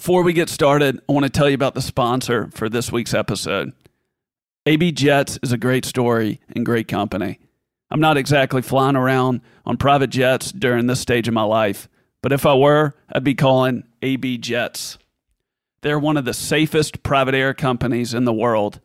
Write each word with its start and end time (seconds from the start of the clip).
Before 0.00 0.22
we 0.22 0.32
get 0.32 0.48
started, 0.48 0.98
I 1.06 1.12
want 1.12 1.24
to 1.24 1.30
tell 1.30 1.46
you 1.46 1.54
about 1.54 1.74
the 1.74 1.82
sponsor 1.82 2.48
for 2.54 2.70
this 2.70 2.90
week's 2.90 3.12
episode. 3.12 3.74
AB 4.64 4.92
Jets 4.92 5.38
is 5.42 5.52
a 5.52 5.58
great 5.58 5.84
story 5.84 6.40
and 6.56 6.64
great 6.64 6.88
company. 6.88 7.38
I'm 7.90 8.00
not 8.00 8.16
exactly 8.16 8.62
flying 8.62 8.96
around 8.96 9.42
on 9.66 9.76
private 9.76 10.08
jets 10.08 10.52
during 10.52 10.86
this 10.86 11.00
stage 11.00 11.28
of 11.28 11.34
my 11.34 11.42
life, 11.42 11.86
but 12.22 12.32
if 12.32 12.46
I 12.46 12.54
were, 12.54 12.94
I'd 13.12 13.24
be 13.24 13.34
calling 13.34 13.84
AB 14.00 14.38
Jets. 14.38 14.96
They're 15.82 15.98
one 15.98 16.16
of 16.16 16.24
the 16.24 16.32
safest 16.32 17.02
private 17.02 17.34
air 17.34 17.52
companies 17.52 18.14
in 18.14 18.24
the 18.24 18.32
world. 18.32 18.80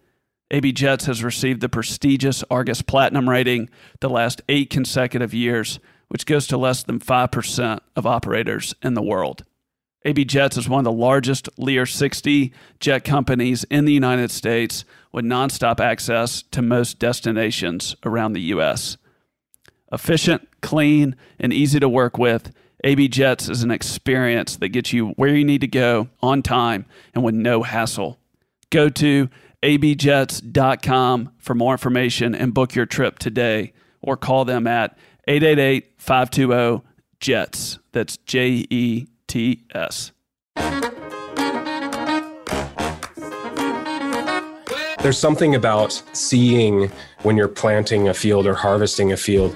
AB 0.52 0.74
Jets 0.74 1.06
has 1.06 1.24
received 1.24 1.62
the 1.62 1.70
prestigious 1.70 2.44
Argus 2.52 2.82
Platinum 2.82 3.30
rating 3.30 3.70
the 4.02 4.10
last 4.10 4.42
eight 4.50 4.70
consecutive 4.70 5.34
years, 5.34 5.80
which 6.10 6.26
goes 6.26 6.46
to 6.48 6.58
less 6.58 6.84
than 6.84 7.00
5% 7.00 7.80
of 7.96 8.06
operators 8.06 8.76
in 8.84 8.96
the 8.96 9.02
world. 9.02 9.46
AB 10.06 10.24
Jets 10.26 10.56
is 10.56 10.70
one 10.70 10.80
of 10.80 10.86
the 10.86 10.92
largest 10.92 11.50
Lear 11.58 11.88
60 11.88 12.54
jet 12.80 13.04
companies 13.04 13.64
in 13.66 13.86
the 13.86 13.92
United 13.92 14.30
States 14.30 14.86
with 15.12 15.26
nonstop 15.26 15.80
access 15.80 16.44
to 16.52 16.62
most 16.62 17.00
destinations 17.00 17.96
around 18.06 18.34
the 18.34 18.42
U.S. 18.42 18.98
Efficient, 19.92 20.48
clean, 20.62 21.16
and 21.40 21.52
easy 21.52 21.80
to 21.80 21.90
work 21.90 22.20
with, 22.20 22.54
AB 22.84 23.08
Jets 23.08 23.50
is 23.50 23.64
an 23.64 23.72
experience 23.72 24.58
that 24.58 24.70
gets 24.70 24.94
you 24.94 25.08
where 25.12 25.36
you 25.36 25.44
need 25.44 25.62
to 25.62 25.68
go 25.68 26.10
on 26.22 26.44
time 26.44 26.86
and 27.16 27.24
with 27.24 27.34
no 27.34 27.64
hassle. 27.64 28.20
Go 28.70 28.90
to 28.90 29.28
abjets.com 29.64 31.32
for 31.40 31.56
more 31.56 31.74
information 31.74 32.36
and 32.36 32.54
book 32.54 32.76
your 32.76 32.86
trip 32.86 33.18
today 33.18 33.74
or 34.02 34.18
call 34.18 34.46
them 34.46 34.68
at 34.68 34.96
888 35.28 35.94
520 35.98 36.84
JETS. 37.20 37.80
That's 37.92 38.18
J 38.18 38.68
E 38.70 39.08
TS. 39.28 40.12
There's 45.02 45.20
something 45.20 45.54
about 45.54 46.02
seeing 46.14 46.92
when 47.22 47.38
you're 47.38 47.48
planting 47.48 48.08
a 48.08 48.14
field 48.14 48.48
or 48.48 48.56
harvesting 48.56 49.12
a 49.12 49.18
field 49.18 49.56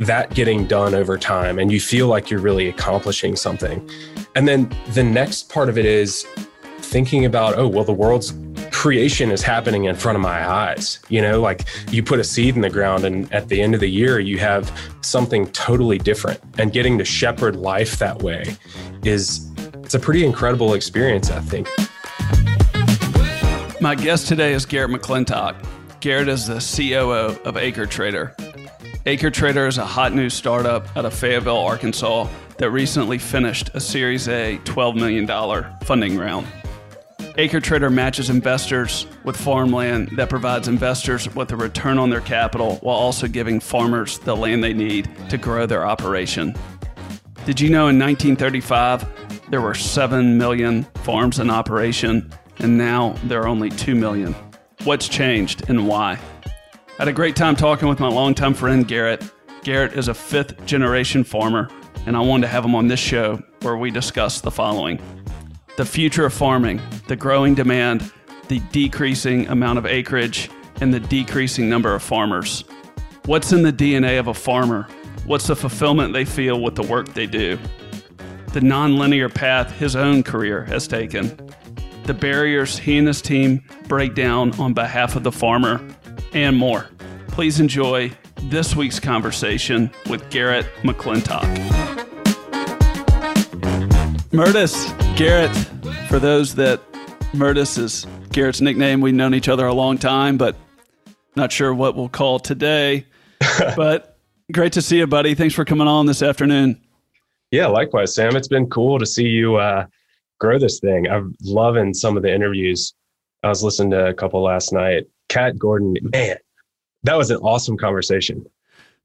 that 0.00 0.34
getting 0.34 0.66
done 0.66 0.94
over 0.94 1.16
time 1.16 1.58
and 1.58 1.70
you 1.70 1.80
feel 1.80 2.08
like 2.08 2.28
you're 2.28 2.40
really 2.40 2.68
accomplishing 2.68 3.36
something. 3.36 3.88
And 4.34 4.48
then 4.48 4.68
the 4.94 5.04
next 5.04 5.48
part 5.48 5.68
of 5.68 5.78
it 5.78 5.84
is 5.84 6.26
thinking 6.78 7.24
about, 7.24 7.56
oh, 7.56 7.68
well, 7.68 7.84
the 7.84 7.92
world's 7.92 8.32
creation 8.70 9.30
is 9.30 9.42
happening 9.42 9.84
in 9.84 9.94
front 9.94 10.16
of 10.16 10.22
my 10.22 10.48
eyes. 10.48 11.00
You 11.08 11.22
know, 11.22 11.40
like 11.40 11.64
you 11.90 12.02
put 12.02 12.18
a 12.18 12.24
seed 12.24 12.54
in 12.56 12.62
the 12.62 12.70
ground, 12.70 13.04
and 13.04 13.32
at 13.32 13.48
the 13.48 13.60
end 13.60 13.74
of 13.74 13.80
the 13.80 13.88
year, 13.88 14.18
you 14.20 14.38
have 14.38 14.72
something 15.00 15.46
totally 15.52 15.98
different. 15.98 16.40
And 16.58 16.72
getting 16.72 16.98
to 16.98 17.04
shepherd 17.04 17.56
life 17.56 17.98
that 17.98 18.22
way 18.22 18.56
is 19.04 19.50
it's 19.76 19.94
a 19.94 19.98
pretty 19.98 20.24
incredible 20.24 20.74
experience, 20.74 21.30
I 21.30 21.40
think. 21.40 21.68
My 23.80 23.94
guest 23.94 24.28
today 24.28 24.52
is 24.52 24.66
Garrott 24.66 24.94
McClintock. 24.94 25.56
Garrott 26.00 26.28
is 26.28 26.46
the 26.46 26.60
COO 26.60 27.40
of 27.48 27.56
Acre 27.56 27.86
Trader. 27.86 28.36
Acre 29.06 29.30
Trader 29.30 29.66
is 29.66 29.78
a 29.78 29.86
hot 29.86 30.14
new 30.14 30.28
startup 30.28 30.94
out 30.96 31.06
of 31.06 31.14
Fayetteville, 31.14 31.56
Arkansas 31.56 32.28
that 32.58 32.70
recently 32.70 33.16
finished 33.16 33.70
a 33.72 33.80
Series 33.80 34.28
A 34.28 34.58
$12 34.64 34.96
million 34.96 35.26
funding 35.84 36.18
round. 36.18 36.46
Acre 37.36 37.60
Trader 37.60 37.90
matches 37.90 38.28
investors 38.28 39.06
with 39.24 39.36
farmland 39.36 40.10
that 40.16 40.28
provides 40.28 40.68
investors 40.68 41.32
with 41.34 41.52
a 41.52 41.56
return 41.56 41.98
on 41.98 42.10
their 42.10 42.20
capital 42.20 42.76
while 42.82 42.96
also 42.96 43.26
giving 43.26 43.60
farmers 43.60 44.18
the 44.18 44.36
land 44.36 44.62
they 44.62 44.72
need 44.74 45.08
to 45.28 45.38
grow 45.38 45.66
their 45.66 45.86
operation. 45.86 46.54
Did 47.46 47.60
you 47.60 47.70
know 47.70 47.88
in 47.88 47.98
1935 47.98 49.06
there 49.50 49.60
were 49.60 49.74
7 49.74 50.36
million 50.36 50.84
farms 51.02 51.38
in 51.38 51.50
operation 51.50 52.30
and 52.58 52.76
now 52.76 53.14
there 53.24 53.40
are 53.40 53.48
only 53.48 53.70
2 53.70 53.94
million? 53.94 54.34
What's 54.84 55.08
changed 55.08 55.68
and 55.68 55.88
why? 55.88 56.18
I 56.44 57.04
had 57.04 57.08
a 57.08 57.12
great 57.12 57.36
time 57.36 57.56
talking 57.56 57.88
with 57.88 58.00
my 58.00 58.08
longtime 58.08 58.54
friend 58.54 58.86
Garrott. 58.86 59.30
Garrott 59.62 59.96
is 59.96 60.08
a 60.08 60.14
fifth 60.14 60.64
generation 60.66 61.24
farmer, 61.24 61.70
and 62.06 62.16
I 62.16 62.20
wanted 62.20 62.42
to 62.42 62.48
have 62.48 62.64
him 62.64 62.74
on 62.74 62.88
this 62.88 63.00
show 63.00 63.42
where 63.62 63.76
we 63.76 63.90
discuss 63.90 64.40
the 64.42 64.50
following 64.50 64.98
the 65.76 65.84
future 65.84 66.26
of 66.26 66.32
farming, 66.32 66.80
the 67.08 67.16
growing 67.16 67.54
demand, 67.54 68.12
the 68.48 68.60
decreasing 68.72 69.46
amount 69.48 69.78
of 69.78 69.86
acreage, 69.86 70.50
and 70.80 70.92
the 70.92 71.00
decreasing 71.00 71.68
number 71.68 71.94
of 71.94 72.02
farmers. 72.02 72.64
What's 73.26 73.52
in 73.52 73.62
the 73.62 73.72
DNA 73.72 74.18
of 74.18 74.26
a 74.26 74.34
farmer? 74.34 74.88
What's 75.24 75.46
the 75.46 75.56
fulfillment 75.56 76.12
they 76.12 76.24
feel 76.24 76.60
with 76.60 76.74
the 76.74 76.82
work 76.82 77.14
they 77.14 77.26
do? 77.26 77.58
The 78.52 78.60
nonlinear 78.60 79.32
path 79.32 79.70
his 79.78 79.94
own 79.94 80.22
career 80.22 80.64
has 80.64 80.88
taken. 80.88 81.38
The 82.04 82.14
barriers 82.14 82.78
he 82.78 82.98
and 82.98 83.06
his 83.06 83.22
team 83.22 83.62
break 83.86 84.14
down 84.14 84.58
on 84.58 84.74
behalf 84.74 85.14
of 85.14 85.22
the 85.22 85.32
farmer, 85.32 85.80
and 86.32 86.56
more. 86.56 86.88
Please 87.28 87.60
enjoy 87.60 88.10
this 88.42 88.74
week's 88.74 88.98
conversation 88.98 89.90
with 90.08 90.28
Garrott 90.30 90.66
McClintock. 90.82 91.79
Murtis, 94.32 94.86
Garrott, 95.16 95.56
for 96.08 96.20
those 96.20 96.54
that 96.54 96.80
Murtis 97.32 97.76
is 97.78 98.06
Garrott's 98.30 98.60
nickname, 98.60 99.00
we've 99.00 99.12
known 99.12 99.34
each 99.34 99.48
other 99.48 99.66
a 99.66 99.74
long 99.74 99.98
time, 99.98 100.36
but 100.36 100.54
not 101.34 101.50
sure 101.50 101.74
what 101.74 101.96
we'll 101.96 102.08
call 102.08 102.38
today. 102.38 103.06
but 103.76 104.18
great 104.52 104.72
to 104.74 104.82
see 104.82 104.98
you, 104.98 105.08
buddy. 105.08 105.34
Thanks 105.34 105.52
for 105.52 105.64
coming 105.64 105.88
on 105.88 106.06
this 106.06 106.22
afternoon. 106.22 106.80
Yeah, 107.50 107.66
likewise, 107.66 108.14
Sam. 108.14 108.36
It's 108.36 108.46
been 108.46 108.70
cool 108.70 109.00
to 109.00 109.06
see 109.06 109.26
you 109.26 109.56
uh, 109.56 109.86
grow 110.38 110.60
this 110.60 110.78
thing. 110.78 111.08
I'm 111.08 111.34
loving 111.42 111.92
some 111.92 112.16
of 112.16 112.22
the 112.22 112.32
interviews. 112.32 112.94
I 113.42 113.48
was 113.48 113.64
listening 113.64 113.90
to 113.90 114.06
a 114.06 114.14
couple 114.14 114.40
last 114.42 114.72
night. 114.72 115.08
Kat 115.28 115.58
Gordon, 115.58 115.96
man, 116.02 116.36
that 117.02 117.16
was 117.16 117.32
an 117.32 117.38
awesome 117.38 117.76
conversation. 117.76 118.46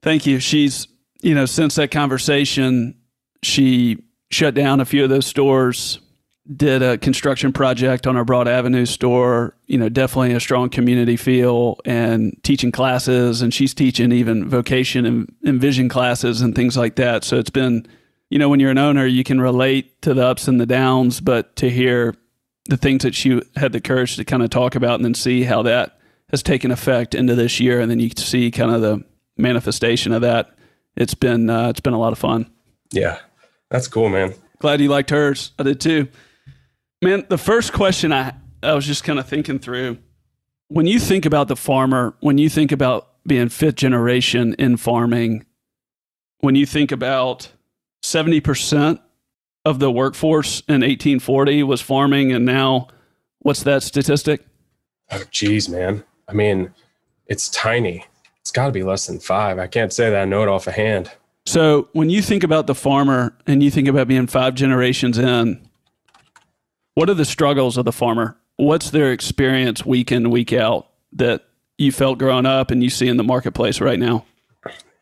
Thank 0.03 0.27
you. 0.27 0.39
She's, 0.39 0.87
you 1.21 1.33
know, 1.33 1.47
since 1.47 1.73
that 1.75 1.89
conversation, 1.89 2.95
she 3.41 3.97
shut 4.29 4.53
down 4.53 4.79
a 4.79 4.85
few 4.85 5.03
of 5.03 5.09
those 5.09 5.25
stores, 5.25 5.99
did 6.55 6.81
a 6.81 6.97
construction 6.97 7.51
project 7.51 8.05
on 8.05 8.15
our 8.15 8.25
Broad 8.25 8.47
Avenue 8.47 8.85
store, 8.85 9.55
you 9.65 9.77
know, 9.77 9.89
definitely 9.89 10.33
a 10.33 10.39
strong 10.39 10.69
community 10.69 11.17
feel 11.17 11.79
and 11.85 12.37
teaching 12.43 12.71
classes. 12.71 13.41
And 13.41 13.53
she's 13.53 13.73
teaching 13.73 14.11
even 14.11 14.47
vocation 14.47 15.05
and, 15.05 15.33
and 15.43 15.59
vision 15.59 15.89
classes 15.89 16.41
and 16.41 16.55
things 16.55 16.77
like 16.77 16.95
that. 16.95 17.23
So 17.23 17.37
it's 17.37 17.49
been, 17.49 17.87
you 18.29 18.37
know, 18.37 18.49
when 18.49 18.59
you're 18.59 18.71
an 18.71 18.77
owner, 18.77 19.05
you 19.05 19.23
can 19.23 19.41
relate 19.41 20.01
to 20.03 20.13
the 20.13 20.25
ups 20.25 20.47
and 20.47 20.59
the 20.59 20.65
downs, 20.65 21.19
but 21.19 21.55
to 21.57 21.69
hear 21.69 22.15
the 22.67 22.77
things 22.77 23.03
that 23.03 23.15
she 23.15 23.41
had 23.55 23.71
the 23.71 23.81
courage 23.81 24.15
to 24.15 24.25
kind 24.25 24.43
of 24.43 24.49
talk 24.49 24.75
about 24.75 24.95
and 24.95 25.05
then 25.05 25.13
see 25.13 25.43
how 25.43 25.61
that 25.63 25.99
has 26.29 26.41
taken 26.41 26.71
effect 26.71 27.13
into 27.13 27.35
this 27.35 27.59
year, 27.59 27.79
and 27.79 27.89
then 27.89 27.99
you 27.99 28.09
see 28.15 28.49
kind 28.51 28.71
of 28.71 28.81
the 28.81 29.03
manifestation 29.37 30.11
of 30.11 30.21
that. 30.21 30.55
It's 30.95 31.13
been 31.13 31.49
uh, 31.49 31.69
it's 31.69 31.79
been 31.79 31.93
a 31.93 31.99
lot 31.99 32.13
of 32.13 32.19
fun. 32.19 32.49
Yeah, 32.91 33.19
that's 33.75 33.89
cool, 33.89 34.07
man. 34.07 34.33
Glad 34.59 34.79
you 34.79 34.87
liked 34.87 35.09
hers. 35.09 35.51
I 35.59 35.63
did 35.63 35.81
too. 35.81 36.07
Man, 37.01 37.25
the 37.27 37.37
first 37.37 37.73
question 37.73 38.13
I 38.13 38.33
I 38.63 38.73
was 38.73 38.87
just 38.87 39.03
kind 39.03 39.19
of 39.19 39.27
thinking 39.27 39.59
through 39.59 39.97
when 40.69 40.85
you 40.85 40.97
think 40.97 41.25
about 41.25 41.49
the 41.49 41.57
farmer, 41.57 42.15
when 42.21 42.37
you 42.37 42.49
think 42.49 42.71
about 42.71 43.09
being 43.27 43.49
fifth 43.49 43.75
generation 43.75 44.55
in 44.57 44.77
farming, 44.77 45.45
when 46.39 46.55
you 46.55 46.65
think 46.65 46.91
about 46.91 47.51
70% 48.03 48.99
of 49.65 49.79
the 49.79 49.91
workforce 49.91 50.61
in 50.61 50.75
1840 50.75 51.63
was 51.63 51.81
farming 51.81 52.31
and 52.31 52.45
now 52.45 52.87
what's 53.39 53.63
that 53.63 53.83
statistic? 53.83 54.45
Oh 55.11 55.23
geez, 55.31 55.67
man. 55.67 56.03
I 56.29 56.33
mean, 56.33 56.73
it's 57.27 57.49
tiny. 57.49 58.05
It's 58.39 58.51
got 58.51 58.67
to 58.67 58.71
be 58.71 58.83
less 58.83 59.07
than 59.07 59.19
5. 59.19 59.59
I 59.59 59.67
can't 59.67 59.91
say 59.91 60.09
that 60.09 60.21
I 60.21 60.25
know 60.25 60.43
it 60.43 60.47
off 60.47 60.65
a 60.65 60.71
hand. 60.71 61.11
So, 61.45 61.89
when 61.93 62.09
you 62.09 62.21
think 62.21 62.43
about 62.43 62.67
the 62.67 62.75
farmer 62.75 63.35
and 63.45 63.61
you 63.61 63.69
think 63.69 63.87
about 63.87 64.07
being 64.07 64.27
5 64.27 64.55
generations 64.55 65.17
in, 65.17 65.67
what 66.95 67.09
are 67.09 67.13
the 67.13 67.25
struggles 67.25 67.77
of 67.77 67.85
the 67.85 67.91
farmer? 67.91 68.37
What's 68.57 68.89
their 68.89 69.11
experience 69.11 69.85
week 69.85 70.11
in, 70.11 70.31
week 70.31 70.53
out 70.53 70.87
that 71.13 71.45
you 71.77 71.91
felt 71.91 72.17
growing 72.17 72.45
up 72.45 72.71
and 72.71 72.83
you 72.83 72.89
see 72.89 73.07
in 73.07 73.17
the 73.17 73.23
marketplace 73.23 73.79
right 73.79 73.99
now? 73.99 74.25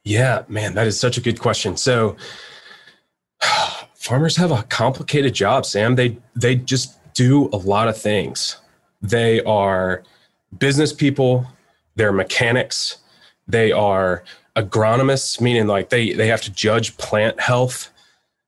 Yeah, 0.04 0.44
man, 0.50 0.74
that 0.74 0.86
is 0.86 1.00
such 1.00 1.18
a 1.18 1.22
good 1.22 1.40
question. 1.40 1.78
So, 1.78 2.18
farmers 3.96 4.36
have 4.36 4.52
a 4.52 4.64
complicated 4.64 5.34
job, 5.34 5.66
Sam. 5.66 5.96
They 5.96 6.18
they 6.36 6.56
just 6.56 6.98
do 7.14 7.48
a 7.54 7.58
lot 7.58 7.88
of 7.88 7.98
things. 7.98 8.58
They 9.02 9.42
are 9.44 10.04
business 10.58 10.92
people, 10.92 11.48
they're 11.96 12.12
mechanics, 12.12 12.98
they 13.48 13.72
are 13.72 14.24
agronomists, 14.56 15.42
meaning 15.42 15.68
like 15.68 15.90
they 15.90 16.14
they 16.14 16.28
have 16.28 16.42
to 16.42 16.52
judge 16.52 16.98
plant 16.98 17.40
health. 17.40 17.90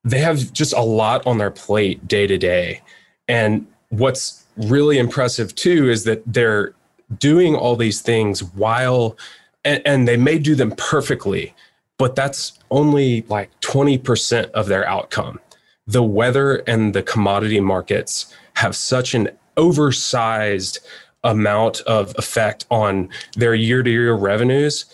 They 0.04 0.20
have 0.20 0.54
just 0.54 0.74
a 0.74 0.82
lot 0.82 1.26
on 1.26 1.38
their 1.38 1.52
plate 1.52 2.08
day 2.08 2.28
to 2.28 2.38
day. 2.38 2.82
And 3.28 3.66
what's 3.90 4.46
really 4.56 5.00
impressive 5.00 5.56
too 5.56 5.90
is 5.90 6.04
that 6.04 6.22
they're 6.26 6.74
doing 7.18 7.56
all 7.56 7.76
these 7.76 8.02
things 8.02 8.44
while 8.44 9.18
and, 9.64 9.82
and 9.86 10.08
they 10.08 10.18
may 10.18 10.38
do 10.38 10.54
them 10.54 10.72
perfectly, 10.78 11.56
but 11.98 12.16
that's 12.16 12.60
only 12.70 13.24
like 13.24 13.50
20% 13.62 14.52
of 14.52 14.68
their 14.68 14.88
outcome 14.88 15.40
the 15.88 16.04
weather 16.04 16.58
and 16.68 16.94
the 16.94 17.04
commodity 17.04 17.60
markets 17.60 18.34
have 18.56 18.76
such 18.76 19.14
an 19.14 19.30
oversized 19.58 20.80
amount 21.24 21.82
of 21.82 22.14
effect 22.18 22.66
on 22.70 23.10
their 23.36 23.54
year 23.54 23.84
to 23.84 23.90
year 23.90 24.14
revenues 24.14 24.86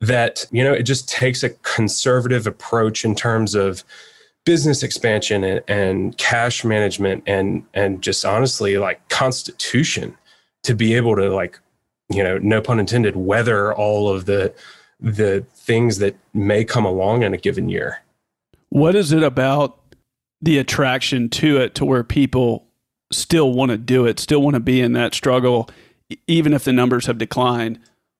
that 0.00 0.46
you 0.50 0.62
know 0.62 0.72
it 0.72 0.82
just 0.82 1.08
takes 1.08 1.42
a 1.42 1.50
conservative 1.50 2.46
approach 2.46 3.04
in 3.04 3.14
terms 3.14 3.54
of 3.54 3.84
business 4.44 4.82
expansion 4.82 5.44
and, 5.44 5.62
and, 5.68 6.16
cash 6.18 6.64
management 6.64 7.22
and 7.26 7.64
and 7.74 8.02
just 8.02 8.24
honestly 8.24 8.78
like 8.78 9.06
constitution 9.08 10.16
to 10.62 10.74
be 10.74 10.94
able 10.94 11.16
to 11.16 11.28
like 11.28 11.58
you 12.08 12.22
know 12.22 12.38
no 12.38 12.60
pun 12.60 12.78
intended 12.78 13.16
weather 13.16 13.74
all 13.74 14.08
of 14.08 14.26
the 14.26 14.52
the 15.00 15.44
things 15.54 15.98
that 15.98 16.16
may 16.34 16.64
come 16.64 16.84
along 16.84 17.22
in 17.22 17.34
a 17.34 17.36
given 17.36 17.68
year. 17.68 18.02
What 18.70 18.94
is 18.94 19.12
it 19.12 19.22
about 19.22 19.78
the 20.42 20.58
attraction 20.58 21.28
to 21.28 21.58
it 21.58 21.74
to 21.76 21.84
where 21.84 22.04
people 22.04 22.64
still 23.10 23.52
want 23.52 23.70
to 23.70 23.78
do 23.78 24.06
it 24.06 24.20
still 24.20 24.42
want 24.42 24.54
to 24.54 24.60
be 24.60 24.80
in 24.80 24.92
that 24.92 25.14
struggle 25.14 25.68
even 26.26 26.52
if 26.52 26.64
the 26.64 26.72
numbers 26.72 27.06
have 27.06 27.16
declined 27.16 27.78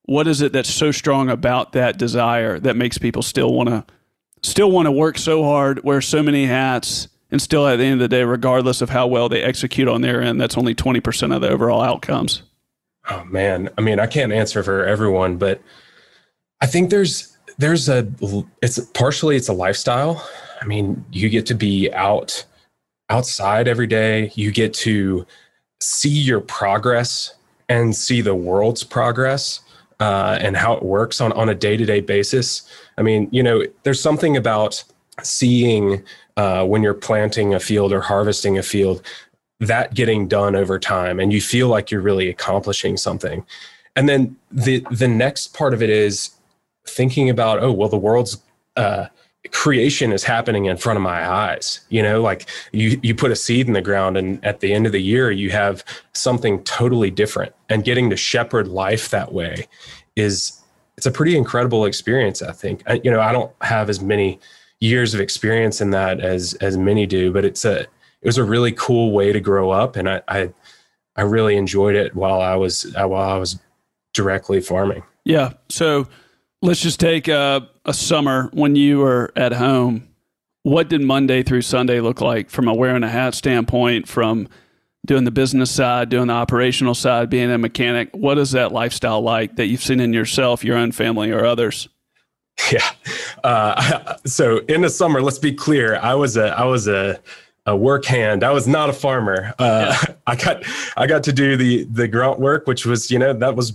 what 0.09 0.27
is 0.27 0.41
it 0.41 0.55
that's 0.55 0.73
so 0.73 0.91
strong 0.91 1.29
about 1.29 1.73
that 1.73 1.99
desire 1.99 2.59
that 2.59 2.77
makes 2.77 2.97
people 2.97 3.21
still 3.21 3.53
want 3.53 3.69
to 3.69 3.85
still 4.43 4.71
want 4.71 4.87
to 4.87 4.93
work 4.93 5.19
so 5.19 5.45
hard, 5.45 5.85
wear 5.85 6.01
so 6.01 6.23
many 6.23 6.47
hats, 6.47 7.09
and 7.31 7.43
still 7.43 7.67
at 7.67 7.77
the 7.77 7.85
end 7.85 7.95
of 7.95 7.99
the 8.01 8.09
day, 8.09 8.25
regardless 8.25 8.81
of 8.81 8.89
how 8.89 9.07
well 9.07 9.29
they 9.29 9.43
execute 9.43 9.87
on 9.87 10.01
their 10.01 10.23
end, 10.23 10.41
that's 10.41 10.57
only 10.57 10.75
20% 10.75 11.35
of 11.35 11.43
the 11.43 11.51
overall 11.51 11.83
outcomes. 11.83 12.43
Oh 13.11 13.23
man. 13.25 13.69
I 13.77 13.83
mean, 13.83 14.01
I 14.01 14.07
can't 14.07 14.33
answer 14.33 14.63
for 14.63 14.83
everyone, 14.87 15.37
but 15.37 15.61
I 16.63 16.67
think 16.67 16.89
there's 16.89 17.37
there's 17.59 17.91
a 17.91 18.11
it's 18.63 18.79
partially 18.79 19.37
it's 19.37 19.49
a 19.49 19.53
lifestyle. 19.53 20.27
I 20.63 20.65
mean, 20.65 21.05
you 21.13 21.29
get 21.29 21.45
to 21.47 21.55
be 21.55 21.93
out 21.93 22.47
outside 23.11 23.69
every 23.69 23.87
day. 23.87 24.33
You 24.37 24.53
get 24.53 24.73
to 24.75 25.27
see 25.81 26.09
your 26.09 26.41
progress 26.41 27.35
and 27.69 27.95
see 27.95 28.23
the 28.23 28.35
world's 28.35 28.85
progress 28.85 29.61
uh, 30.01 30.39
and 30.41 30.57
how 30.57 30.73
it 30.75 30.83
works 30.83 31.21
on, 31.21 31.33
on 31.33 31.49
a 31.49 31.55
day 31.55 31.77
to 31.77 31.85
day 31.85 32.01
basis. 32.01 32.63
I 32.97 33.03
mean, 33.03 33.29
you 33.33 33.43
know, 33.43 33.65
there's 33.83 34.01
something 34.01 34.37
about 34.37 34.83
seeing 35.23 36.03
uh, 36.37 36.65
when 36.65 36.83
you're 36.83 36.95
planting 36.95 37.55
a 37.55 37.61
field 37.61 37.93
or 37.93 38.01
harvesting 38.01 38.59
a 38.59 38.63
field 38.63 39.03
that 39.61 39.95
getting 39.95 40.29
done 40.29 40.55
over 40.55 40.79
time 40.79 41.19
and 41.19 41.33
you 41.33 41.41
feel 41.41 41.69
like 41.69 41.91
you're 41.91 42.01
really 42.01 42.29
accomplishing 42.29 42.97
something. 42.97 43.45
And 43.97 44.09
then 44.09 44.37
the 44.53 44.87
the 44.91 45.09
next 45.09 45.55
part 45.55 45.75
of 45.75 45.83
it 45.83 45.91
is 45.91 46.31
thinking 46.87 47.29
about, 47.29 47.61
oh, 47.63 47.73
well, 47.73 47.89
the 47.89 47.99
world's 47.99 48.41
uh, 48.77 49.07
creation 49.53 50.13
is 50.13 50.25
happening 50.25 50.67
in 50.67 50.77
front 50.77 50.97
of 50.97 51.03
my 51.03 51.29
eyes. 51.29 51.81
You 51.89 52.03
know 52.03 52.21
like 52.21 52.49
you 52.73 52.99
you 53.03 53.15
put 53.15 53.31
a 53.31 53.37
seed 53.37 53.67
in 53.67 53.73
the 53.73 53.81
ground 53.83 54.17
and 54.17 54.45
at 54.45 54.61
the 54.61 54.73
end 54.73 54.87
of 54.87 54.93
the 54.93 55.01
year 55.01 55.31
you 55.31 55.51
have 55.51 55.85
something 56.13 56.63
totally 56.65 57.11
different. 57.11 57.55
And 57.69 57.85
getting 57.85 58.11
to 58.11 58.17
shepherd 58.17 58.69
life 58.69 59.11
that 59.11 59.33
way 59.33 59.69
is 60.17 60.61
it's 60.97 61.07
a 61.07 61.13
pretty 61.13 61.37
incredible 61.37 61.85
experience 61.85 62.43
i 62.43 62.53
think. 62.53 62.83
I, 62.87 63.01
you 63.05 63.11
know 63.11 63.21
i 63.21 63.33
don't 63.33 63.53
have 63.63 63.89
as 63.89 64.01
many 64.01 64.41
years 64.81 65.15
of 65.15 65.21
experience 65.21 65.81
in 65.81 65.91
that 65.91 66.21
as 66.21 66.55
as 66.55 66.77
many 66.77 67.07
do 67.07 67.33
but 67.33 67.45
it's 67.45 67.65
a 67.65 67.81
it 67.81 68.27
was 68.27 68.39
a 68.39 68.45
really 68.45 68.73
cool 68.73 69.13
way 69.13 69.33
to 69.33 69.41
grow 69.41 69.71
up. 69.71 69.97
And 69.97 70.09
i 70.11 70.23
i, 70.29 70.53
I 71.17 71.23
really 71.23 71.57
enjoyed 71.57 71.95
it 71.95 72.15
while 72.15 72.41
i 72.41 72.57
was 72.57 72.93
while 72.95 73.15
i 73.15 73.37
was 73.37 73.59
directly 74.13 74.61
farming. 74.61 75.05
Yeah. 75.25 75.53
So 75.69 76.09
let's 76.63 76.81
just 76.81 77.01
take 77.01 77.29
a, 77.29 77.69
a 77.85 77.95
summer 77.95 78.51
when 78.53 78.77
you 78.77 78.99
were 78.99 79.33
at 79.37 79.53
home. 79.53 80.09
What 80.63 80.89
did 80.89 81.01
Monday 81.01 81.43
through 81.43 81.63
Sunday 81.63 82.01
look 82.01 82.21
like 82.21 82.51
from 82.51 82.69
a 82.69 82.75
wearing 82.75 83.03
a 83.03 83.09
hat 83.09 83.35
standpoint, 83.35 84.09
from 84.09 84.49
doing 85.07 85.25
the 85.25 85.31
business 85.31 85.71
side, 85.71 86.09
doing 86.09 86.27
the 86.27 86.35
operational 86.35 86.95
side, 86.95 87.31
being 87.31 87.51
a 87.51 87.59
mechanic? 87.59 88.11
What 88.13 88.39
is 88.39 88.51
that 88.53 88.73
lifestyle 88.73 89.23
like 89.23 89.57
that 89.57 89.67
you've 89.67 89.83
seen 89.83 90.01
in 90.01 90.13
yourself, 90.13 90.65
your 90.65 90.77
own 90.77 90.93
family, 90.93 91.31
or 91.31 91.45
others? 91.45 91.89
Yeah. 92.73 92.91
Uh, 93.45 94.17
so 94.27 94.59
in 94.67 94.81
the 94.81 94.91
summer, 94.91 95.23
let's 95.23 95.39
be 95.39 95.53
clear. 95.53 95.97
I 95.99 96.17
was 96.17 96.37
a 96.37 96.49
I 96.59 96.65
was 96.65 96.89
a 96.89 97.21
a 97.67 97.77
work 97.77 98.05
hand. 98.05 98.43
I 98.43 98.51
was 98.51 98.67
not 98.67 98.91
a 98.91 98.93
farmer. 98.93 99.55
Uh, 99.61 99.97
yeah. 100.09 100.15
I 100.27 100.35
got 100.35 100.65
I 100.97 101.07
got 101.07 101.23
to 101.23 101.33
do 101.33 101.57
the 101.57 101.85
the 101.85 102.09
grunt 102.09 102.41
work, 102.41 102.67
which 102.67 102.85
was 102.85 103.13
you 103.13 103.19
know 103.21 103.33
that 103.33 103.55
was 103.55 103.75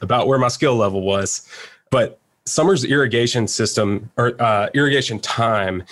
about 0.00 0.26
where 0.26 0.38
my 0.38 0.48
skill 0.48 0.74
level 0.74 1.02
was. 1.02 1.48
But 1.90 2.18
summer's 2.46 2.84
irrigation 2.84 3.48
system 3.48 4.10
or 4.16 4.40
uh, 4.40 4.68
irrigation 4.74 5.18
time 5.18 5.82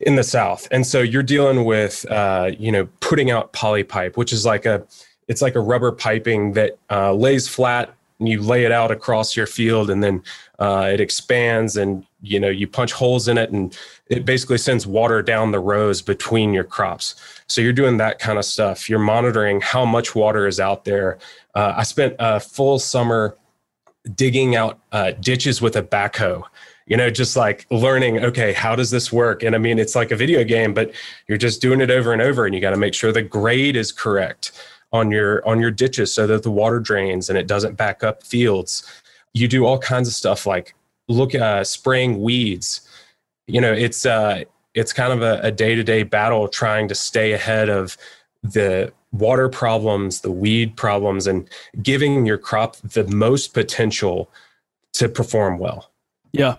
in 0.00 0.16
the 0.16 0.22
south. 0.22 0.68
And 0.70 0.86
so 0.86 1.00
you're 1.00 1.22
dealing 1.22 1.64
with 1.64 2.04
uh, 2.10 2.52
you 2.58 2.70
know 2.70 2.86
putting 3.00 3.30
out 3.30 3.52
polypipe 3.52 4.16
which 4.16 4.32
is 4.32 4.44
like 4.44 4.66
a 4.66 4.86
it's 5.28 5.40
like 5.40 5.54
a 5.54 5.60
rubber 5.60 5.92
piping 5.92 6.52
that 6.52 6.78
uh, 6.90 7.12
lays 7.12 7.48
flat 7.48 7.94
and 8.20 8.28
you 8.28 8.40
lay 8.40 8.64
it 8.64 8.72
out 8.72 8.90
across 8.90 9.36
your 9.36 9.46
field 9.46 9.90
and 9.90 10.02
then 10.02 10.22
uh, 10.58 10.88
it 10.92 11.00
expands 11.00 11.76
and 11.76 12.04
you 12.22 12.38
know 12.38 12.48
you 12.48 12.66
punch 12.66 12.92
holes 12.92 13.28
in 13.28 13.38
it 13.38 13.50
and 13.50 13.76
it 14.08 14.24
basically 14.24 14.58
sends 14.58 14.86
water 14.86 15.22
down 15.22 15.50
the 15.50 15.58
rows 15.58 16.02
between 16.02 16.52
your 16.52 16.64
crops. 16.64 17.14
So 17.48 17.60
you're 17.60 17.72
doing 17.72 17.96
that 17.98 18.18
kind 18.18 18.38
of 18.38 18.44
stuff. 18.44 18.88
You're 18.88 18.98
monitoring 18.98 19.60
how 19.60 19.84
much 19.84 20.14
water 20.14 20.46
is 20.46 20.60
out 20.60 20.84
there. 20.84 21.18
Uh, 21.54 21.72
i 21.76 21.82
spent 21.82 22.16
a 22.18 22.40
full 22.40 22.78
summer 22.78 23.36
digging 24.14 24.56
out 24.56 24.80
uh, 24.92 25.12
ditches 25.12 25.62
with 25.62 25.76
a 25.76 25.82
backhoe 25.82 26.42
you 26.86 26.96
know 26.96 27.10
just 27.10 27.36
like 27.36 27.66
learning 27.70 28.22
okay 28.22 28.52
how 28.52 28.76
does 28.76 28.90
this 28.90 29.12
work? 29.12 29.42
And 29.42 29.54
i 29.54 29.58
mean 29.58 29.78
it's 29.78 29.94
like 29.94 30.10
a 30.10 30.16
video 30.16 30.44
game 30.44 30.74
but 30.74 30.92
you're 31.28 31.38
just 31.38 31.60
doing 31.60 31.80
it 31.80 31.90
over 31.90 32.12
and 32.12 32.20
over 32.20 32.44
and 32.44 32.54
you 32.54 32.60
got 32.60 32.70
to 32.70 32.76
make 32.76 32.94
sure 32.94 33.12
the 33.12 33.22
grade 33.22 33.76
is 33.76 33.92
correct 33.92 34.52
on 34.94 35.10
your 35.10 35.46
on 35.46 35.60
your 35.60 35.72
ditches 35.72 36.14
so 36.14 36.26
that 36.26 36.44
the 36.44 36.50
water 36.50 36.78
drains 36.78 37.28
and 37.28 37.36
it 37.36 37.48
doesn't 37.48 37.74
back 37.74 38.04
up 38.04 38.22
fields. 38.22 38.88
You 39.34 39.48
do 39.48 39.66
all 39.66 39.78
kinds 39.78 40.06
of 40.06 40.14
stuff 40.14 40.46
like 40.46 40.74
look 41.08 41.34
uh 41.34 41.64
spraying 41.64 42.22
weeds. 42.22 42.88
You 43.46 43.60
know 43.60 43.72
it's 43.72 44.06
uh 44.06 44.44
it's 44.74 44.92
kind 44.92 45.12
of 45.12 45.22
a, 45.22 45.40
a 45.42 45.52
day-to-day 45.52 46.04
battle 46.04 46.48
trying 46.48 46.88
to 46.88 46.94
stay 46.94 47.32
ahead 47.32 47.68
of 47.68 47.96
the 48.42 48.92
water 49.14 49.48
problems, 49.48 50.20
the 50.20 50.30
weed 50.30 50.76
problems, 50.76 51.26
and 51.26 51.48
giving 51.82 52.26
your 52.26 52.38
crop 52.38 52.76
the 52.78 53.04
most 53.04 53.54
potential 53.54 54.30
to 54.92 55.08
perform 55.08 55.58
well. 55.58 55.90
Yeah. 56.32 56.56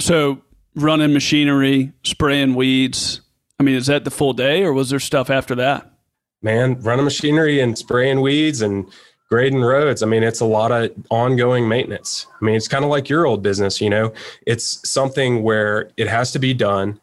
So 0.00 0.40
running 0.74 1.12
machinery, 1.12 1.92
spraying 2.02 2.54
weeds. 2.54 3.20
I 3.60 3.62
mean, 3.62 3.76
is 3.76 3.86
that 3.86 4.04
the 4.04 4.10
full 4.10 4.32
day 4.32 4.64
or 4.64 4.72
was 4.72 4.90
there 4.90 5.00
stuff 5.00 5.30
after 5.30 5.54
that? 5.56 5.90
Man, 6.42 6.80
running 6.80 7.04
machinery 7.04 7.60
and 7.60 7.76
spraying 7.78 8.20
weeds 8.20 8.60
and 8.60 8.90
grading 9.30 9.62
roads. 9.62 10.02
I 10.02 10.06
mean, 10.06 10.22
it's 10.22 10.40
a 10.40 10.44
lot 10.46 10.72
of 10.72 10.90
ongoing 11.10 11.68
maintenance. 11.68 12.26
I 12.40 12.44
mean, 12.44 12.54
it's 12.54 12.68
kind 12.68 12.84
of 12.84 12.90
like 12.90 13.08
your 13.08 13.26
old 13.26 13.42
business, 13.42 13.80
you 13.80 13.88
know, 13.88 14.12
it's 14.46 14.88
something 14.88 15.42
where 15.42 15.90
it 15.96 16.08
has 16.08 16.32
to 16.32 16.38
be 16.38 16.54
done 16.54 17.00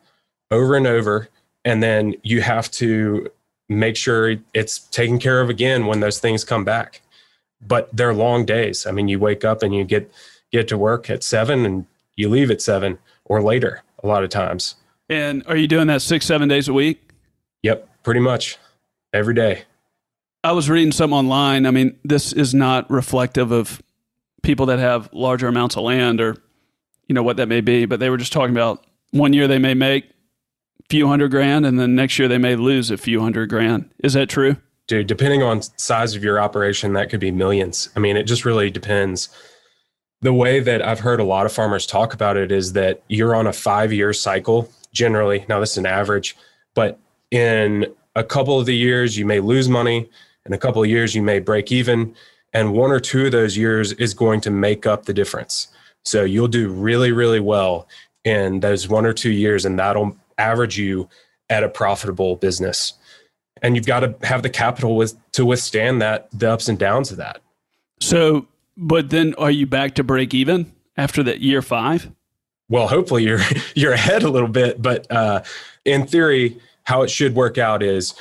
over 0.51 0.75
and 0.75 0.85
over. 0.85 1.29
And 1.65 1.81
then 1.81 2.15
you 2.23 2.41
have 2.41 2.69
to 2.71 3.27
make 3.79 3.95
sure 3.95 4.35
it's 4.53 4.79
taken 4.79 5.19
care 5.19 5.41
of 5.41 5.49
again 5.49 5.85
when 5.85 5.99
those 5.99 6.19
things 6.19 6.43
come 6.43 6.63
back. 6.63 7.01
But 7.65 7.89
they're 7.95 8.13
long 8.13 8.45
days. 8.45 8.85
I 8.85 8.91
mean, 8.91 9.07
you 9.07 9.19
wake 9.19 9.45
up 9.45 9.63
and 9.63 9.73
you 9.73 9.83
get 9.83 10.11
get 10.51 10.67
to 10.67 10.77
work 10.77 11.09
at 11.09 11.23
seven 11.23 11.65
and 11.65 11.85
you 12.15 12.27
leave 12.27 12.51
at 12.51 12.61
seven 12.61 12.97
or 13.25 13.41
later 13.41 13.83
a 14.03 14.07
lot 14.07 14.23
of 14.23 14.29
times. 14.29 14.75
And 15.09 15.43
are 15.47 15.55
you 15.55 15.67
doing 15.67 15.87
that 15.87 16.01
six, 16.01 16.25
seven 16.25 16.47
days 16.47 16.67
a 16.67 16.73
week? 16.73 17.01
Yep, 17.63 17.87
pretty 18.03 18.19
much 18.19 18.57
every 19.13 19.33
day. 19.33 19.63
I 20.43 20.53
was 20.53 20.69
reading 20.69 20.91
some 20.91 21.13
online. 21.13 21.65
I 21.65 21.71
mean, 21.71 21.97
this 22.03 22.33
is 22.33 22.53
not 22.53 22.89
reflective 22.89 23.51
of 23.51 23.81
people 24.41 24.65
that 24.67 24.79
have 24.79 25.09
larger 25.13 25.47
amounts 25.47 25.75
of 25.75 25.83
land 25.83 26.19
or, 26.19 26.35
you 27.07 27.13
know, 27.13 27.21
what 27.21 27.37
that 27.37 27.47
may 27.47 27.61
be, 27.61 27.85
but 27.85 27.99
they 27.99 28.09
were 28.09 28.17
just 28.17 28.33
talking 28.33 28.55
about 28.55 28.83
one 29.11 29.33
year 29.33 29.47
they 29.47 29.59
may 29.59 29.75
make 29.75 30.09
few 30.91 31.07
hundred 31.07 31.31
grand 31.31 31.65
and 31.65 31.79
then 31.79 31.95
next 31.95 32.19
year 32.19 32.27
they 32.27 32.37
may 32.37 32.57
lose 32.57 32.91
a 32.91 32.97
few 32.97 33.21
hundred 33.21 33.49
grand. 33.49 33.89
Is 34.03 34.11
that 34.11 34.27
true? 34.27 34.57
Dude, 34.87 35.07
depending 35.07 35.41
on 35.41 35.61
size 35.77 36.15
of 36.15 36.23
your 36.23 36.37
operation, 36.37 36.91
that 36.93 37.09
could 37.09 37.21
be 37.21 37.31
millions. 37.31 37.87
I 37.95 37.99
mean, 37.99 38.17
it 38.17 38.23
just 38.23 38.43
really 38.43 38.69
depends. 38.69 39.29
The 40.19 40.33
way 40.33 40.59
that 40.59 40.81
I've 40.81 40.99
heard 40.99 41.21
a 41.21 41.23
lot 41.23 41.45
of 41.45 41.53
farmers 41.53 41.85
talk 41.85 42.13
about 42.13 42.35
it 42.35 42.51
is 42.51 42.73
that 42.73 43.03
you're 43.07 43.33
on 43.33 43.47
a 43.47 43.53
five 43.53 43.93
year 43.93 44.11
cycle 44.11 44.69
generally. 44.91 45.45
Now, 45.47 45.61
this 45.61 45.71
is 45.71 45.77
an 45.77 45.85
average, 45.85 46.35
but 46.75 46.99
in 47.31 47.85
a 48.17 48.23
couple 48.23 48.59
of 48.59 48.65
the 48.65 48.75
years, 48.75 49.17
you 49.17 49.25
may 49.25 49.39
lose 49.39 49.69
money. 49.69 50.09
In 50.45 50.51
a 50.51 50.57
couple 50.57 50.83
of 50.83 50.89
years, 50.89 51.15
you 51.15 51.21
may 51.21 51.39
break 51.39 51.71
even. 51.71 52.13
And 52.51 52.73
one 52.73 52.91
or 52.91 52.99
two 52.99 53.27
of 53.27 53.31
those 53.31 53.55
years 53.55 53.93
is 53.93 54.13
going 54.13 54.41
to 54.41 54.51
make 54.51 54.85
up 54.85 55.05
the 55.05 55.13
difference. 55.13 55.69
So 56.03 56.25
you'll 56.25 56.49
do 56.49 56.69
really, 56.69 57.13
really 57.13 57.39
well 57.39 57.87
in 58.25 58.59
those 58.59 58.89
one 58.89 59.05
or 59.05 59.13
two 59.13 59.31
years, 59.31 59.63
and 59.63 59.79
that'll 59.79 60.17
average 60.41 60.77
you 60.77 61.07
at 61.49 61.63
a 61.63 61.69
profitable 61.69 62.35
business. 62.35 62.93
And 63.61 63.75
you've 63.75 63.85
got 63.85 63.99
to 63.99 64.15
have 64.25 64.41
the 64.41 64.49
capital 64.49 64.95
with 64.95 65.15
to 65.33 65.45
withstand 65.45 66.01
that 66.01 66.27
the 66.31 66.51
ups 66.51 66.67
and 66.67 66.79
downs 66.79 67.11
of 67.11 67.17
that. 67.17 67.41
So, 67.99 68.47
but 68.75 69.11
then 69.11 69.35
are 69.35 69.51
you 69.51 69.67
back 69.67 69.95
to 69.95 70.03
break 70.03 70.33
even 70.33 70.71
after 70.97 71.21
that 71.23 71.41
year 71.41 71.61
five? 71.61 72.09
Well, 72.69 72.87
hopefully 72.87 73.23
you're 73.23 73.41
you're 73.75 73.93
ahead 73.93 74.23
a 74.23 74.29
little 74.29 74.49
bit, 74.49 74.81
but 74.81 75.11
uh, 75.11 75.43
in 75.85 76.07
theory, 76.07 76.59
how 76.83 77.03
it 77.03 77.11
should 77.11 77.35
work 77.35 77.57
out 77.57 77.83
is 77.83 78.15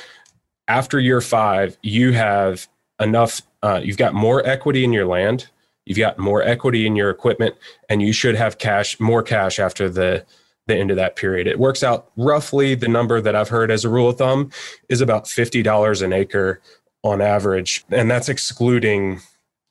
after 0.67 0.99
year 0.99 1.21
five, 1.21 1.77
you 1.81 2.13
have 2.13 2.67
enough, 2.99 3.41
uh, 3.63 3.81
you've 3.83 3.97
got 3.97 4.13
more 4.13 4.45
equity 4.45 4.83
in 4.83 4.93
your 4.93 5.07
land, 5.07 5.47
you've 5.85 5.97
got 5.97 6.19
more 6.19 6.43
equity 6.43 6.85
in 6.85 6.95
your 6.95 7.09
equipment, 7.09 7.55
and 7.89 8.01
you 8.01 8.13
should 8.13 8.35
have 8.35 8.59
cash, 8.59 8.99
more 8.99 9.23
cash 9.23 9.59
after 9.59 9.89
the 9.89 10.25
the 10.67 10.75
end 10.75 10.91
of 10.91 10.97
that 10.97 11.15
period. 11.15 11.47
It 11.47 11.59
works 11.59 11.83
out 11.83 12.11
roughly 12.17 12.75
the 12.75 12.87
number 12.87 13.21
that 13.21 13.35
I've 13.35 13.49
heard 13.49 13.71
as 13.71 13.83
a 13.83 13.89
rule 13.89 14.09
of 14.09 14.17
thumb 14.17 14.51
is 14.89 15.01
about 15.01 15.25
$50 15.25 16.01
an 16.01 16.13
acre 16.13 16.61
on 17.03 17.21
average. 17.21 17.83
And 17.89 18.09
that's 18.09 18.29
excluding, 18.29 19.21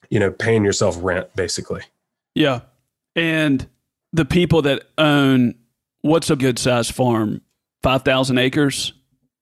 you 0.08 0.18
know, 0.18 0.30
paying 0.30 0.64
yourself 0.64 0.96
rent 1.00 1.34
basically. 1.36 1.82
Yeah. 2.34 2.60
And 3.14 3.66
the 4.12 4.24
people 4.24 4.62
that 4.62 4.84
own 4.98 5.54
what's 6.02 6.30
a 6.30 6.36
good 6.36 6.58
size 6.58 6.90
farm? 6.90 7.40
5,000 7.82 8.38
acres? 8.38 8.92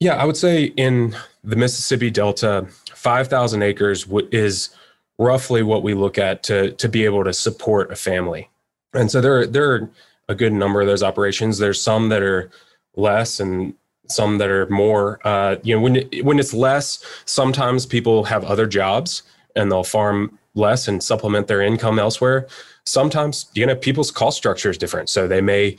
Yeah, 0.00 0.14
I 0.14 0.24
would 0.24 0.36
say 0.36 0.64
in 0.64 1.16
the 1.42 1.56
Mississippi 1.56 2.10
Delta, 2.10 2.66
5,000 2.94 3.62
acres 3.62 4.06
is 4.30 4.70
roughly 5.18 5.62
what 5.62 5.82
we 5.82 5.94
look 5.94 6.18
at 6.18 6.42
to, 6.44 6.72
to 6.72 6.88
be 6.88 7.04
able 7.04 7.24
to 7.24 7.32
support 7.32 7.90
a 7.90 7.96
family. 7.96 8.48
And 8.94 9.10
so 9.10 9.20
there, 9.20 9.46
there 9.46 9.72
are 9.72 9.90
a 10.28 10.34
good 10.34 10.52
number 10.52 10.80
of 10.80 10.86
those 10.86 11.02
operations. 11.02 11.58
There's 11.58 11.80
some 11.80 12.08
that 12.10 12.22
are 12.22 12.50
less 12.96 13.40
and 13.40 13.74
some 14.08 14.38
that 14.38 14.50
are 14.50 14.66
more. 14.68 15.20
Uh, 15.26 15.56
you 15.62 15.74
know, 15.74 15.80
when, 15.80 16.08
when 16.22 16.38
it's 16.38 16.54
less, 16.54 17.04
sometimes 17.24 17.86
people 17.86 18.24
have 18.24 18.44
other 18.44 18.66
jobs 18.66 19.22
and 19.56 19.70
they'll 19.70 19.84
farm 19.84 20.38
less 20.54 20.88
and 20.88 21.02
supplement 21.02 21.46
their 21.46 21.62
income 21.62 21.98
elsewhere. 21.98 22.46
Sometimes, 22.84 23.50
you 23.54 23.66
know, 23.66 23.76
people's 23.76 24.10
cost 24.10 24.36
structure 24.36 24.70
is 24.70 24.78
different. 24.78 25.08
So 25.08 25.28
they 25.28 25.40
may 25.40 25.76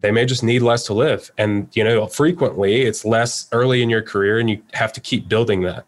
they 0.00 0.10
may 0.10 0.26
just 0.26 0.42
need 0.42 0.60
less 0.60 0.84
to 0.84 0.94
live. 0.94 1.30
And, 1.38 1.68
you 1.72 1.82
know, 1.82 2.06
frequently 2.06 2.82
it's 2.82 3.04
less 3.04 3.48
early 3.50 3.82
in 3.82 3.88
your 3.88 4.02
career 4.02 4.38
and 4.38 4.48
you 4.48 4.62
have 4.74 4.92
to 4.92 5.00
keep 5.00 5.26
building 5.26 5.62
that. 5.62 5.86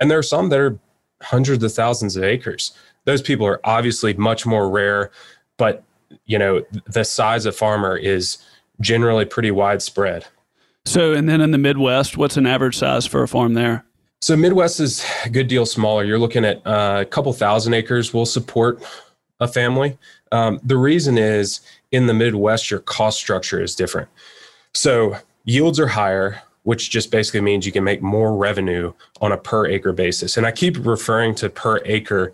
And 0.00 0.10
there 0.10 0.18
are 0.18 0.24
some 0.24 0.48
that 0.48 0.58
are 0.58 0.78
hundreds 1.22 1.62
of 1.62 1.72
thousands 1.72 2.16
of 2.16 2.24
acres. 2.24 2.72
Those 3.04 3.22
people 3.22 3.46
are 3.46 3.60
obviously 3.62 4.12
much 4.14 4.44
more 4.44 4.68
rare, 4.68 5.12
but, 5.56 5.84
you 6.26 6.38
know, 6.38 6.62
the 6.86 7.04
size 7.04 7.46
of 7.46 7.56
farmer 7.56 7.96
is 7.96 8.38
generally 8.80 9.24
pretty 9.24 9.50
widespread. 9.50 10.26
So, 10.86 11.12
and 11.12 11.28
then 11.28 11.40
in 11.40 11.50
the 11.50 11.58
Midwest, 11.58 12.16
what's 12.16 12.36
an 12.36 12.46
average 12.46 12.76
size 12.76 13.06
for 13.06 13.22
a 13.22 13.28
farm 13.28 13.54
there? 13.54 13.84
So, 14.20 14.36
Midwest 14.36 14.80
is 14.80 15.04
a 15.24 15.30
good 15.30 15.48
deal 15.48 15.66
smaller. 15.66 16.04
You're 16.04 16.18
looking 16.18 16.44
at 16.44 16.66
uh, 16.66 16.98
a 17.00 17.04
couple 17.04 17.32
thousand 17.32 17.74
acres 17.74 18.12
will 18.12 18.26
support 18.26 18.82
a 19.40 19.48
family. 19.48 19.98
Um, 20.32 20.60
the 20.62 20.76
reason 20.76 21.18
is 21.18 21.60
in 21.92 22.06
the 22.06 22.14
Midwest, 22.14 22.70
your 22.70 22.80
cost 22.80 23.18
structure 23.18 23.62
is 23.62 23.74
different. 23.74 24.08
So 24.74 25.16
yields 25.44 25.78
are 25.78 25.86
higher, 25.86 26.42
which 26.64 26.90
just 26.90 27.10
basically 27.10 27.40
means 27.40 27.66
you 27.66 27.72
can 27.72 27.84
make 27.84 28.02
more 28.02 28.36
revenue 28.36 28.92
on 29.20 29.32
a 29.32 29.36
per 29.36 29.66
acre 29.66 29.92
basis. 29.92 30.36
And 30.36 30.46
I 30.46 30.50
keep 30.50 30.76
referring 30.84 31.34
to 31.36 31.48
per 31.48 31.80
acre, 31.84 32.32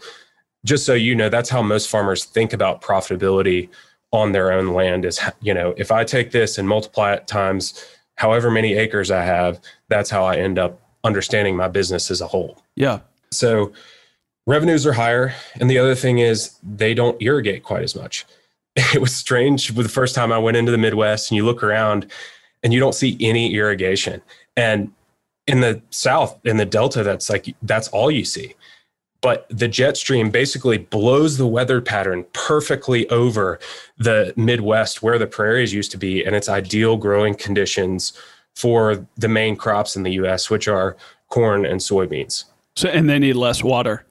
just 0.65 0.85
so 0.85 0.95
you 0.95 1.15
know, 1.15 1.29
that's 1.29 1.49
how 1.49 1.63
most 1.63 1.89
farmers 1.89 2.25
think 2.25 2.53
about 2.53 2.83
profitability 2.83 3.69
on 4.13 4.33
their 4.33 4.53
own 4.53 4.69
land 4.69 5.05
is, 5.05 5.21
you 5.41 5.55
know, 5.55 5.75
if 5.77 5.93
I 5.93 6.05
take 6.05 6.33
this 6.33 6.59
and 6.59 6.69
multiply 6.69 7.15
it 7.15 7.27
times 7.27 7.85
however 8.17 8.51
many 8.51 8.75
acres 8.75 9.11
I 9.11 9.23
have, 9.23 9.61
that's 9.89 10.11
how 10.11 10.25
I 10.25 10.37
end 10.37 10.59
up 10.59 10.81
understanding 11.05 11.57
my 11.57 11.69
business 11.69 12.11
as 12.11 12.21
a 12.21 12.27
whole. 12.27 12.63
Yeah. 12.77 13.01
So 13.31 13.73
revenues 14.47 14.87
are 14.87 14.93
higher. 14.93 15.35
And 15.61 15.71
the 15.71 15.79
other 15.79 15.95
thing 15.95 16.19
is 16.19 16.57
they 16.63 16.93
don't 16.93 17.21
irrigate 17.23 17.63
quite 17.63 17.83
as 17.83 17.95
much. 17.95 18.27
it 18.77 19.01
was 19.01 19.15
strange 19.15 19.69
the 19.69 19.89
first 19.89 20.15
time 20.15 20.33
I 20.33 20.39
went 20.39 20.57
into 20.57 20.73
the 20.73 20.79
Midwest 20.79 21.31
and 21.31 21.37
you 21.37 21.45
look 21.45 21.63
around 21.63 22.11
and 22.63 22.73
you 22.73 22.81
don't 22.81 22.95
see 22.95 23.17
any 23.21 23.55
irrigation. 23.55 24.21
And 24.57 24.93
in 25.47 25.61
the 25.61 25.81
South, 25.91 26.39
in 26.45 26.59
the 26.59 26.67
Delta, 26.67 27.03
that's 27.03 27.31
like, 27.31 27.55
that's 27.63 27.89
all 27.89 28.11
you 28.11 28.25
see. 28.25 28.55
But 29.21 29.47
the 29.51 29.69
jet 29.69 29.97
stream 29.97 30.31
basically 30.31 30.79
blows 30.79 31.37
the 31.37 31.47
weather 31.47 31.81
pattern 31.81 32.25
perfectly 32.33 33.09
over 33.11 33.59
the 33.99 34.33
Midwest 34.37 35.03
where 35.03 35.19
the 35.19 35.27
prairies 35.27 35.75
used 35.75 35.91
to 35.91 35.99
be. 35.99 36.25
And 36.25 36.35
it's 36.35 36.49
ideal 36.49 36.97
growing 36.97 37.35
conditions 37.35 38.13
for 38.55 39.07
the 39.17 39.29
main 39.29 39.57
crops 39.57 39.95
in 39.95 40.03
the 40.03 40.13
US, 40.13 40.49
which 40.49 40.69
are 40.69 40.97
corn 41.29 41.67
and 41.67 41.81
soybeans. 41.81 42.45
So, 42.77 42.89
and 42.89 43.09
they 43.09 43.19
need 43.19 43.35
less 43.35 43.63
water. 43.63 44.05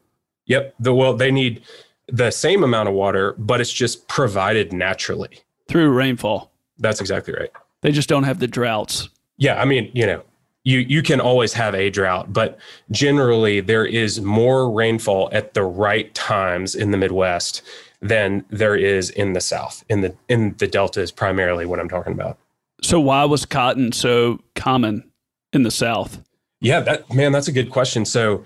Yep. 0.45 0.75
The, 0.79 0.93
well, 0.93 1.15
they 1.15 1.31
need 1.31 1.61
the 2.07 2.31
same 2.31 2.63
amount 2.63 2.89
of 2.89 2.95
water, 2.95 3.35
but 3.37 3.61
it's 3.61 3.73
just 3.73 4.07
provided 4.07 4.73
naturally 4.73 5.39
through 5.67 5.89
rainfall. 5.89 6.51
That's 6.77 7.01
exactly 7.01 7.33
right. 7.33 7.51
They 7.81 7.91
just 7.91 8.09
don't 8.09 8.23
have 8.23 8.39
the 8.39 8.47
droughts. 8.47 9.09
Yeah, 9.37 9.61
I 9.61 9.65
mean, 9.65 9.91
you 9.93 10.05
know, 10.05 10.23
you 10.63 10.79
you 10.79 11.01
can 11.01 11.19
always 11.19 11.53
have 11.53 11.73
a 11.73 11.89
drought, 11.89 12.31
but 12.33 12.57
generally 12.91 13.59
there 13.59 13.85
is 13.85 14.21
more 14.21 14.71
rainfall 14.71 15.29
at 15.31 15.53
the 15.53 15.63
right 15.63 16.13
times 16.13 16.75
in 16.75 16.91
the 16.91 16.97
Midwest 16.97 17.61
than 18.01 18.45
there 18.49 18.75
is 18.75 19.09
in 19.11 19.33
the 19.33 19.41
South. 19.41 19.83
In 19.89 20.01
the 20.01 20.15
in 20.27 20.55
the 20.57 20.67
Delta 20.67 21.01
is 21.01 21.11
primarily 21.11 21.65
what 21.65 21.79
I'm 21.79 21.89
talking 21.89 22.13
about. 22.13 22.37
So 22.81 22.99
why 22.99 23.25
was 23.25 23.45
cotton 23.45 23.91
so 23.91 24.39
common 24.55 25.09
in 25.53 25.63
the 25.63 25.71
South? 25.71 26.21
Yeah, 26.61 26.81
that 26.81 27.13
man, 27.13 27.31
that's 27.31 27.47
a 27.47 27.53
good 27.53 27.71
question. 27.71 28.05
So 28.05 28.43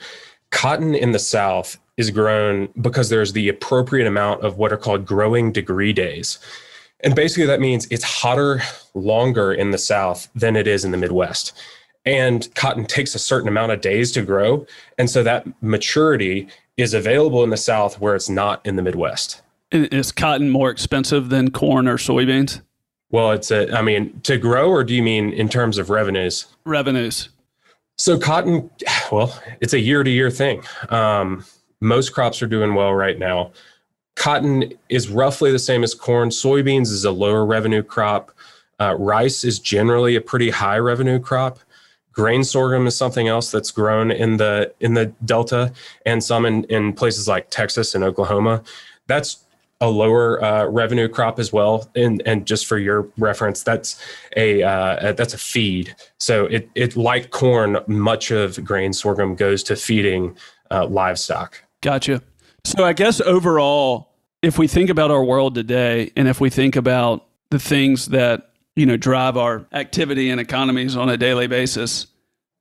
cotton 0.52 0.96
in 0.96 1.12
the 1.12 1.20
South 1.20 1.80
is 1.98 2.10
grown 2.10 2.70
because 2.82 3.10
there's 3.10 3.34
the 3.34 3.50
appropriate 3.50 4.08
amount 4.08 4.42
of 4.44 4.58
what 4.58 4.72
are 4.72 4.78
called 4.78 5.06
growing 5.06 5.52
degree 5.52 5.94
days. 5.94 6.40
And 7.02 7.16
basically, 7.16 7.46
that 7.48 7.60
means 7.60 7.88
it's 7.92 8.04
hotter 8.04 8.62
longer 8.94 9.54
in 9.54 9.72
the 9.72 9.78
South 9.78 10.30
than 10.34 10.56
it 10.56 10.68
is 10.68 10.86
in 10.86 10.92
the 10.92 10.98
Midwest. 10.98 11.54
And 12.06 12.54
cotton 12.56 12.86
takes 12.86 13.16
a 13.16 13.20
certain 13.20 13.48
amount 13.48 13.72
of 13.72 13.82
days 13.82 14.12
to 14.14 14.22
grow. 14.22 14.66
And 14.98 15.10
so 15.10 15.24
that 15.24 15.46
maturity 15.62 16.48
is 16.76 16.94
available 16.94 17.44
in 17.44 17.50
the 17.50 17.58
South 17.58 18.00
where 18.00 18.16
it's 18.16 18.30
not 18.30 18.66
in 18.66 18.76
the 18.76 18.82
Midwest. 18.82 19.42
Is 19.72 20.12
cotton 20.12 20.50
more 20.50 20.70
expensive 20.70 21.30
than 21.30 21.50
corn 21.50 21.88
or 21.88 21.98
soybeans? 21.98 22.62
Well, 23.10 23.32
it's 23.32 23.52
a, 23.52 23.72
I 23.76 23.82
mean, 23.82 24.20
to 24.22 24.38
grow, 24.38 24.70
or 24.70 24.84
do 24.84 24.94
you 24.94 25.04
mean 25.04 25.32
in 25.34 25.48
terms 25.48 25.78
of 25.78 25.90
revenues? 25.90 26.48
Revenues. 26.66 27.30
So 27.98 28.18
cotton, 28.18 28.70
well, 29.12 29.40
it's 29.62 29.74
a 29.74 29.80
year 29.80 30.04
to 30.04 30.10
year 30.10 30.32
thing. 30.32 30.64
Um, 30.90 31.46
most 31.80 32.14
crops 32.14 32.42
are 32.42 32.48
doing 32.48 32.74
well 32.74 32.94
right 32.94 33.20
now. 33.20 33.52
Cotton 34.16 34.74
is 34.90 35.10
roughly 35.10 35.52
the 35.52 35.60
same 35.60 35.84
as 35.84 35.94
corn. 35.94 36.30
Soybeans 36.30 36.92
is 36.92 37.06
a 37.06 37.12
lower 37.12 37.46
revenue 37.46 37.84
crop. 37.84 38.32
Uh, 38.80 38.96
rice 38.98 39.44
is 39.44 39.60
generally 39.60 40.16
a 40.16 40.22
pretty 40.22 40.50
high 40.50 40.78
revenue 40.78 41.20
crop. 41.20 41.60
Grain 42.14 42.44
sorghum 42.44 42.88
is 42.88 42.96
something 42.96 43.28
else 43.28 43.52
that's 43.52 43.72
grown 43.72 44.12
in 44.12 44.38
the 44.38 44.74
in 44.80 44.94
the 44.94 45.08
delta 45.26 45.74
and 46.06 46.24
some 46.24 46.46
in, 46.46 46.64
in 46.66 46.94
places 46.94 47.28
like 47.28 47.50
Texas 47.50 47.96
and 47.96 48.04
Oklahoma. 48.04 48.64
That's 49.08 49.44
a 49.82 49.90
lower 49.90 50.42
uh, 50.42 50.66
revenue 50.66 51.10
crop 51.10 51.40
as 51.40 51.52
well. 51.52 51.90
And 51.96 52.22
and 52.26 52.46
just 52.46 52.68
for 52.68 52.78
your 52.78 53.10
reference, 53.18 53.64
that's 53.64 54.02
a 54.38 54.64
uh, 54.64 55.12
that's 55.14 55.34
a 55.34 55.38
feed. 55.38 55.96
So 56.20 56.46
it 56.46 56.70
it 56.76 56.96
like 56.96 57.32
corn, 57.32 57.78
much 57.88 58.32
of 58.32 58.64
grain 58.64 58.94
sorghum 58.94 59.36
goes 59.36 59.64
to 59.64 59.76
feeding 59.76 60.38
uh, 60.72 60.86
livestock. 60.86 61.62
Gotcha. 61.82 62.22
So 62.64 62.86
I 62.86 62.94
guess 62.94 63.20
overall, 63.22 64.14
if 64.42 64.58
we 64.58 64.68
think 64.68 64.90
about 64.90 65.12
our 65.12 65.24
world 65.24 65.56
today, 65.56 66.12
and 66.16 66.28
if 66.28 66.40
we 66.40 66.50
think 66.50 66.76
about 66.76 67.28
the 67.50 67.60
things 67.60 68.08
that 68.08 68.53
you 68.76 68.86
know 68.86 68.98
drive 68.98 69.38
our 69.38 69.66
activity 69.72 70.30
and 70.30 70.40
economies 70.40 70.96
on 70.96 71.10
a 71.10 71.18
daily 71.18 71.48
basis, 71.48 72.08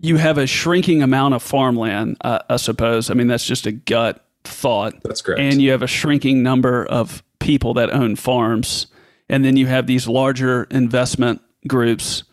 you 0.01 0.17
have 0.17 0.39
a 0.39 0.47
shrinking 0.47 1.03
amount 1.03 1.35
of 1.35 1.43
farmland. 1.43 2.17
Uh, 2.21 2.41
I 2.49 2.57
suppose. 2.57 3.11
I 3.11 3.15
mean, 3.15 3.29
that's 3.29 3.47
just 3.47 3.67
a 3.67 3.73
gut 3.73 4.25
thought. 4.45 4.95
That's 5.03 5.23
correct. 5.23 5.41
And 5.41 5.63
you 5.63 5.71
have 5.71 5.83
a 5.83 5.87
shrinking 5.87 6.43
number 6.43 6.85
of 6.85 7.23
people 7.39 7.75
that 7.75 7.91
own 7.91 8.17
farms, 8.17 8.87
and 9.29 9.45
then 9.45 9.57
you 9.57 9.67
have 9.67 9.87
these 9.87 10.07
larger 10.07 10.65
investment 10.65 11.41
groups, 11.67 12.25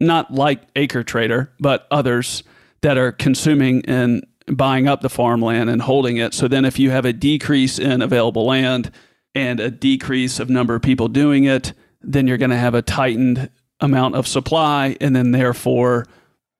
not 0.00 0.32
like 0.32 0.62
Acre 0.76 1.02
Trader, 1.02 1.52
but 1.60 1.86
others 1.90 2.42
that 2.82 2.96
are 2.96 3.12
consuming 3.12 3.84
and 3.86 4.26
buying 4.46 4.88
up 4.88 5.00
the 5.00 5.10
farmland 5.10 5.70
and 5.70 5.82
holding 5.82 6.16
it. 6.16 6.34
So 6.34 6.48
then 6.48 6.64
if 6.64 6.78
you 6.78 6.90
have 6.90 7.04
a 7.04 7.12
decrease 7.12 7.78
in 7.78 8.02
available 8.02 8.46
land 8.46 8.90
and 9.34 9.60
a 9.60 9.70
decrease 9.70 10.40
of 10.40 10.50
number 10.50 10.74
of 10.74 10.82
people 10.82 11.08
doing 11.08 11.44
it, 11.44 11.72
then 12.02 12.26
you're 12.26 12.38
going 12.38 12.50
to 12.50 12.56
have 12.56 12.74
a 12.74 12.82
tightened 12.82 13.50
amount 13.80 14.14
of 14.14 14.26
supply 14.26 14.96
and 15.00 15.14
then 15.16 15.32
therefore 15.32 16.06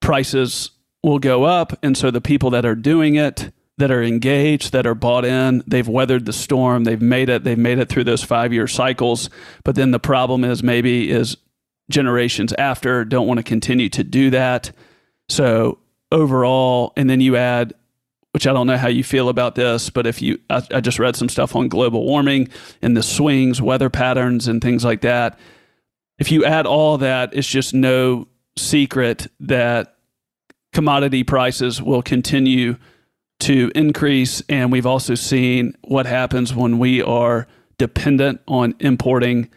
prices 0.01 0.71
will 1.03 1.19
go 1.19 1.45
up. 1.45 1.79
And 1.83 1.97
so 1.97 2.11
the 2.11 2.21
people 2.21 2.51
that 2.51 2.65
are 2.65 2.75
doing 2.75 3.15
it 3.15 3.53
that 3.79 3.91
are 3.91 4.03
engaged 4.03 4.73
that 4.73 4.87
are 4.87 4.95
bought 4.95 5.25
in 5.25 5.63
they've 5.67 5.89
weathered 5.89 6.27
the 6.27 6.35
storm 6.35 6.85
they've 6.85 7.01
made 7.01 7.31
it 7.31 7.45
they've 7.45 7.57
made 7.57 7.79
it 7.79 7.89
through 7.89 8.05
those 8.05 8.23
5 8.23 8.53
year 8.53 8.67
cycles. 8.67 9.31
But 9.65 9.75
then 9.75 9.91
the 9.91 9.99
problem 9.99 10.45
is 10.45 10.63
maybe 10.63 11.11
is 11.11 11.37
generations 11.91 12.53
after 12.59 13.05
don't 13.05 13.27
want 13.27 13.39
to 13.39 13.43
continue 13.45 13.89
to 13.89 14.05
do 14.05 14.31
that. 14.31 14.73
So 15.29 15.79
overall 16.13 16.93
and 16.97 17.09
then 17.09 17.21
you 17.21 17.37
add 17.37 17.75
which 18.33 18.47
I 18.47 18.53
don't 18.53 18.67
know 18.67 18.77
how 18.77 18.89
you 18.89 19.03
feel 19.03 19.29
about 19.29 19.55
this, 19.55 19.91
but 19.91 20.07
if 20.07 20.23
you, 20.23 20.39
I, 20.49 20.63
I, 20.73 20.81
just 20.81 20.99
read 20.99 21.17
some 21.17 21.29
stuff 21.29 21.57
on 21.57 21.69
global 21.69 22.05
warming 22.05 22.49
and 22.81 22.97
the 22.97 23.03
swings, 23.03 23.61
weather 23.61 23.91
patterns, 23.91 24.47
and 24.47 24.63
things 24.63 24.85
like 24.85 25.01
that. 25.01 25.39
If 26.19 26.31
you 26.31 26.45
add 26.45 26.67
all 26.67 26.99
that, 26.99 27.35
it's 27.35 27.49
just 27.49 27.75
no 27.75 28.29
secret 28.57 29.27
that 29.41 29.97
commodity 30.73 31.25
prices 31.25 31.83
will 31.83 32.03
continue 32.03 32.77
to 33.41 33.73
increase. 33.75 34.43
And 34.49 34.71
we've 34.71 34.87
also 34.87 35.15
seen 35.15 35.77
what 35.83 36.07
happens 36.07 36.55
when 36.55 36.79
we 36.79 37.03
are 37.03 37.49
dependent 37.79 38.41
on 38.47 38.75
importing 38.79 39.51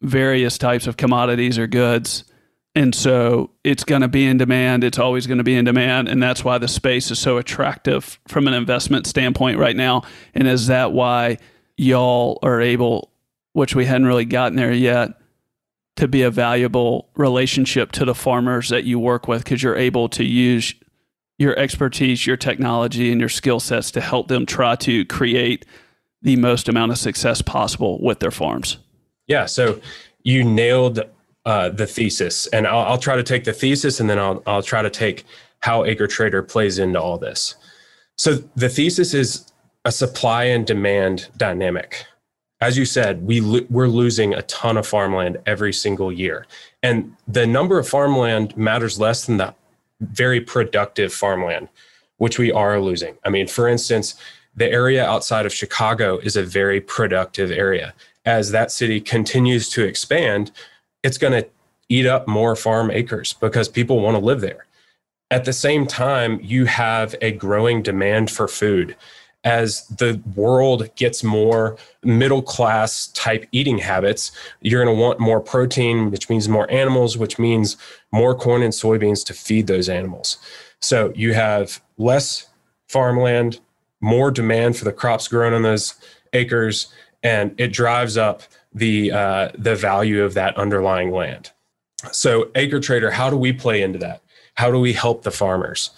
various 0.00 0.58
types 0.58 0.86
of 0.86 0.96
commodities 0.96 1.58
or 1.58 1.66
goods. 1.66 2.24
And 2.76 2.94
so 2.94 3.52
it's 3.64 3.84
going 3.84 4.02
to 4.02 4.08
be 4.08 4.26
in 4.26 4.36
demand. 4.36 4.84
It's 4.84 4.98
always 4.98 5.26
going 5.26 5.38
to 5.38 5.44
be 5.44 5.54
in 5.54 5.64
demand. 5.64 6.08
And 6.08 6.22
that's 6.22 6.44
why 6.44 6.58
the 6.58 6.68
space 6.68 7.10
is 7.10 7.18
so 7.18 7.38
attractive 7.38 8.20
from 8.28 8.46
an 8.46 8.52
investment 8.52 9.06
standpoint 9.06 9.58
right 9.58 9.74
now. 9.74 10.02
And 10.34 10.46
is 10.46 10.66
that 10.66 10.92
why 10.92 11.38
y'all 11.78 12.38
are 12.42 12.60
able, 12.60 13.10
which 13.54 13.74
we 13.74 13.86
hadn't 13.86 14.06
really 14.06 14.26
gotten 14.26 14.56
there 14.56 14.74
yet, 14.74 15.18
to 15.96 16.06
be 16.06 16.20
a 16.20 16.30
valuable 16.30 17.08
relationship 17.16 17.92
to 17.92 18.04
the 18.04 18.14
farmers 18.14 18.68
that 18.68 18.84
you 18.84 18.98
work 18.98 19.26
with 19.26 19.42
because 19.42 19.62
you're 19.62 19.74
able 19.74 20.10
to 20.10 20.22
use 20.22 20.74
your 21.38 21.58
expertise, 21.58 22.26
your 22.26 22.36
technology, 22.36 23.10
and 23.10 23.20
your 23.20 23.30
skill 23.30 23.58
sets 23.58 23.90
to 23.92 24.02
help 24.02 24.28
them 24.28 24.44
try 24.44 24.76
to 24.76 25.06
create 25.06 25.64
the 26.20 26.36
most 26.36 26.68
amount 26.68 26.92
of 26.92 26.98
success 26.98 27.40
possible 27.40 27.98
with 28.02 28.20
their 28.20 28.30
farms. 28.30 28.76
Yeah. 29.26 29.46
So 29.46 29.80
you 30.22 30.44
nailed 30.44 31.00
uh, 31.46 31.68
the 31.68 31.86
thesis, 31.86 32.48
and 32.48 32.66
I'll, 32.66 32.80
I'll, 32.80 32.98
try 32.98 33.14
to 33.14 33.22
take 33.22 33.44
the 33.44 33.52
thesis, 33.52 34.00
and 34.00 34.10
then 34.10 34.18
I'll 34.18 34.42
I'll 34.46 34.64
try 34.64 34.82
to 34.82 34.90
take 34.90 35.24
how 35.60 35.84
Acre 35.84 36.08
Trader 36.08 36.42
plays 36.42 36.78
into 36.78 37.00
all 37.00 37.18
this. 37.18 37.54
So 38.18 38.34
the 38.56 38.68
thesis 38.68 39.14
is 39.14 39.50
a 39.84 39.92
supply 39.92 40.44
and 40.44 40.66
demand 40.66 41.28
dynamic. 41.36 42.04
As 42.60 42.76
you 42.76 42.84
said, 42.84 43.24
we 43.24 43.40
lo- 43.40 43.66
we're 43.70 43.86
losing 43.86 44.34
a 44.34 44.42
ton 44.42 44.76
of 44.76 44.88
farmland 44.88 45.38
every 45.46 45.72
single 45.72 46.10
year, 46.10 46.46
and 46.82 47.14
the 47.28 47.46
number 47.46 47.78
of 47.78 47.88
farmland 47.88 48.56
matters 48.56 48.98
less 48.98 49.24
than 49.26 49.36
the 49.36 49.54
very 50.00 50.40
productive 50.40 51.12
farmland, 51.12 51.68
which 52.16 52.40
we 52.40 52.50
are 52.50 52.80
losing. 52.80 53.16
I 53.24 53.30
mean, 53.30 53.46
for 53.46 53.68
instance, 53.68 54.16
the 54.56 54.68
area 54.68 55.06
outside 55.06 55.46
of 55.46 55.54
Chicago 55.54 56.18
is 56.18 56.34
a 56.34 56.42
very 56.42 56.80
productive 56.80 57.52
area. 57.52 57.94
As 58.24 58.50
that 58.50 58.72
city 58.72 59.00
continues 59.00 59.68
to 59.70 59.84
expand, 59.84 60.50
it's 61.06 61.18
going 61.18 61.40
to 61.40 61.48
eat 61.88 62.04
up 62.04 62.26
more 62.26 62.56
farm 62.56 62.90
acres 62.90 63.32
because 63.34 63.68
people 63.68 64.00
want 64.00 64.16
to 64.16 64.24
live 64.24 64.40
there. 64.40 64.66
At 65.30 65.44
the 65.44 65.52
same 65.52 65.86
time, 65.86 66.40
you 66.42 66.64
have 66.66 67.14
a 67.22 67.30
growing 67.30 67.80
demand 67.80 68.28
for 68.30 68.48
food. 68.48 68.96
As 69.44 69.86
the 69.86 70.20
world 70.34 70.92
gets 70.96 71.22
more 71.22 71.76
middle 72.02 72.42
class 72.42 73.06
type 73.08 73.46
eating 73.52 73.78
habits, 73.78 74.32
you're 74.60 74.84
going 74.84 74.96
to 74.96 75.00
want 75.00 75.20
more 75.20 75.40
protein, 75.40 76.10
which 76.10 76.28
means 76.28 76.48
more 76.48 76.68
animals, 76.72 77.16
which 77.16 77.38
means 77.38 77.76
more 78.10 78.34
corn 78.34 78.62
and 78.62 78.72
soybeans 78.72 79.24
to 79.26 79.32
feed 79.32 79.68
those 79.68 79.88
animals. 79.88 80.38
So 80.80 81.12
you 81.14 81.34
have 81.34 81.80
less 81.98 82.48
farmland, 82.88 83.60
more 84.00 84.32
demand 84.32 84.76
for 84.76 84.84
the 84.84 84.92
crops 84.92 85.28
grown 85.28 85.52
on 85.52 85.62
those 85.62 85.94
acres, 86.32 86.92
and 87.22 87.54
it 87.58 87.72
drives 87.72 88.16
up 88.16 88.42
the 88.76 89.10
uh, 89.10 89.48
the 89.56 89.74
value 89.74 90.22
of 90.22 90.34
that 90.34 90.56
underlying 90.56 91.10
land. 91.10 91.50
So, 92.12 92.50
Acre 92.54 92.78
Trader, 92.78 93.10
how 93.10 93.30
do 93.30 93.36
we 93.36 93.52
play 93.52 93.82
into 93.82 93.98
that? 94.00 94.22
How 94.54 94.70
do 94.70 94.78
we 94.78 94.92
help 94.92 95.22
the 95.22 95.30
farmers? 95.30 95.90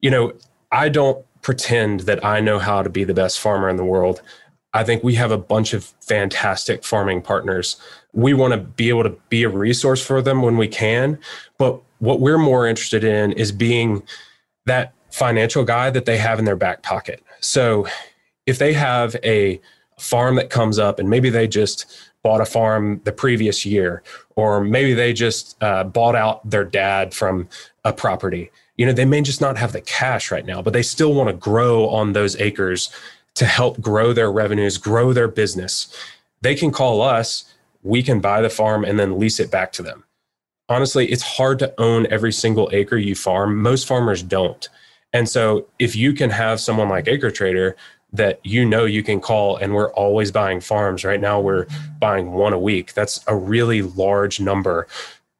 You 0.00 0.10
know, 0.10 0.32
I 0.70 0.88
don't 0.88 1.24
pretend 1.42 2.00
that 2.00 2.24
I 2.24 2.40
know 2.40 2.58
how 2.58 2.82
to 2.82 2.88
be 2.88 3.04
the 3.04 3.14
best 3.14 3.40
farmer 3.40 3.68
in 3.68 3.76
the 3.76 3.84
world. 3.84 4.22
I 4.72 4.84
think 4.84 5.02
we 5.02 5.14
have 5.16 5.32
a 5.32 5.38
bunch 5.38 5.74
of 5.74 5.84
fantastic 6.00 6.84
farming 6.84 7.22
partners. 7.22 7.76
We 8.12 8.32
want 8.32 8.52
to 8.52 8.58
be 8.58 8.88
able 8.88 9.02
to 9.04 9.16
be 9.28 9.42
a 9.42 9.48
resource 9.48 10.04
for 10.04 10.22
them 10.22 10.40
when 10.42 10.56
we 10.56 10.68
can. 10.68 11.18
But 11.58 11.80
what 11.98 12.20
we're 12.20 12.38
more 12.38 12.66
interested 12.66 13.04
in 13.04 13.32
is 13.32 13.52
being 13.52 14.02
that 14.66 14.92
financial 15.10 15.64
guy 15.64 15.90
that 15.90 16.06
they 16.06 16.18
have 16.18 16.38
in 16.38 16.44
their 16.44 16.56
back 16.56 16.82
pocket. 16.82 17.22
So 17.40 17.86
if 18.46 18.58
they 18.58 18.72
have 18.72 19.16
a 19.22 19.60
farm 19.98 20.36
that 20.36 20.50
comes 20.50 20.78
up 20.78 20.98
and 20.98 21.08
maybe 21.08 21.30
they 21.30 21.46
just 21.46 21.86
bought 22.22 22.40
a 22.40 22.46
farm 22.46 23.00
the 23.04 23.12
previous 23.12 23.66
year, 23.66 24.02
or 24.34 24.64
maybe 24.64 24.94
they 24.94 25.12
just 25.12 25.62
uh, 25.62 25.84
bought 25.84 26.16
out 26.16 26.48
their 26.48 26.64
dad 26.64 27.12
from 27.12 27.48
a 27.84 27.92
property, 27.92 28.50
you 28.76 28.86
know, 28.86 28.92
they 28.92 29.04
may 29.04 29.20
just 29.20 29.40
not 29.40 29.56
have 29.56 29.72
the 29.72 29.80
cash 29.80 30.30
right 30.30 30.46
now, 30.46 30.60
but 30.60 30.72
they 30.72 30.82
still 30.82 31.14
want 31.14 31.28
to 31.28 31.34
grow 31.34 31.88
on 31.88 32.12
those 32.12 32.34
acres 32.40 32.90
to 33.34 33.44
help 33.44 33.80
grow 33.80 34.12
their 34.12 34.32
revenues, 34.32 34.78
grow 34.78 35.12
their 35.12 35.28
business, 35.28 35.94
they 36.40 36.54
can 36.54 36.70
call 36.70 37.00
us. 37.00 37.44
We 37.82 38.02
can 38.02 38.20
buy 38.20 38.42
the 38.42 38.50
farm 38.50 38.84
and 38.84 38.98
then 38.98 39.18
lease 39.18 39.40
it 39.40 39.50
back 39.50 39.72
to 39.72 39.82
them. 39.82 40.04
Honestly, 40.68 41.10
it's 41.10 41.22
hard 41.22 41.58
to 41.58 41.74
own 41.78 42.06
every 42.10 42.32
single 42.32 42.70
acre 42.72 42.96
you 42.96 43.14
farm. 43.14 43.60
Most 43.60 43.86
farmers 43.86 44.22
don't. 44.22 44.68
And 45.12 45.28
so 45.28 45.66
if 45.78 45.94
you 45.94 46.12
can 46.12 46.30
have 46.30 46.60
someone 46.60 46.88
like 46.88 47.08
Acre 47.08 47.30
Trader 47.30 47.76
that 48.14 48.38
you 48.44 48.64
know 48.64 48.84
you 48.84 49.02
can 49.02 49.20
call 49.20 49.56
and 49.56 49.74
we're 49.74 49.92
always 49.92 50.30
buying 50.30 50.60
farms. 50.60 51.04
Right 51.04 51.20
now 51.20 51.40
we're 51.40 51.66
buying 51.98 52.32
one 52.32 52.52
a 52.52 52.58
week. 52.58 52.94
That's 52.94 53.20
a 53.26 53.36
really 53.36 53.82
large 53.82 54.40
number 54.40 54.86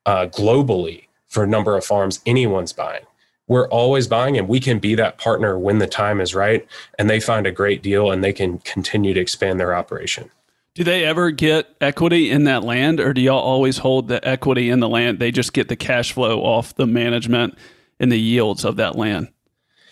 uh, 0.04 0.26
globally 0.26 1.04
for 1.28 1.44
a 1.44 1.46
number 1.46 1.76
of 1.76 1.84
farms 1.84 2.20
anyone's 2.26 2.72
buying. 2.72 3.04
We're 3.46 3.68
always 3.68 4.08
buying 4.08 4.36
and 4.36 4.48
we 4.48 4.58
can 4.58 4.78
be 4.78 4.94
that 4.96 5.18
partner 5.18 5.58
when 5.58 5.78
the 5.78 5.86
time 5.86 6.20
is 6.20 6.34
right 6.34 6.66
and 6.98 7.08
they 7.08 7.20
find 7.20 7.46
a 7.46 7.52
great 7.52 7.82
deal 7.82 8.10
and 8.10 8.24
they 8.24 8.32
can 8.32 8.58
continue 8.58 9.14
to 9.14 9.20
expand 9.20 9.60
their 9.60 9.74
operation. 9.74 10.30
Do 10.74 10.82
they 10.82 11.04
ever 11.04 11.30
get 11.30 11.68
equity 11.80 12.30
in 12.30 12.44
that 12.44 12.64
land 12.64 12.98
or 12.98 13.12
do 13.12 13.20
y'all 13.20 13.38
always 13.38 13.78
hold 13.78 14.08
the 14.08 14.26
equity 14.26 14.70
in 14.70 14.80
the 14.80 14.88
land? 14.88 15.20
They 15.20 15.30
just 15.30 15.52
get 15.52 15.68
the 15.68 15.76
cash 15.76 16.12
flow 16.12 16.40
off 16.40 16.74
the 16.74 16.86
management 16.86 17.56
and 18.00 18.10
the 18.10 18.18
yields 18.18 18.64
of 18.64 18.76
that 18.76 18.96
land? 18.96 19.28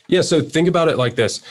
Yeah 0.08 0.22
so 0.22 0.40
think 0.40 0.66
about 0.66 0.88
it 0.88 0.96
like 0.96 1.14
this 1.14 1.42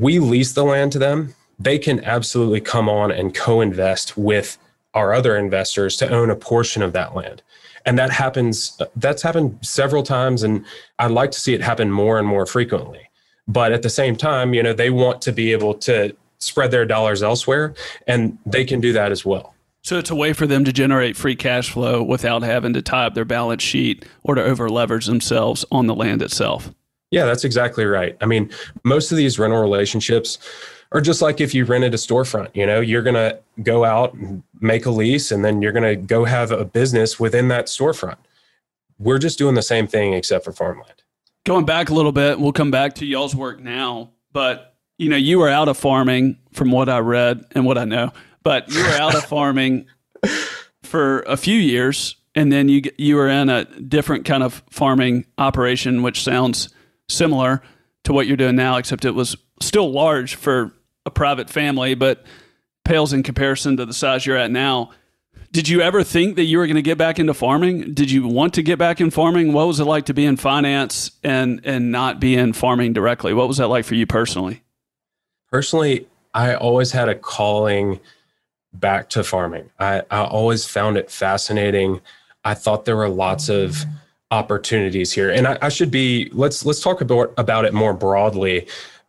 we 0.00 0.18
lease 0.18 0.52
the 0.52 0.64
land 0.64 0.90
to 0.92 0.98
them 0.98 1.34
they 1.60 1.78
can 1.78 2.02
absolutely 2.04 2.60
come 2.60 2.88
on 2.88 3.12
and 3.12 3.34
co-invest 3.34 4.16
with 4.16 4.56
our 4.94 5.12
other 5.12 5.36
investors 5.36 5.96
to 5.98 6.08
own 6.08 6.30
a 6.30 6.34
portion 6.34 6.82
of 6.82 6.94
that 6.94 7.14
land. 7.14 7.42
And 7.86 7.98
that 7.98 8.10
happens 8.10 8.80
that's 8.96 9.22
happened 9.22 9.58
several 9.62 10.02
times 10.02 10.42
and 10.42 10.64
i'd 10.98 11.10
like 11.10 11.30
to 11.30 11.40
see 11.40 11.54
it 11.54 11.60
happen 11.62 11.90
more 11.90 12.18
and 12.18 12.26
more 12.26 12.46
frequently. 12.46 13.08
But 13.46 13.72
at 13.72 13.82
the 13.82 13.90
same 13.90 14.16
time 14.16 14.54
you 14.54 14.62
know 14.62 14.72
they 14.72 14.90
want 14.90 15.22
to 15.22 15.32
be 15.32 15.52
able 15.52 15.74
to 15.74 16.16
spread 16.38 16.70
their 16.70 16.86
dollars 16.86 17.22
elsewhere 17.22 17.74
and 18.06 18.38
they 18.46 18.64
can 18.64 18.80
do 18.80 18.92
that 18.94 19.12
as 19.12 19.24
well. 19.24 19.54
So 19.82 19.98
it's 19.98 20.10
a 20.10 20.14
way 20.14 20.34
for 20.34 20.46
them 20.46 20.64
to 20.64 20.72
generate 20.72 21.16
free 21.16 21.36
cash 21.36 21.70
flow 21.70 22.02
without 22.02 22.42
having 22.42 22.74
to 22.74 22.82
tie 22.82 23.06
up 23.06 23.14
their 23.14 23.24
balance 23.24 23.62
sheet 23.62 24.04
or 24.22 24.34
to 24.34 24.42
over 24.42 24.68
leverage 24.68 25.06
themselves 25.06 25.64
on 25.70 25.86
the 25.86 25.94
land 25.94 26.20
itself 26.20 26.70
yeah 27.10 27.24
that's 27.24 27.44
exactly 27.44 27.84
right. 27.84 28.16
I 28.20 28.26
mean 28.26 28.50
most 28.84 29.10
of 29.10 29.16
these 29.16 29.38
rental 29.38 29.60
relationships 29.60 30.38
are 30.92 31.00
just 31.00 31.22
like 31.22 31.40
if 31.40 31.54
you 31.54 31.64
rented 31.64 31.94
a 31.94 31.96
storefront 31.96 32.48
you 32.54 32.66
know 32.66 32.80
you're 32.80 33.02
going 33.02 33.14
to 33.14 33.38
go 33.62 33.84
out 33.84 34.14
and 34.14 34.42
make 34.60 34.86
a 34.86 34.90
lease 34.90 35.30
and 35.30 35.44
then 35.44 35.62
you're 35.62 35.72
going 35.72 35.84
to 35.84 35.96
go 35.96 36.24
have 36.24 36.50
a 36.50 36.64
business 36.64 37.20
within 37.20 37.48
that 37.48 37.66
storefront. 37.66 38.16
We're 38.98 39.18
just 39.18 39.38
doing 39.38 39.54
the 39.54 39.62
same 39.62 39.86
thing 39.86 40.12
except 40.12 40.44
for 40.44 40.52
farmland. 40.52 41.02
Going 41.46 41.64
back 41.64 41.90
a 41.90 41.94
little 41.94 42.12
bit 42.12 42.38
we'll 42.38 42.52
come 42.52 42.70
back 42.70 42.94
to 42.96 43.06
y'all's 43.06 43.34
work 43.34 43.60
now 43.60 44.10
but 44.32 44.74
you 44.98 45.08
know 45.08 45.16
you 45.16 45.38
were 45.38 45.48
out 45.48 45.68
of 45.68 45.76
farming 45.76 46.38
from 46.52 46.70
what 46.70 46.88
i 46.88 46.98
read 46.98 47.44
and 47.52 47.64
what 47.64 47.78
i 47.78 47.84
know 47.84 48.12
but 48.42 48.70
you 48.72 48.82
were 48.82 48.90
out 48.90 49.14
of 49.14 49.24
farming 49.26 49.86
for 50.82 51.20
a 51.20 51.36
few 51.36 51.56
years 51.56 52.16
and 52.34 52.52
then 52.52 52.68
you 52.68 52.82
you 52.98 53.16
were 53.16 53.28
in 53.28 53.48
a 53.48 53.64
different 53.80 54.24
kind 54.24 54.42
of 54.42 54.62
farming 54.70 55.24
operation 55.38 56.02
which 56.02 56.22
sounds 56.22 56.68
similar 57.10 57.62
to 58.04 58.12
what 58.12 58.26
you're 58.26 58.36
doing 58.36 58.56
now 58.56 58.76
except 58.76 59.04
it 59.04 59.10
was 59.10 59.36
still 59.60 59.90
large 59.90 60.34
for 60.34 60.72
a 61.04 61.10
private 61.10 61.50
family, 61.50 61.94
but 61.94 62.24
pales 62.84 63.12
in 63.12 63.22
comparison 63.22 63.76
to 63.76 63.86
the 63.86 63.92
size 63.92 64.26
you're 64.26 64.36
at 64.36 64.50
now. 64.50 64.90
Did 65.52 65.68
you 65.68 65.80
ever 65.80 66.04
think 66.04 66.36
that 66.36 66.44
you 66.44 66.58
were 66.58 66.66
going 66.66 66.76
to 66.76 66.82
get 66.82 66.96
back 66.96 67.18
into 67.18 67.34
farming? 67.34 67.92
Did 67.92 68.10
you 68.10 68.26
want 68.26 68.54
to 68.54 68.62
get 68.62 68.78
back 68.78 69.00
in 69.00 69.10
farming? 69.10 69.52
What 69.52 69.66
was 69.66 69.80
it 69.80 69.84
like 69.84 70.06
to 70.06 70.14
be 70.14 70.24
in 70.24 70.36
finance 70.36 71.10
and 71.24 71.60
and 71.64 71.90
not 71.90 72.20
be 72.20 72.36
in 72.36 72.52
farming 72.52 72.92
directly? 72.92 73.34
What 73.34 73.48
was 73.48 73.56
that 73.56 73.66
like 73.66 73.84
for 73.84 73.96
you 73.96 74.06
personally? 74.06 74.62
Personally, 75.50 76.06
I 76.32 76.54
always 76.54 76.92
had 76.92 77.08
a 77.08 77.16
calling 77.16 77.98
back 78.72 79.08
to 79.10 79.24
farming. 79.24 79.70
I, 79.80 80.02
I 80.10 80.24
always 80.24 80.64
found 80.64 80.96
it 80.96 81.10
fascinating. 81.10 82.00
I 82.44 82.54
thought 82.54 82.84
there 82.84 82.96
were 82.96 83.08
lots 83.08 83.48
of 83.48 83.84
opportunities 84.30 85.12
here, 85.12 85.30
and 85.30 85.46
I, 85.46 85.58
I 85.62 85.68
should 85.68 85.90
be. 85.90 86.30
Let's 86.32 86.64
let's 86.64 86.80
talk 86.80 87.00
about 87.00 87.32
about 87.36 87.64
it 87.64 87.74
more 87.74 87.92
broadly. 87.92 88.66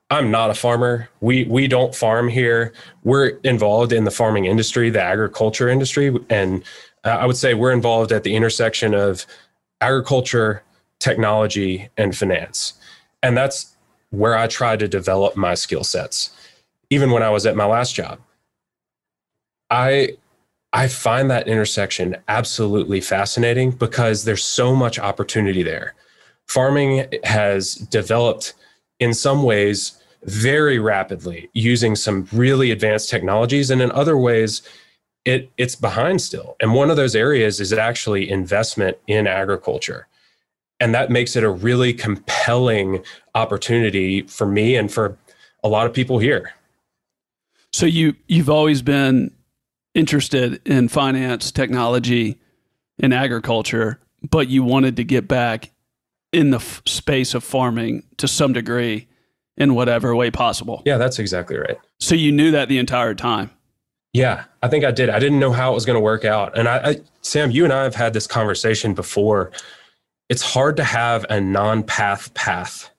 I'm 0.10 0.29
not 0.29 0.49
a 0.49 0.53
farmer. 0.53 1.10
We 1.21 1.45
we 1.45 1.67
don't 1.67 1.95
farm 1.95 2.27
here. 2.27 2.73
We're 3.03 3.39
involved 3.43 3.93
in 3.93 4.03
the 4.03 4.12
farming 4.12 4.45
industry, 4.45 4.89
the 4.89 5.01
agriculture 5.01 5.69
industry, 5.69 6.13
and 6.29 6.63
uh, 7.03 7.10
I 7.10 7.25
would 7.25 7.38
say 7.38 7.53
we're 7.53 7.71
involved 7.71 8.12
at 8.12 8.23
the 8.23 8.36
intersection 8.36 8.93
of 8.93 9.25
agriculture, 9.79 10.63
technology, 10.99 11.89
and 11.97 12.15
finance. 12.15 12.73
And 13.23 13.38
that's 13.38 13.75
where 14.10 14.38
I 14.38 14.47
try 14.47 14.75
to 14.75 14.88
develop 14.88 15.36
my 15.36 15.53
skill 15.53 15.84
sets. 15.84 16.31
Even 16.89 17.12
when 17.12 17.23
I 17.23 17.29
was 17.29 17.45
at 17.45 17.55
my 17.55 17.65
last 17.65 17.95
job, 17.95 18.19
I 19.69 20.17
I 20.73 20.88
find 20.88 21.29
that 21.29 21.47
intersection 21.47 22.15
absolutely 22.27 23.01
fascinating 23.01 23.71
because 23.71 24.23
there's 24.23 24.43
so 24.43 24.75
much 24.75 24.97
opportunity 24.99 25.63
there. 25.63 25.95
Farming 26.47 27.07
has 27.23 27.75
developed 27.75 28.53
in 28.99 29.13
some 29.13 29.43
ways 29.43 30.01
very 30.23 30.79
rapidly 30.79 31.49
using 31.53 31.95
some 31.95 32.27
really 32.31 32.71
advanced 32.71 33.10
technologies 33.10 33.69
and 33.69 33.81
in 33.81 33.91
other 33.91 34.17
ways 34.17 34.62
it 35.25 35.51
it's 35.57 35.75
behind 35.75 36.21
still. 36.21 36.55
And 36.60 36.73
one 36.73 36.89
of 36.89 36.95
those 36.95 37.15
areas 37.15 37.60
is 37.60 37.73
actually 37.73 38.29
investment 38.29 38.97
in 39.07 39.27
agriculture. 39.27 40.07
And 40.79 40.95
that 40.95 41.12
makes 41.12 41.36
it 41.36 41.43
a 41.43 41.49
really 41.49 41.93
compelling 41.93 43.03
opportunity 43.36 44.23
for 44.23 44.47
me 44.47 44.75
and 44.75 44.91
for 44.91 45.17
a 45.63 45.69
lot 45.69 45.86
of 45.86 45.93
people 45.93 46.17
here. 46.17 46.53
So 47.71 47.86
you 47.86 48.15
you've 48.27 48.49
always 48.49 48.81
been 48.81 49.31
interested 49.93 50.65
in 50.67 50.88
finance, 50.88 51.51
technology, 51.51 52.39
and 52.99 53.13
agriculture, 53.13 53.99
but 54.30 54.47
you 54.47 54.63
wanted 54.63 54.95
to 54.97 55.04
get 55.04 55.27
back 55.27 55.71
in 56.32 56.51
the 56.51 56.58
f- 56.58 56.82
space 56.86 57.34
of 57.34 57.43
farming 57.43 58.04
to 58.17 58.27
some 58.27 58.54
degree 58.54 59.08
in 59.58 59.75
whatever 59.75 60.15
way 60.15 60.32
possible. 60.32 60.82
Yeah, 60.86 60.97
that's 60.97 61.19
exactly 61.19 61.58
right. 61.58 61.77
So 61.99 62.15
you 62.15 62.32
knew 62.32 62.51
that 62.51 62.69
the 62.69 62.77
entire 62.77 63.13
time. 63.13 63.51
Yeah, 64.13 64.45
I 64.62 64.67
think 64.67 64.84
I 64.84 64.91
did. 64.91 65.10
I 65.10 65.19
didn't 65.19 65.39
know 65.39 65.51
how 65.51 65.71
it 65.71 65.75
was 65.75 65.86
going 65.86 65.95
to 65.95 66.01
work 66.01 66.25
out. 66.25 66.58
And 66.58 66.67
I, 66.67 66.89
I, 66.89 66.95
Sam, 67.21 67.51
you 67.51 67.63
and 67.63 67.71
I 67.71 67.84
have 67.84 67.95
had 67.95 68.13
this 68.13 68.27
conversation 68.27 68.93
before. 68.93 69.51
It's 70.30 70.41
hard 70.41 70.77
to 70.77 70.84
have 70.84 71.25
a 71.30 71.39
non 71.39 71.84
path 71.84 72.34
path. 72.34 72.89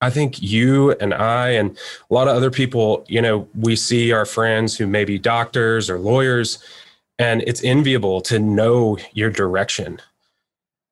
I 0.00 0.10
think 0.10 0.42
you 0.42 0.92
and 0.92 1.14
I 1.14 1.50
and 1.50 1.76
a 2.10 2.14
lot 2.14 2.28
of 2.28 2.36
other 2.36 2.50
people, 2.50 3.04
you 3.08 3.22
know, 3.22 3.48
we 3.54 3.76
see 3.76 4.12
our 4.12 4.26
friends 4.26 4.76
who 4.76 4.86
may 4.86 5.04
be 5.04 5.18
doctors 5.18 5.88
or 5.88 5.98
lawyers, 5.98 6.58
and 7.18 7.42
it's 7.46 7.64
enviable 7.64 8.20
to 8.22 8.38
know 8.38 8.98
your 9.14 9.30
direction 9.30 10.00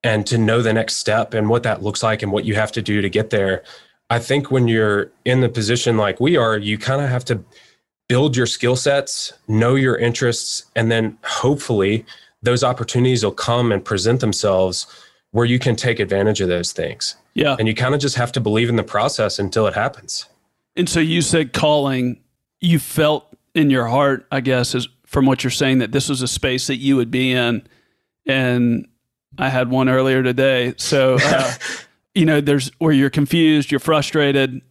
and 0.03 0.27
to 0.27 0.39
know 0.39 0.63
the 0.63 0.73
next 0.73 0.97
step 0.97 1.35
and 1.35 1.49
what 1.49 1.63
that 1.65 1.83
looks 1.83 2.03
like 2.03 2.23
and 2.23 2.33
what 2.33 2.45
you 2.45 2.55
have 2.55 2.73
to 2.73 2.83
do 2.83 3.03
to 3.03 3.11
get 3.11 3.31
there. 3.31 3.63
I 4.11 4.19
think 4.19 4.51
when 4.51 4.69
you're 4.69 5.11
in 5.25 5.41
the 5.41 5.49
position 5.49 5.97
like 5.97 6.21
we 6.21 6.37
are, 6.37 6.57
you 6.57 6.79
kind 6.79 7.03
of 7.03 7.09
have 7.09 7.25
to 7.27 7.43
build 8.09 8.37
your 8.37 8.47
skill 8.47 8.77
sets, 8.77 9.33
know 9.49 9.75
your 9.75 9.97
interests, 9.97 10.65
and 10.77 10.91
then 10.91 11.19
hopefully 11.25 12.05
those 12.43 12.63
opportunities 12.63 13.25
will 13.25 13.33
come 13.33 13.73
and 13.73 13.85
present 13.85 14.21
themselves 14.21 14.87
where 15.31 15.47
you 15.47 15.59
can 15.59 15.75
take 15.75 15.99
advantage 15.99 16.41
of 16.41 16.49
those 16.49 16.73
things. 16.73 17.17
Yeah. 17.35 17.57
And 17.59 17.69
you 17.69 17.75
kind 17.75 17.95
of 17.95 18.01
just 18.01 18.17
have 18.17 18.33
to 18.33 18.41
believe 18.41 18.69
in 18.69 18.77
the 18.77 18.85
process 18.85 19.39
until 19.39 19.67
it 19.67 19.75
happens. 19.75 20.27
And 20.77 20.89
so 20.89 21.01
you 21.01 21.21
said 21.21 21.53
calling, 21.53 22.21
you 22.61 22.79
felt 22.79 23.37
in 23.55 23.71
your 23.71 23.87
heart, 23.87 24.27
I 24.31 24.41
guess, 24.41 24.75
is 24.75 24.89
from 25.05 25.27
what 25.27 25.45
you're 25.45 25.51
saying 25.51 25.79
that 25.79 25.93
this 25.93 26.09
was 26.09 26.23
a 26.23 26.29
space 26.29 26.67
that 26.69 26.77
you 26.77 26.97
would 26.97 27.11
be 27.11 27.33
in. 27.33 27.63
And 28.27 28.89
I 29.39 29.49
had 29.49 29.71
one 29.71 29.89
earlier 29.89 30.23
today. 30.23 30.75
So, 30.77 31.19
uh, 31.21 31.53
you 32.15 32.25
know, 32.25 32.41
there's 32.41 32.71
where 32.79 32.93
you're 32.93 33.11
confused, 33.11 33.71
you're 33.71 33.81
frustrated, 33.81 34.63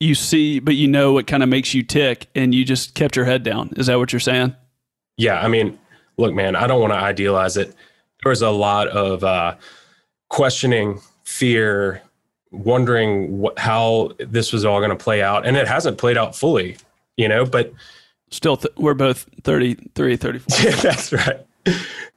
you 0.00 0.14
see, 0.14 0.58
but 0.58 0.74
you 0.74 0.88
know 0.88 1.12
what 1.12 1.26
kind 1.26 1.42
of 1.42 1.48
makes 1.48 1.74
you 1.74 1.82
tick 1.82 2.28
and 2.34 2.54
you 2.54 2.64
just 2.64 2.94
kept 2.94 3.14
your 3.14 3.24
head 3.24 3.42
down. 3.42 3.70
Is 3.76 3.86
that 3.86 3.98
what 3.98 4.12
you're 4.12 4.20
saying? 4.20 4.54
Yeah. 5.16 5.40
I 5.40 5.48
mean, 5.48 5.78
look, 6.16 6.34
man, 6.34 6.56
I 6.56 6.66
don't 6.66 6.80
want 6.80 6.92
to 6.92 6.98
idealize 6.98 7.56
it. 7.56 7.74
There 8.22 8.30
was 8.30 8.42
a 8.42 8.50
lot 8.50 8.88
of 8.88 9.22
uh, 9.22 9.56
questioning, 10.28 11.00
fear, 11.24 12.02
wondering 12.52 13.38
what, 13.38 13.58
how 13.58 14.12
this 14.18 14.52
was 14.52 14.64
all 14.64 14.78
going 14.78 14.90
to 14.90 14.96
play 14.96 15.22
out. 15.22 15.46
And 15.46 15.56
it 15.56 15.66
hasn't 15.66 15.98
played 15.98 16.16
out 16.16 16.36
fully, 16.36 16.76
you 17.16 17.28
know, 17.28 17.44
but 17.44 17.72
still, 18.30 18.56
th- 18.56 18.74
we're 18.76 18.94
both 18.94 19.26
33, 19.42 20.16
34. 20.16 20.70
Yeah, 20.70 20.76
that's 20.82 21.12
right. 21.12 21.40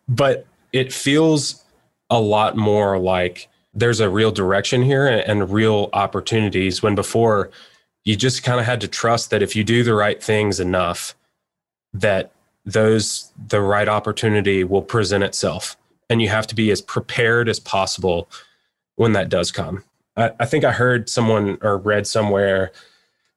But 0.07 0.45
it 0.73 0.93
feels 0.93 1.63
a 2.09 2.19
lot 2.19 2.55
more 2.55 2.99
like 2.99 3.47
there's 3.73 3.99
a 3.99 4.09
real 4.09 4.31
direction 4.31 4.81
here 4.81 5.07
and, 5.07 5.21
and 5.21 5.49
real 5.51 5.89
opportunities 5.93 6.83
when 6.83 6.95
before 6.95 7.49
you 8.03 8.15
just 8.15 8.43
kind 8.43 8.59
of 8.59 8.65
had 8.65 8.81
to 8.81 8.87
trust 8.87 9.31
that 9.31 9.41
if 9.41 9.55
you 9.55 9.63
do 9.63 9.83
the 9.83 9.93
right 9.93 10.23
things 10.23 10.59
enough 10.59 11.15
that 11.93 12.31
those 12.65 13.31
the 13.47 13.61
right 13.61 13.87
opportunity 13.87 14.63
will 14.63 14.81
present 14.81 15.23
itself 15.23 15.75
and 16.09 16.21
you 16.21 16.29
have 16.29 16.47
to 16.47 16.55
be 16.55 16.71
as 16.71 16.81
prepared 16.81 17.49
as 17.49 17.59
possible 17.59 18.29
when 18.95 19.13
that 19.13 19.29
does 19.29 19.51
come 19.51 19.83
I, 20.17 20.31
I, 20.39 20.45
think 20.45 20.63
i 20.63 20.71
heard 20.71 21.09
someone 21.09 21.57
or 21.61 21.77
read 21.77 22.07
somewhere 22.07 22.71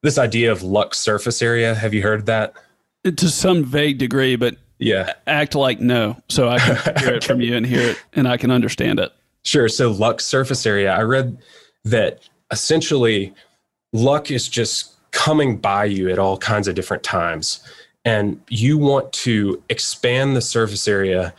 this 0.03 0.19
idea 0.19 0.53
of 0.53 0.63
luck 0.63 0.95
surface 0.95 1.43
area 1.43 1.75
have 1.75 1.95
you 1.95 2.03
heard 2.03 2.27
that 2.27 2.55
to 3.05 3.29
some 3.29 3.65
vague 3.65 3.99
degree 3.99 4.37
but 4.37 4.57
yeah 4.79 5.15
act 5.27 5.55
like 5.55 5.81
no 5.81 6.17
so 6.29 6.49
i 6.49 6.59
can 6.59 6.97
hear 6.99 7.15
it 7.15 7.25
from 7.25 7.41
you 7.41 7.57
and 7.57 7.67
hear 7.67 7.91
it 7.91 8.03
and 8.15 8.29
i 8.29 8.37
can 8.37 8.51
understand 8.51 8.99
it 8.99 9.13
sure 9.45 9.69
so 9.69 9.91
luck 9.91 10.21
surface 10.21 10.67
area 10.67 10.93
i 10.93 11.03
read 11.03 11.39
that 11.85 12.29
essentially 12.51 13.33
luck 13.93 14.31
is 14.31 14.49
just 14.49 14.95
coming 15.11 15.57
by 15.57 15.85
you 15.85 16.11
at 16.11 16.19
all 16.19 16.39
kinds 16.39 16.69
of 16.69 16.75
different 16.75 17.03
times. 17.03 17.61
And 18.05 18.41
you 18.49 18.79
want 18.79 19.13
to 19.25 19.63
expand 19.69 20.37
the 20.37 20.41
surface 20.41 20.89
area 20.89 21.35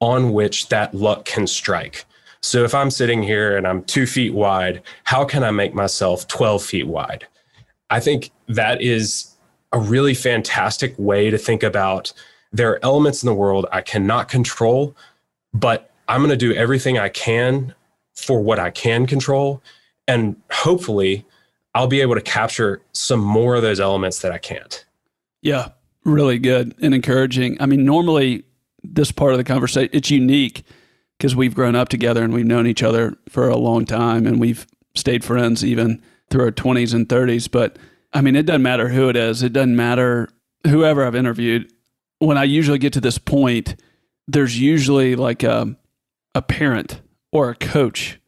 on 0.00 0.32
which 0.32 0.68
that 0.68 0.94
luck 0.94 1.24
can 1.24 1.46
strike. 1.46 2.04
So 2.44 2.62
if 2.62 2.74
I'm 2.74 2.90
sitting 2.90 3.22
here 3.22 3.56
and 3.56 3.66
I'm 3.66 3.82
two 3.84 4.06
feet 4.06 4.34
wide, 4.34 4.82
how 5.04 5.24
can 5.24 5.42
I 5.42 5.50
make 5.50 5.72
myself 5.72 6.28
12 6.28 6.62
feet 6.62 6.86
wide? 6.86 7.26
I 7.88 8.00
think 8.00 8.32
that 8.48 8.82
is 8.82 9.34
a 9.72 9.78
really 9.78 10.12
fantastic 10.12 10.94
way 10.98 11.30
to 11.30 11.38
think 11.38 11.62
about 11.62 12.12
there 12.52 12.70
are 12.70 12.78
elements 12.82 13.22
in 13.22 13.28
the 13.28 13.34
world 13.34 13.64
I 13.72 13.80
cannot 13.80 14.28
control, 14.28 14.94
but 15.54 15.90
I'm 16.06 16.20
going 16.20 16.30
to 16.30 16.36
do 16.36 16.52
everything 16.52 16.98
I 16.98 17.08
can 17.08 17.74
for 18.14 18.42
what 18.42 18.58
I 18.58 18.70
can 18.70 19.06
control. 19.06 19.62
And 20.06 20.36
hopefully, 20.52 21.24
I'll 21.74 21.86
be 21.86 22.02
able 22.02 22.14
to 22.14 22.20
capture 22.20 22.82
some 22.92 23.20
more 23.20 23.54
of 23.54 23.62
those 23.62 23.80
elements 23.80 24.18
that 24.18 24.32
I 24.32 24.38
can't. 24.38 24.84
Yeah, 25.40 25.70
really 26.04 26.38
good 26.38 26.74
and 26.82 26.94
encouraging. 26.94 27.56
I 27.58 27.64
mean, 27.64 27.86
normally 27.86 28.44
this 28.82 29.10
part 29.10 29.32
of 29.32 29.38
the 29.38 29.44
conversation 29.44 29.88
it's 29.94 30.10
unique 30.10 30.62
because 31.18 31.36
we've 31.36 31.54
grown 31.54 31.74
up 31.74 31.88
together 31.88 32.22
and 32.22 32.32
we've 32.32 32.46
known 32.46 32.66
each 32.66 32.82
other 32.82 33.16
for 33.28 33.48
a 33.48 33.56
long 33.56 33.84
time 33.84 34.26
and 34.26 34.40
we've 34.40 34.66
stayed 34.94 35.24
friends 35.24 35.64
even 35.64 36.02
through 36.30 36.44
our 36.44 36.50
20s 36.50 36.94
and 36.94 37.08
30s, 37.08 37.50
but 37.50 37.78
I 38.12 38.20
mean, 38.20 38.36
it 38.36 38.46
doesn't 38.46 38.62
matter 38.62 38.88
who 38.88 39.08
it 39.08 39.16
is. 39.16 39.42
It 39.42 39.52
doesn't 39.52 39.76
matter 39.76 40.28
whoever 40.66 41.04
I've 41.04 41.16
interviewed. 41.16 41.72
When 42.20 42.38
I 42.38 42.44
usually 42.44 42.78
get 42.78 42.92
to 42.94 43.00
this 43.00 43.18
point, 43.18 43.76
there's 44.28 44.58
usually 44.58 45.16
like 45.16 45.42
a, 45.42 45.76
a 46.34 46.42
parent 46.42 47.00
or 47.32 47.50
a 47.50 47.54
coach 47.54 48.20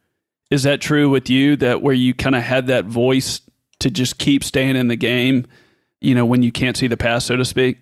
is 0.49 0.63
that 0.63 0.81
true 0.81 1.09
with 1.09 1.29
you 1.29 1.55
that 1.57 1.81
where 1.81 1.93
you 1.93 2.13
kind 2.13 2.35
of 2.35 2.43
had 2.43 2.67
that 2.67 2.85
voice 2.85 3.41
to 3.79 3.91
just 3.91 4.17
keep 4.17 4.43
staying 4.43 4.75
in 4.75 4.87
the 4.87 4.95
game, 4.95 5.45
you 6.01 6.15
know, 6.15 6.25
when 6.25 6.41
you 6.41 6.51
can't 6.51 6.77
see 6.77 6.87
the 6.87 6.97
path, 6.97 7.23
so 7.23 7.35
to 7.35 7.45
speak? 7.45 7.79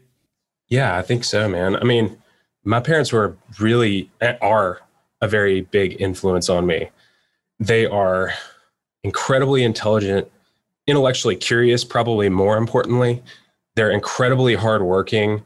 Yeah, 0.68 0.98
I 0.98 1.02
think 1.04 1.24
so, 1.24 1.48
man. 1.48 1.76
I 1.76 1.84
mean, 1.84 2.18
my 2.64 2.80
parents 2.80 3.12
were 3.12 3.38
really 3.60 4.10
are 4.42 4.82
a 5.22 5.28
very 5.28 5.62
big 5.62 6.00
influence 6.02 6.50
on 6.50 6.66
me. 6.66 6.90
They 7.60 7.86
are 7.86 8.34
incredibly 9.04 9.64
intelligent, 9.64 10.30
intellectually 10.88 11.36
curious, 11.36 11.84
probably 11.84 12.30
more 12.30 12.58
importantly. 12.58 13.24
They're 13.76 13.92
incredibly 13.92 14.56
hardworking 14.56 15.44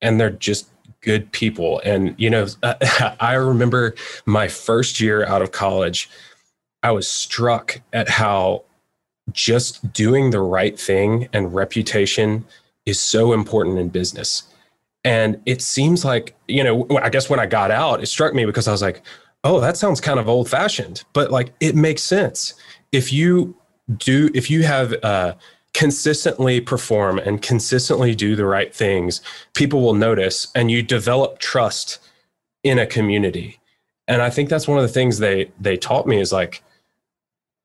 and 0.00 0.20
they're 0.20 0.30
just 0.30 0.68
good 1.00 1.30
people. 1.32 1.80
And, 1.84 2.14
you 2.18 2.30
know, 2.30 2.46
I 3.20 3.34
remember 3.34 3.94
my 4.26 4.48
first 4.48 5.00
year 5.00 5.24
out 5.26 5.42
of 5.42 5.52
college 5.52 6.08
I 6.82 6.92
was 6.92 7.06
struck 7.06 7.80
at 7.92 8.08
how 8.08 8.64
just 9.32 9.92
doing 9.92 10.30
the 10.30 10.40
right 10.40 10.78
thing 10.78 11.28
and 11.32 11.54
reputation 11.54 12.44
is 12.86 13.00
so 13.00 13.32
important 13.32 13.78
in 13.78 13.88
business. 13.88 14.44
And 15.04 15.40
it 15.46 15.62
seems 15.62 16.04
like, 16.04 16.36
you 16.46 16.62
know, 16.62 16.86
I 17.02 17.08
guess 17.08 17.30
when 17.30 17.40
I 17.40 17.46
got 17.46 17.70
out, 17.70 18.02
it 18.02 18.06
struck 18.06 18.34
me 18.34 18.44
because 18.44 18.68
I 18.68 18.72
was 18.72 18.82
like, 18.82 19.02
oh, 19.44 19.60
that 19.60 19.76
sounds 19.76 20.00
kind 20.00 20.20
of 20.20 20.28
old 20.28 20.48
fashioned, 20.48 21.04
but 21.12 21.30
like 21.30 21.52
it 21.60 21.74
makes 21.74 22.02
sense. 22.02 22.54
If 22.92 23.12
you 23.12 23.56
do, 23.96 24.30
if 24.34 24.50
you 24.50 24.62
have, 24.64 24.94
uh, 25.02 25.34
consistently 25.72 26.60
perform 26.60 27.18
and 27.18 27.42
consistently 27.42 28.14
do 28.14 28.34
the 28.34 28.44
right 28.44 28.74
things, 28.74 29.20
people 29.54 29.80
will 29.80 29.94
notice 29.94 30.48
and 30.54 30.70
you 30.70 30.82
develop 30.82 31.38
trust 31.38 31.98
in 32.62 32.78
a 32.78 32.86
community. 32.86 33.58
And 34.08 34.22
I 34.22 34.30
think 34.30 34.48
that's 34.48 34.66
one 34.66 34.78
of 34.78 34.82
the 34.82 34.92
things 34.92 35.18
they 35.18 35.50
they 35.60 35.76
taught 35.76 36.06
me 36.06 36.20
is 36.20 36.32
like 36.32 36.62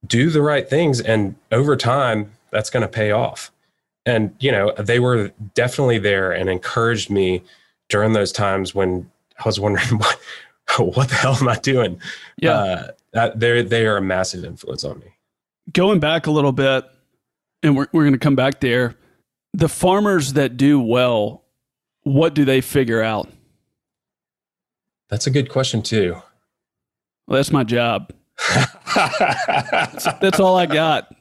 do 0.06 0.30
the 0.30 0.42
right 0.42 0.70
things 0.70 1.02
and 1.02 1.36
over 1.52 1.76
time 1.76 2.32
that's 2.52 2.70
going 2.70 2.82
to 2.82 2.88
pay 2.88 3.12
off 3.12 3.52
and 4.06 4.34
you 4.40 4.52
know 4.52 4.74
they 4.78 5.00
were 5.00 5.32
definitely 5.54 5.98
there 5.98 6.32
and 6.32 6.50
encouraged 6.50 7.10
me 7.10 7.44
during 7.90 8.14
those 8.14 8.32
times 8.32 8.74
when 8.74 9.10
i 9.40 9.44
was 9.46 9.60
wondering 9.60 9.88
what 9.98 10.20
what 10.96 11.10
the 11.10 11.16
hell 11.16 11.36
am 11.40 11.48
i 11.48 11.56
doing 11.56 12.00
yeah 12.38 12.88
uh, 13.14 13.30
they 13.36 13.62
they 13.62 13.86
are 13.86 13.98
a 13.98 14.02
massive 14.02 14.44
influence 14.44 14.84
on 14.84 15.00
me 15.00 15.08
going 15.74 16.00
back 16.00 16.28
a 16.28 16.32
little 16.32 16.52
bit 16.52 16.86
and 17.64 17.76
we're, 17.76 17.88
we're 17.92 18.04
going 18.04 18.14
to 18.14 18.20
come 18.20 18.36
back 18.36 18.60
there 18.60 18.96
the 19.54 19.70
farmers 19.70 20.34
that 20.34 20.58
do 20.58 20.80
well 20.80 21.44
what 22.04 22.34
do 22.34 22.46
they 22.46 22.62
figure 22.62 23.02
out 23.02 23.30
That's 25.10 25.28
a 25.28 25.32
good 25.32 25.50
question 25.50 25.82
too. 25.82 26.14
Well, 27.28 27.38
that's 27.38 27.52
my 27.52 27.64
job. 27.64 28.12
that's, 30.22 30.40
all 30.40 30.58
I 30.58 30.66
got. 30.66 31.16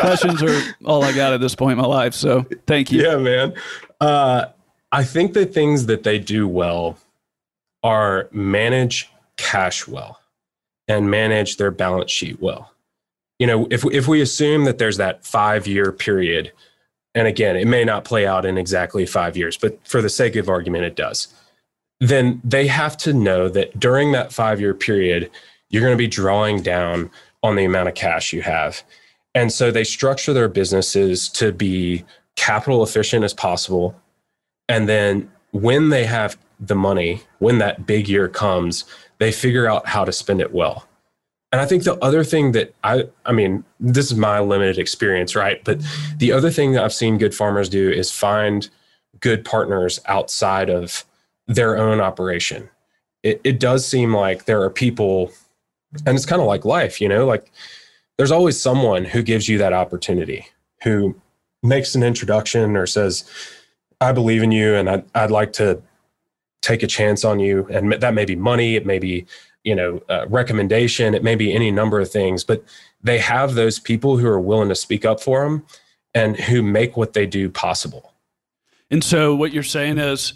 Questions 0.00 0.42
are 0.42 0.60
all 0.84 1.02
I 1.02 1.12
got 1.12 1.32
at 1.32 1.40
this 1.40 1.54
point 1.54 1.72
in 1.72 1.78
my 1.78 1.86
life. 1.86 2.14
So 2.14 2.46
thank 2.66 2.92
you. 2.92 3.02
Yeah, 3.02 3.16
man. 3.16 3.54
Uh, 4.00 4.46
I 4.92 5.04
think 5.04 5.32
the 5.32 5.46
things 5.46 5.86
that 5.86 6.02
they 6.02 6.18
do 6.18 6.46
well 6.46 6.98
are 7.82 8.28
manage 8.32 9.10
cash 9.36 9.86
well 9.86 10.20
and 10.88 11.10
manage 11.10 11.56
their 11.56 11.70
balance 11.70 12.10
sheet 12.10 12.40
well. 12.40 12.72
You 13.38 13.46
know, 13.46 13.68
if 13.70 13.84
if 13.86 14.08
we 14.08 14.20
assume 14.20 14.64
that 14.64 14.78
there's 14.78 14.96
that 14.96 15.22
5-year 15.22 15.92
period 15.92 16.52
and 17.14 17.26
again, 17.26 17.56
it 17.56 17.66
may 17.66 17.84
not 17.84 18.04
play 18.04 18.26
out 18.26 18.44
in 18.44 18.58
exactly 18.58 19.06
5 19.06 19.36
years, 19.36 19.56
but 19.56 19.78
for 19.86 20.02
the 20.02 20.10
sake 20.10 20.36
of 20.36 20.48
argument 20.48 20.84
it 20.84 20.96
does. 20.96 21.28
Then 22.00 22.40
they 22.44 22.66
have 22.66 22.96
to 22.98 23.12
know 23.12 23.48
that 23.48 23.78
during 23.78 24.12
that 24.12 24.30
5-year 24.30 24.74
period, 24.74 25.30
you're 25.70 25.82
going 25.82 25.94
to 25.94 25.98
be 25.98 26.08
drawing 26.08 26.62
down 26.62 27.10
on 27.42 27.56
the 27.56 27.64
amount 27.64 27.88
of 27.88 27.94
cash 27.94 28.32
you 28.32 28.42
have. 28.42 28.82
And 29.34 29.52
so 29.52 29.70
they 29.70 29.84
structure 29.84 30.32
their 30.32 30.48
businesses 30.48 31.28
to 31.30 31.52
be 31.52 32.04
capital 32.36 32.82
efficient 32.82 33.24
as 33.24 33.34
possible. 33.34 33.94
And 34.68 34.88
then 34.88 35.30
when 35.52 35.90
they 35.90 36.04
have 36.04 36.36
the 36.60 36.74
money, 36.74 37.22
when 37.38 37.58
that 37.58 37.86
big 37.86 38.08
year 38.08 38.28
comes, 38.28 38.84
they 39.18 39.32
figure 39.32 39.68
out 39.68 39.86
how 39.86 40.04
to 40.04 40.12
spend 40.12 40.40
it 40.40 40.52
well. 40.52 40.86
And 41.50 41.60
I 41.60 41.66
think 41.66 41.84
the 41.84 41.96
other 42.04 42.24
thing 42.24 42.52
that 42.52 42.74
I, 42.84 43.04
I 43.24 43.32
mean, 43.32 43.64
this 43.80 44.10
is 44.10 44.16
my 44.16 44.40
limited 44.40 44.78
experience, 44.78 45.34
right? 45.34 45.62
But 45.64 45.80
the 46.18 46.32
other 46.32 46.50
thing 46.50 46.72
that 46.72 46.84
I've 46.84 46.92
seen 46.92 47.16
good 47.16 47.34
farmers 47.34 47.68
do 47.68 47.90
is 47.90 48.10
find 48.10 48.68
good 49.20 49.44
partners 49.44 49.98
outside 50.06 50.68
of 50.68 51.04
their 51.46 51.78
own 51.78 52.00
operation. 52.00 52.68
It, 53.22 53.40
it 53.44 53.58
does 53.58 53.86
seem 53.86 54.14
like 54.14 54.44
there 54.44 54.62
are 54.62 54.70
people, 54.70 55.32
and 56.06 56.16
it's 56.16 56.26
kind 56.26 56.40
of 56.40 56.48
like 56.48 56.64
life, 56.64 57.00
you 57.00 57.08
know, 57.08 57.26
like 57.26 57.50
there's 58.16 58.30
always 58.30 58.60
someone 58.60 59.04
who 59.04 59.22
gives 59.22 59.48
you 59.48 59.58
that 59.58 59.72
opportunity, 59.72 60.46
who 60.82 61.14
makes 61.62 61.94
an 61.94 62.02
introduction 62.02 62.76
or 62.76 62.86
says, 62.86 63.24
I 64.00 64.12
believe 64.12 64.42
in 64.42 64.52
you 64.52 64.74
and 64.74 64.88
I'd, 64.88 65.04
I'd 65.14 65.30
like 65.30 65.52
to 65.54 65.82
take 66.62 66.82
a 66.82 66.86
chance 66.86 67.24
on 67.24 67.40
you. 67.40 67.66
And 67.70 67.92
that 67.92 68.14
may 68.14 68.24
be 68.24 68.36
money, 68.36 68.76
it 68.76 68.86
may 68.86 68.98
be, 68.98 69.26
you 69.64 69.74
know, 69.74 70.02
uh, 70.08 70.26
recommendation, 70.28 71.14
it 71.14 71.22
may 71.22 71.34
be 71.34 71.52
any 71.52 71.70
number 71.70 72.00
of 72.00 72.10
things, 72.10 72.44
but 72.44 72.64
they 73.02 73.18
have 73.18 73.54
those 73.54 73.78
people 73.78 74.18
who 74.18 74.26
are 74.26 74.40
willing 74.40 74.68
to 74.68 74.74
speak 74.74 75.04
up 75.04 75.20
for 75.20 75.44
them 75.44 75.64
and 76.14 76.38
who 76.38 76.62
make 76.62 76.96
what 76.96 77.12
they 77.12 77.26
do 77.26 77.48
possible. 77.48 78.12
And 78.90 79.04
so 79.04 79.34
what 79.34 79.52
you're 79.52 79.62
saying 79.62 79.98
is 79.98 80.34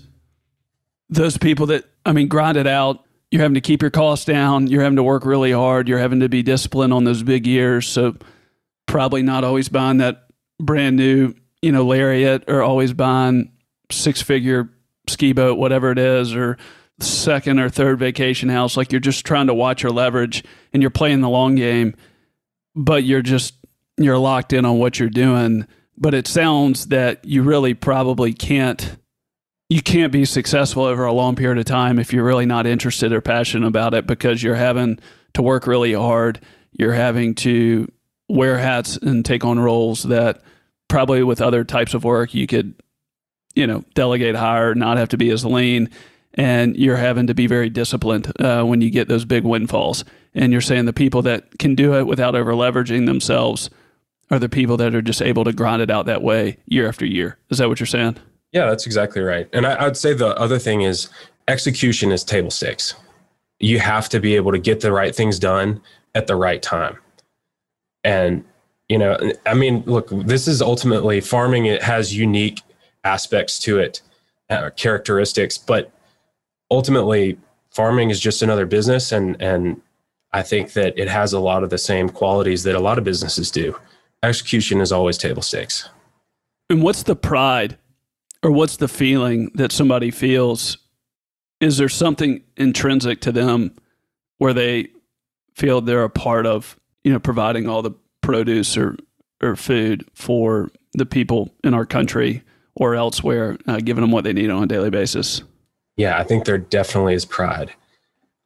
those 1.09 1.37
people 1.37 1.67
that, 1.67 1.85
I 2.05 2.13
mean, 2.13 2.29
grind 2.29 2.57
it 2.57 2.67
out, 2.67 3.05
you're 3.33 3.41
having 3.41 3.55
to 3.55 3.63
keep 3.63 3.81
your 3.81 3.91
costs 3.91 4.27
down, 4.27 4.67
you're 4.67 4.83
having 4.83 4.97
to 4.97 5.03
work 5.03 5.25
really 5.25 5.53
hard, 5.53 5.89
you're 5.89 5.99
having 5.99 6.21
to 6.21 6.29
be 6.29 6.43
disciplined 6.43 6.93
on 6.93 7.05
those 7.05 7.23
big 7.23 7.47
years. 7.47 7.89
So 7.89 8.15
probably 8.85 9.23
not 9.23 9.43
always 9.43 9.71
buying 9.71 9.97
that 9.99 10.27
brand 10.61 10.97
new, 10.97 11.35
you 11.63 11.73
know, 11.73 11.87
Lariat 11.87 12.45
or 12.47 12.63
always 12.63 12.93
buying 12.93 13.51
six 13.91 14.21
figure 14.21 14.69
ski 15.09 15.33
boat, 15.33 15.57
whatever 15.57 15.91
it 15.91 15.99
is, 15.99 16.35
or 16.35 16.59
second 17.01 17.59
or 17.59 17.71
third 17.71 17.99
vacation 17.99 18.51
house. 18.51 18.77
Like 18.77 18.93
you're 18.93 19.01
just 19.01 19.25
trying 19.25 19.47
to 19.47 19.55
watch 19.55 19.83
your 19.83 19.93
leverage 19.93 20.45
and 20.75 20.83
you're 20.83 20.91
playing 20.91 21.23
the 21.23 21.31
long 21.31 21.55
game, 21.55 21.95
but 22.77 23.03
you're 23.03 23.23
just, 23.23 23.55
you're 23.97 24.19
locked 24.19 24.53
in 24.53 24.67
on 24.67 24.79
what 24.79 24.99
you're 25.01 25.09
doing. 25.09 25.67
But 25.97 26.13
it 26.13 26.27
sounds 26.27 26.89
that 26.89 27.25
you 27.25 27.43
really 27.43 27.73
probably 27.73 28.35
can't, 28.35 28.99
you 29.73 29.81
can't 29.81 30.13
be 30.13 30.27
successful 30.27 30.85
over 30.85 31.07
a 31.07 31.13
long 31.13 31.35
period 31.35 31.59
of 31.59 31.65
time 31.65 31.99
if 31.99 32.13
you're 32.13 32.25
really 32.25 32.45
not 32.45 32.67
interested 32.67 33.11
or 33.11 33.23
passionate 33.23 33.67
about 33.67 33.95
it 33.95 34.07
because 34.07 34.43
you're 34.43 34.55
having 34.55 34.99
to 35.33 35.41
work 35.41 35.67
really 35.67 35.95
hard. 35.95 36.41
You're 36.73 36.93
having 36.93 37.35
to 37.37 37.91
wear 38.29 38.59
hats 38.59 38.99
and 38.99 39.25
take 39.25 39.45
on 39.47 39.59
roles 39.59 40.03
that 40.05 40.43
probably 40.89 41.23
with 41.23 41.41
other 41.41 41.65
types 41.65 41.95
of 41.95 42.05
work 42.05 42.35
you 42.35 42.47
could 42.47 42.75
you 43.55 43.67
know, 43.67 43.83
delegate 43.95 44.35
higher, 44.35 44.75
not 44.75 44.99
have 44.99 45.09
to 45.11 45.17
be 45.17 45.31
as 45.31 45.45
lean. 45.45 45.89
And 46.35 46.77
you're 46.77 46.97
having 46.97 47.27
to 47.27 47.35
be 47.35 47.47
very 47.47 47.69
disciplined 47.69 48.33
uh, 48.41 48.65
when 48.65 48.81
you 48.81 48.91
get 48.91 49.09
those 49.09 49.25
big 49.25 49.45
windfalls. 49.45 50.05
And 50.35 50.53
you're 50.53 50.63
saying 50.63 50.85
the 50.85 50.93
people 50.93 51.23
that 51.23 51.59
can 51.59 51.75
do 51.75 51.95
it 51.95 52.07
without 52.07 52.35
over 52.35 52.53
leveraging 52.53 53.07
themselves 53.07 53.69
are 54.31 54.39
the 54.39 54.49
people 54.49 54.79
that 54.79 54.95
are 54.95 55.03
just 55.03 55.21
able 55.21 55.45
to 55.45 55.53
grind 55.53 55.83
it 55.83 55.91
out 55.91 56.07
that 56.07 56.23
way 56.23 56.59
year 56.67 56.89
after 56.89 57.05
year. 57.05 57.39
Is 57.51 57.59
that 57.59 57.69
what 57.69 57.81
you're 57.81 57.87
saying? 57.87 58.17
Yeah, 58.53 58.67
that's 58.67 58.87
exactly 58.87 59.23
right. 59.23 59.49
And 59.53 59.67
I, 59.67 59.87
I'd 59.87 59.97
say 59.97 60.15
the 60.15 60.37
other 60.39 60.59
thing 60.59 60.83
is 60.83 61.09
execution 61.49 62.13
is 62.13 62.23
table 62.23 62.51
stakes. 62.51 62.95
You 63.59 63.79
have 63.79 64.09
to 64.11 64.21
be 64.21 64.37
able 64.37 64.53
to 64.53 64.59
get 64.59 64.81
the 64.81 64.93
right 64.93 65.15
things 65.15 65.39
done 65.39 65.81
at 66.15 66.27
the 66.27 66.37
right 66.37 66.63
time. 66.63 66.99
And, 68.05 68.45
you 68.89 68.99
know, 68.99 69.17
I 69.47 69.55
mean, 69.55 69.83
look, 69.87 70.09
this 70.11 70.49
is 70.49 70.61
ultimately 70.61 71.21
farming, 71.21 71.67
it 71.67 71.83
has 71.83 72.17
unique 72.17 72.63
aspects 73.05 73.59
to 73.61 73.79
it, 73.79 74.03
uh, 74.51 74.71
characteristics. 74.71 75.57
But 75.57 75.91
ultimately, 76.71 77.39
farming 77.71 78.11
is 78.11 78.21
just 78.21 78.43
another 78.43 78.67
business, 78.67 79.13
and 79.13 79.41
and 79.41 79.81
I 80.33 80.43
think 80.43 80.73
that 80.73 80.99
it 80.99 81.09
has 81.09 81.33
a 81.33 81.41
lot 81.41 81.63
of 81.63 81.71
the 81.71 81.79
same 81.79 82.09
qualities 82.09 82.63
that 82.65 82.75
a 82.75 82.81
lot 82.81 82.99
of 82.99 83.05
businesses 83.05 83.51
do. 83.51 83.79
Execution 84.23 84.81
is 84.81 84.93
always 84.93 85.19
table 85.19 85.43
stakes. 85.43 85.89
And 86.71 86.83
what's 86.83 87.03
the 87.03 87.17
pride, 87.17 87.77
or 88.43 88.51
what's 88.51 88.77
the 88.77 88.89
feeling 88.89 89.51
that 89.55 89.73
somebody 89.73 90.11
feels? 90.11 90.79
Is 91.61 91.77
there 91.77 91.89
something 91.89 92.43
intrinsic 92.57 93.21
to 93.23 93.33
them 93.33 93.75
where 94.39 94.53
they 94.53 94.89
feel 95.55 95.81
they're 95.81 96.05
a 96.05 96.11
part 96.11 96.47
of, 96.47 96.77
you 97.05 97.13
know, 97.13 97.21
providing 97.21 97.69
all 97.69 97.83
the 97.83 97.93
produce 98.21 98.77
or 98.77 98.97
or 99.43 99.57
food 99.57 100.09
for 100.15 100.71
the 100.95 101.07
people 101.07 101.53
in 101.65 101.75
our 101.75 101.85
country 101.85 102.43
or 102.77 102.95
elsewhere, 102.95 103.59
uh, 103.67 103.79
giving 103.79 104.03
them 104.03 104.13
what 104.13 104.25
they 104.25 104.33
need 104.33 104.51
on 104.51 104.63
a 104.63 104.67
daily 104.67 104.91
basis? 104.91 105.43
Yeah, 105.97 106.19
I 106.19 106.25
think 106.25 106.45
there 106.45 106.59
definitely 106.59 107.15
is 107.15 107.25
pride. 107.25 107.73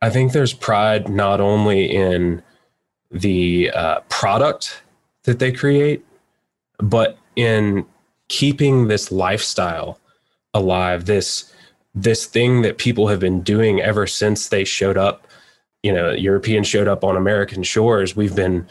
I 0.02 0.10
think 0.10 0.32
there's 0.32 0.52
pride 0.52 1.08
not 1.08 1.40
only 1.40 1.84
in 1.84 2.42
the 3.10 3.70
uh, 3.70 4.00
product 4.08 4.82
that 5.24 5.38
they 5.38 5.52
create, 5.52 6.04
but 6.78 7.18
in 7.36 7.86
keeping 8.28 8.88
this 8.88 9.12
lifestyle 9.12 9.98
alive. 10.54 11.04
This 11.06 11.52
this 11.94 12.26
thing 12.26 12.62
that 12.62 12.78
people 12.78 13.08
have 13.08 13.20
been 13.20 13.40
doing 13.42 13.80
ever 13.80 14.06
since 14.06 14.48
they 14.48 14.64
showed 14.64 14.98
up. 14.98 15.26
You 15.82 15.92
know, 15.92 16.10
Europeans 16.12 16.66
showed 16.66 16.88
up 16.88 17.04
on 17.04 17.16
American 17.16 17.62
shores. 17.62 18.14
We've 18.14 18.36
been 18.36 18.66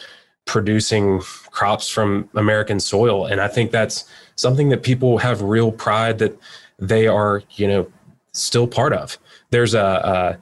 producing 0.46 1.22
crops 1.50 1.90
from 1.90 2.30
American 2.36 2.80
soil, 2.80 3.26
and 3.26 3.42
I 3.42 3.48
think 3.48 3.72
that's 3.72 4.06
something 4.36 4.70
that 4.70 4.84
people 4.84 5.18
have 5.18 5.42
real 5.42 5.72
pride 5.72 6.20
that 6.20 6.38
they 6.78 7.08
are, 7.08 7.42
you 7.52 7.68
know, 7.68 7.92
still 8.34 8.68
part 8.68 8.94
of. 8.94 9.18
There's 9.50 9.74
a, 9.74 10.38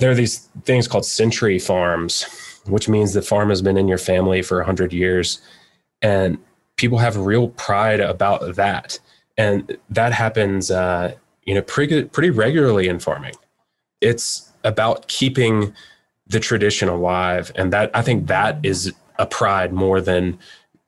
there 0.00 0.10
are 0.10 0.14
these 0.14 0.48
things 0.64 0.88
called 0.88 1.04
century 1.04 1.58
farms, 1.58 2.24
which 2.66 2.88
means 2.88 3.12
the 3.12 3.22
farm 3.22 3.50
has 3.50 3.60
been 3.60 3.76
in 3.76 3.88
your 3.88 3.98
family 3.98 4.42
for 4.42 4.58
100 4.58 4.92
years. 4.92 5.40
And 6.00 6.38
people 6.76 6.98
have 6.98 7.16
real 7.16 7.48
pride 7.48 8.00
about 8.00 8.56
that. 8.56 8.98
And 9.36 9.76
that 9.90 10.12
happens, 10.12 10.70
uh, 10.70 11.14
you 11.44 11.54
know, 11.54 11.62
pretty, 11.62 12.04
pretty 12.04 12.30
regularly 12.30 12.88
in 12.88 12.98
farming. 12.98 13.34
It's 14.00 14.52
about 14.62 15.08
keeping 15.08 15.74
the 16.26 16.40
tradition 16.40 16.88
alive. 16.88 17.52
And 17.54 17.72
that, 17.72 17.90
I 17.94 18.02
think 18.02 18.26
that 18.28 18.58
is 18.62 18.92
a 19.18 19.26
pride 19.26 19.72
more 19.72 20.00
than 20.00 20.38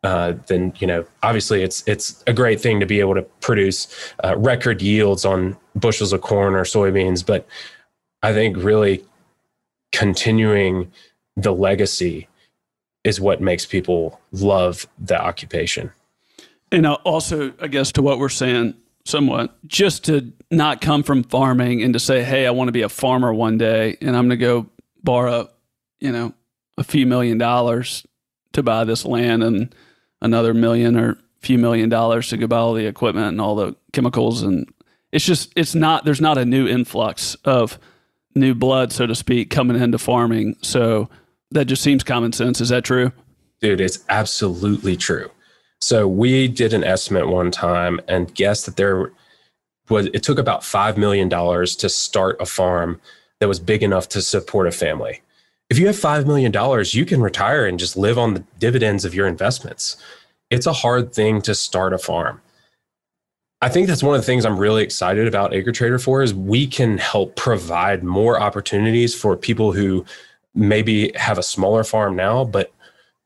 uh, 0.07 0.35
you 0.49 0.87
know 0.87 1.05
obviously 1.23 1.63
it's 1.63 1.83
it's 1.87 2.23
a 2.27 2.33
great 2.33 2.61
thing 2.61 2.79
to 2.79 2.87
be 2.87 3.01
able 3.01 3.15
to 3.15 3.23
produce 3.41 3.89
uh, 4.23 4.37
record 4.37 4.81
yields 4.81 5.25
on 5.25 5.57
bushels 5.75 6.13
of 6.13 6.21
corn 6.21 6.55
or 6.55 6.63
soybeans 6.63 7.27
but 7.27 7.47
i 8.23 8.33
think 8.33 8.57
really 8.57 9.05
continuing 9.93 10.91
the 11.37 11.53
legacy 11.53 12.29
is 13.07 13.21
what 13.21 13.41
makes 13.41 13.65
people 13.65 14.21
love 14.33 14.87
the 14.99 15.21
occupation. 15.21 15.91
And 16.73 16.87
also 16.87 17.53
i 17.61 17.69
guess 17.69 17.93
to 17.93 18.03
what 18.03 18.19
we're 18.19 18.29
saying 18.29 18.75
somewhat 19.05 19.57
just 19.67 20.05
to 20.05 20.33
not 20.51 20.81
come 20.81 21.03
from 21.03 21.23
farming 21.23 21.83
and 21.83 21.93
to 21.95 22.01
say 22.01 22.25
hey 22.25 22.47
i 22.47 22.51
want 22.51 22.69
to 22.69 22.73
be 22.73 22.83
a 22.83 22.89
farmer 22.89 23.33
one 23.33 23.57
day 23.57 23.97
and 24.01 24.17
i'm 24.17 24.27
going 24.27 24.31
to 24.31 24.37
go 24.37 24.67
borrow 25.05 25.49
you 26.01 26.11
know 26.11 26.35
a 26.77 26.83
few 26.83 27.07
million 27.07 27.39
dollars 27.39 28.05
to 28.53 28.63
buy 28.63 28.83
this 28.85 29.05
land 29.05 29.45
and 29.45 29.75
another 30.21 30.55
million 30.55 30.97
or 30.97 31.19
few 31.41 31.59
million 31.59 31.89
dollars 31.89 32.29
to 32.29 32.37
go 32.37 32.47
buy 32.47 32.57
all 32.57 32.75
the 32.75 32.87
equipment 32.87 33.29
and 33.29 33.41
all 33.41 33.55
the 33.55 33.77
chemicals. 33.93 34.43
And 34.43 34.73
it's 35.13 35.25
just 35.25 35.53
it's 35.57 35.75
not 35.75 36.05
there's 36.05 36.21
not 36.21 36.39
a 36.39 36.45
new 36.45 36.67
influx 36.67 37.35
of 37.45 37.79
new 38.35 38.55
blood 38.55 38.93
so 38.93 39.07
to 39.07 39.15
speak 39.15 39.51
coming 39.51 39.81
into 39.81 39.99
farming. 39.99 40.57
So 40.63 41.09
that 41.57 41.67
just 41.67 41.83
seems 41.83 42.05
common 42.05 42.33
sense 42.33 42.61
is 42.61 42.69
that 42.69 42.85
true 42.85 43.13
dude 43.61 43.81
it's 43.81 44.05
absolutely 44.09 44.97
true 44.97 45.31
so 45.81 46.07
we 46.09 46.49
did 46.49 46.73
an 46.73 46.85
estimate 46.85 47.29
one 47.29 47.51
time 47.51 48.01
and 48.09 48.35
guessed 48.35 48.67
that 48.67 48.77
there 48.77 49.13
was 49.89 50.07
it 50.07 50.23
took 50.23 50.39
about 50.39 50.65
five 50.65 50.97
million 50.97 51.29
dollars 51.29 51.77
to 51.77 51.89
start 51.89 52.41
a 52.41 52.47
farm 52.47 53.01
that 53.41 53.49
was 53.49 53.61
big 53.61 53.83
enough 53.83 54.09
to 54.11 54.23
support 54.23 54.67
a 54.67 54.73
family. 54.73 55.23
If 55.69 55.79
you 55.79 55.87
have 55.87 55.97
$5 55.97 56.27
million, 56.27 56.53
you 56.91 57.05
can 57.05 57.21
retire 57.21 57.67
and 57.67 57.79
just 57.79 57.97
live 57.97 58.19
on 58.19 58.35
the 58.35 58.45
dividends 58.59 59.05
of 59.05 59.15
your 59.15 59.27
investments. 59.27 59.97
It's 60.49 60.67
a 60.67 60.73
hard 60.73 61.13
thing 61.13 61.43
to 61.43 61.55
start 61.55 61.93
a 61.93 61.99
farm. 61.99 62.41
I 63.63 63.69
think 63.69 63.89
that's 63.89 64.03
one 64.03 64.15
of 64.15 64.21
the 64.21 64.27
things 64.27 64.45
I'm 64.45 64.59
really 64.59 64.85
excited 64.85 65.27
about 65.27 65.55
Acre 65.55 65.73
Trader 65.73 65.99
for 65.99 66.23
is 66.23 66.33
we 66.33 66.67
can 66.67 66.99
help 66.99 67.37
provide 67.37 68.05
more 68.05 68.41
opportunities 68.41 69.15
for 69.15 69.37
people 69.37 69.73
who 69.73 70.05
maybe 70.57 71.13
have 71.15 71.39
a 71.39 71.43
smaller 71.43 71.85
farm 71.85 72.17
now, 72.17 72.45
but 72.45 72.73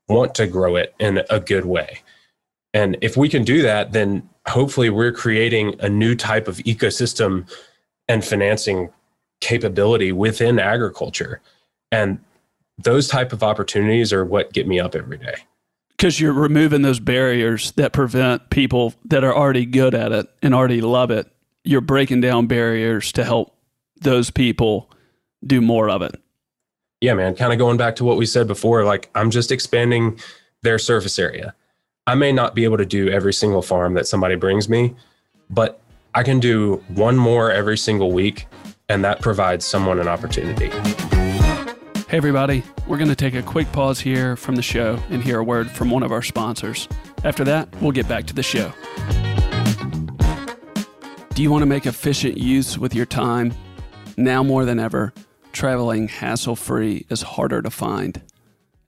want 0.07 0.35
to 0.35 0.45
grow 0.45 0.75
it 0.75 0.93
in 0.99 1.23
a 1.29 1.39
good 1.39 1.65
way. 1.65 2.01
And 2.73 2.97
if 3.01 3.17
we 3.17 3.29
can 3.29 3.43
do 3.43 3.61
that, 3.61 3.93
then 3.93 4.29
hopefully 4.47 4.89
we're 4.89 5.11
creating 5.11 5.75
a 5.79 5.89
new 5.89 6.15
type 6.15 6.47
of 6.47 6.57
ecosystem 6.57 7.49
and 8.07 8.23
financing 8.23 8.89
capability 9.39 10.11
within 10.11 10.59
agriculture. 10.59 11.41
And 11.91 12.19
those 12.77 13.07
type 13.07 13.33
of 13.33 13.43
opportunities 13.43 14.13
are 14.13 14.25
what 14.25 14.53
get 14.53 14.67
me 14.67 14.79
up 14.79 14.95
every 14.95 15.17
day. 15.17 15.35
Because 15.89 16.19
you're 16.19 16.33
removing 16.33 16.81
those 16.81 16.99
barriers 16.99 17.71
that 17.73 17.93
prevent 17.93 18.49
people 18.49 18.93
that 19.05 19.23
are 19.23 19.35
already 19.35 19.65
good 19.65 19.93
at 19.93 20.11
it 20.11 20.27
and 20.41 20.53
already 20.53 20.81
love 20.81 21.11
it. 21.11 21.27
You're 21.63 21.81
breaking 21.81 22.21
down 22.21 22.47
barriers 22.47 23.11
to 23.13 23.23
help 23.23 23.55
those 23.99 24.31
people 24.31 24.89
do 25.45 25.61
more 25.61 25.89
of 25.89 26.01
it. 26.01 26.19
Yeah, 27.01 27.15
man. 27.15 27.35
Kind 27.35 27.51
of 27.51 27.57
going 27.57 27.77
back 27.77 27.95
to 27.95 28.03
what 28.03 28.17
we 28.17 28.27
said 28.27 28.47
before, 28.47 28.85
like 28.85 29.09
I'm 29.15 29.31
just 29.31 29.51
expanding 29.51 30.19
their 30.61 30.77
surface 30.77 31.17
area. 31.17 31.55
I 32.05 32.13
may 32.13 32.31
not 32.31 32.53
be 32.53 32.63
able 32.63 32.77
to 32.77 32.85
do 32.85 33.09
every 33.09 33.33
single 33.33 33.63
farm 33.63 33.95
that 33.95 34.05
somebody 34.05 34.35
brings 34.35 34.69
me, 34.69 34.95
but 35.49 35.81
I 36.13 36.21
can 36.21 36.39
do 36.39 36.75
one 36.89 37.17
more 37.17 37.51
every 37.51 37.77
single 37.77 38.11
week, 38.11 38.45
and 38.87 39.03
that 39.03 39.19
provides 39.19 39.65
someone 39.65 39.99
an 39.99 40.07
opportunity. 40.07 40.69
Hey, 42.07 42.17
everybody, 42.17 42.63
we're 42.87 42.97
going 42.97 43.09
to 43.09 43.15
take 43.15 43.33
a 43.33 43.41
quick 43.41 43.71
pause 43.71 43.99
here 43.99 44.35
from 44.35 44.55
the 44.55 44.61
show 44.61 44.99
and 45.09 45.23
hear 45.23 45.39
a 45.39 45.43
word 45.43 45.71
from 45.71 45.89
one 45.89 46.03
of 46.03 46.11
our 46.11 46.21
sponsors. 46.21 46.87
After 47.23 47.43
that, 47.45 47.73
we'll 47.81 47.93
get 47.93 48.07
back 48.07 48.27
to 48.27 48.33
the 48.35 48.43
show. 48.43 48.71
Do 51.33 51.41
you 51.41 51.49
want 51.49 51.63
to 51.63 51.67
make 51.67 51.87
efficient 51.87 52.37
use 52.37 52.77
with 52.77 52.93
your 52.93 53.05
time? 53.07 53.53
Now 54.17 54.43
more 54.43 54.65
than 54.65 54.79
ever, 54.79 55.13
traveling 55.51 56.07
hassle 56.07 56.55
free 56.55 57.05
is 57.09 57.21
harder 57.21 57.61
to 57.61 57.69
find. 57.69 58.21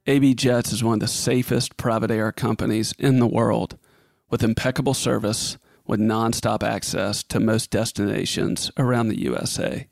AB 0.07 0.33
Jets 0.33 0.73
is 0.73 0.83
one 0.83 0.95
of 0.95 0.99
the 0.99 1.07
safest 1.07 1.77
private 1.77 2.11
air 2.11 2.31
companies 2.31 2.93
in 2.97 3.19
the 3.19 3.27
world 3.27 3.77
with 4.29 4.43
impeccable 4.43 4.93
service 4.93 5.57
with 5.85 5.99
nonstop 5.99 6.63
access 6.63 7.23
to 7.23 7.39
most 7.39 7.69
destinations 7.69 8.71
around 8.77 9.09
the 9.09 9.21
USA. 9.21 9.87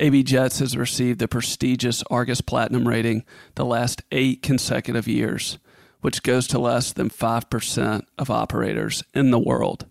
AB 0.00 0.22
Jets 0.22 0.58
has 0.58 0.76
received 0.76 1.18
the 1.18 1.28
prestigious 1.28 2.02
Argus 2.10 2.40
Platinum 2.40 2.88
rating 2.88 3.24
the 3.54 3.64
last 3.64 4.02
eight 4.10 4.42
consecutive 4.42 5.06
years, 5.06 5.58
which 6.00 6.22
goes 6.22 6.46
to 6.48 6.58
less 6.58 6.92
than 6.92 7.10
5% 7.10 8.02
of 8.18 8.30
operators 8.30 9.04
in 9.14 9.30
the 9.30 9.38
world. 9.38 9.86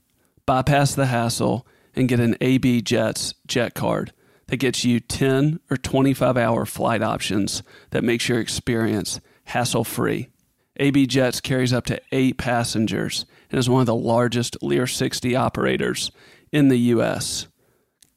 Bypass 0.46 0.96
the 0.96 1.06
hassle 1.06 1.66
and 1.96 2.10
get 2.10 2.20
an 2.20 2.36
AB 2.42 2.82
Jets 2.82 3.36
jet 3.48 3.74
card 3.74 4.12
that 4.52 4.58
gets 4.58 4.84
you 4.84 5.00
10 5.00 5.62
or 5.70 5.78
25 5.78 6.36
hour 6.36 6.66
flight 6.66 7.02
options 7.02 7.64
that 7.92 8.04
makes 8.04 8.28
your 8.28 8.38
experience 8.38 9.22
hassle 9.46 9.86
free. 9.86 10.28
AB 10.76 11.08
Jets 11.08 11.40
carries 11.40 11.72
up 11.72 11.86
to 11.86 12.02
eight 12.12 12.38
passengers 12.38 13.26
and 13.50 13.58
is 13.58 13.70
one 13.70 13.80
of 13.80 13.86
the 13.86 13.96
largest 13.96 14.62
Lear 14.62 14.88
60 14.88 15.38
operators 15.38 16.12
in 16.52 16.68
the 16.68 16.80
U.S. 16.80 17.48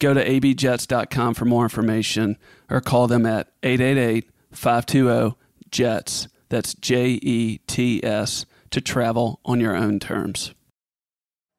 Go 0.01 0.12
to 0.12 0.25
abjets.com 0.25 1.35
for 1.35 1.44
more 1.44 1.62
information 1.62 2.37
or 2.68 2.81
call 2.81 3.07
them 3.07 3.27
at 3.27 3.53
888 3.62 4.29
520 4.51 5.37
JETS. 5.70 6.27
That's 6.49 6.75
J 6.75 7.11
E 7.23 7.59
T 7.68 8.03
S 8.03 8.44
to 8.70 8.81
travel 8.81 9.38
on 9.44 9.61
your 9.61 9.77
own 9.77 10.01
terms. 10.01 10.53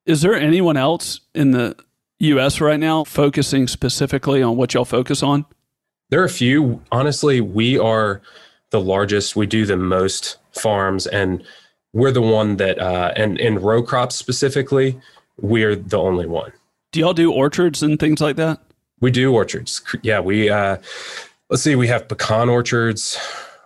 Is 0.05 0.21
there 0.21 0.35
anyone 0.35 0.75
else 0.75 1.21
in 1.33 1.51
the 1.51 1.77
US 2.19 2.61
right 2.61 2.79
now 2.79 3.03
focusing 3.03 3.67
specifically 3.67 4.41
on 4.41 4.55
what 4.55 4.73
y'all 4.73 4.85
focus 4.85 5.21
on? 5.21 5.45
There 6.09 6.21
are 6.21 6.25
a 6.25 6.29
few. 6.29 6.81
Honestly, 6.91 7.41
we 7.41 7.77
are 7.77 8.21
the 8.69 8.79
largest. 8.79 9.35
We 9.35 9.47
do 9.47 9.65
the 9.65 9.77
most 9.77 10.37
farms, 10.51 11.07
and 11.07 11.43
we're 11.93 12.11
the 12.11 12.21
one 12.21 12.57
that, 12.57 12.79
uh, 12.79 13.11
and 13.15 13.39
in 13.39 13.59
row 13.59 13.81
crops 13.83 14.15
specifically, 14.15 14.99
we're 15.41 15.75
the 15.75 15.97
only 15.97 16.25
one. 16.25 16.51
Do 16.91 16.99
y'all 16.99 17.13
do 17.13 17.31
orchards 17.31 17.83
and 17.83 17.99
things 17.99 18.21
like 18.21 18.35
that? 18.37 18.61
We 19.01 19.11
do 19.11 19.33
orchards. 19.33 19.81
Yeah, 20.01 20.19
we 20.19 20.49
uh, 20.49 20.77
let's 21.49 21.63
see. 21.63 21.75
We 21.75 21.87
have 21.87 22.07
pecan 22.07 22.49
orchards. 22.49 23.17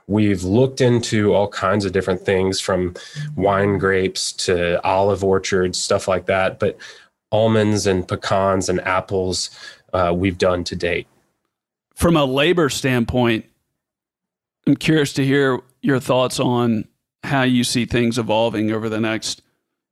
We've 0.08 0.44
looked 0.44 0.82
into 0.82 1.36
all 1.36 1.48
kinds 1.48 1.86
of 1.86 1.92
different 1.92 2.22
things 2.22 2.60
from 2.60 2.96
wine 3.36 3.78
grapes 3.78 4.32
to 4.34 4.84
olive 4.84 5.24
orchards, 5.24 5.78
stuff 5.80 6.08
like 6.08 6.26
that. 6.26 6.58
But 6.58 6.80
almonds 7.32 7.86
and 7.86 8.08
pecans 8.08 8.70
and 8.70 8.82
apples, 8.82 9.50
uh, 9.94 10.14
we've 10.16 10.38
done 10.38 10.64
to 10.66 10.76
date. 10.76 11.08
From 11.96 12.16
a 12.16 12.26
labor 12.26 12.70
standpoint, 12.70 13.46
I'm 14.66 14.76
curious 14.76 15.14
to 15.14 15.26
hear 15.26 15.60
your 15.82 16.00
thoughts 16.00 16.40
on 16.40 16.88
how 17.24 17.44
you 17.44 17.64
see 17.64 17.86
things 17.86 18.18
evolving 18.18 18.72
over 18.72 18.90
the 18.90 19.00
next, 19.00 19.42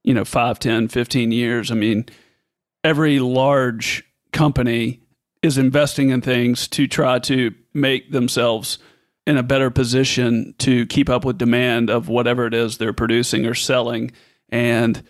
you 0.04 0.14
know, 0.14 0.26
5, 0.26 0.60
10, 0.60 0.88
15 0.88 1.32
years. 1.32 1.72
I 1.72 1.76
mean, 1.76 2.06
every 2.84 3.20
large 3.20 4.04
company 4.32 5.02
is 5.42 5.58
investing 5.58 6.10
in 6.10 6.22
things 6.22 6.68
to 6.70 6.88
try 6.88 7.20
to 7.20 7.54
make 7.74 8.12
themselves 8.12 8.80
in 9.26 9.38
a 9.38 9.44
better 9.44 9.70
position 9.70 10.56
to 10.60 10.86
keep 10.86 11.10
up 11.10 11.26
with 11.26 11.38
demand 11.38 11.90
of 11.90 12.08
whatever 12.08 12.48
it 12.48 12.54
is 12.54 12.78
they're 12.78 12.94
producing 12.94 13.46
or 13.46 13.54
selling. 13.54 14.12
And, 14.50 15.04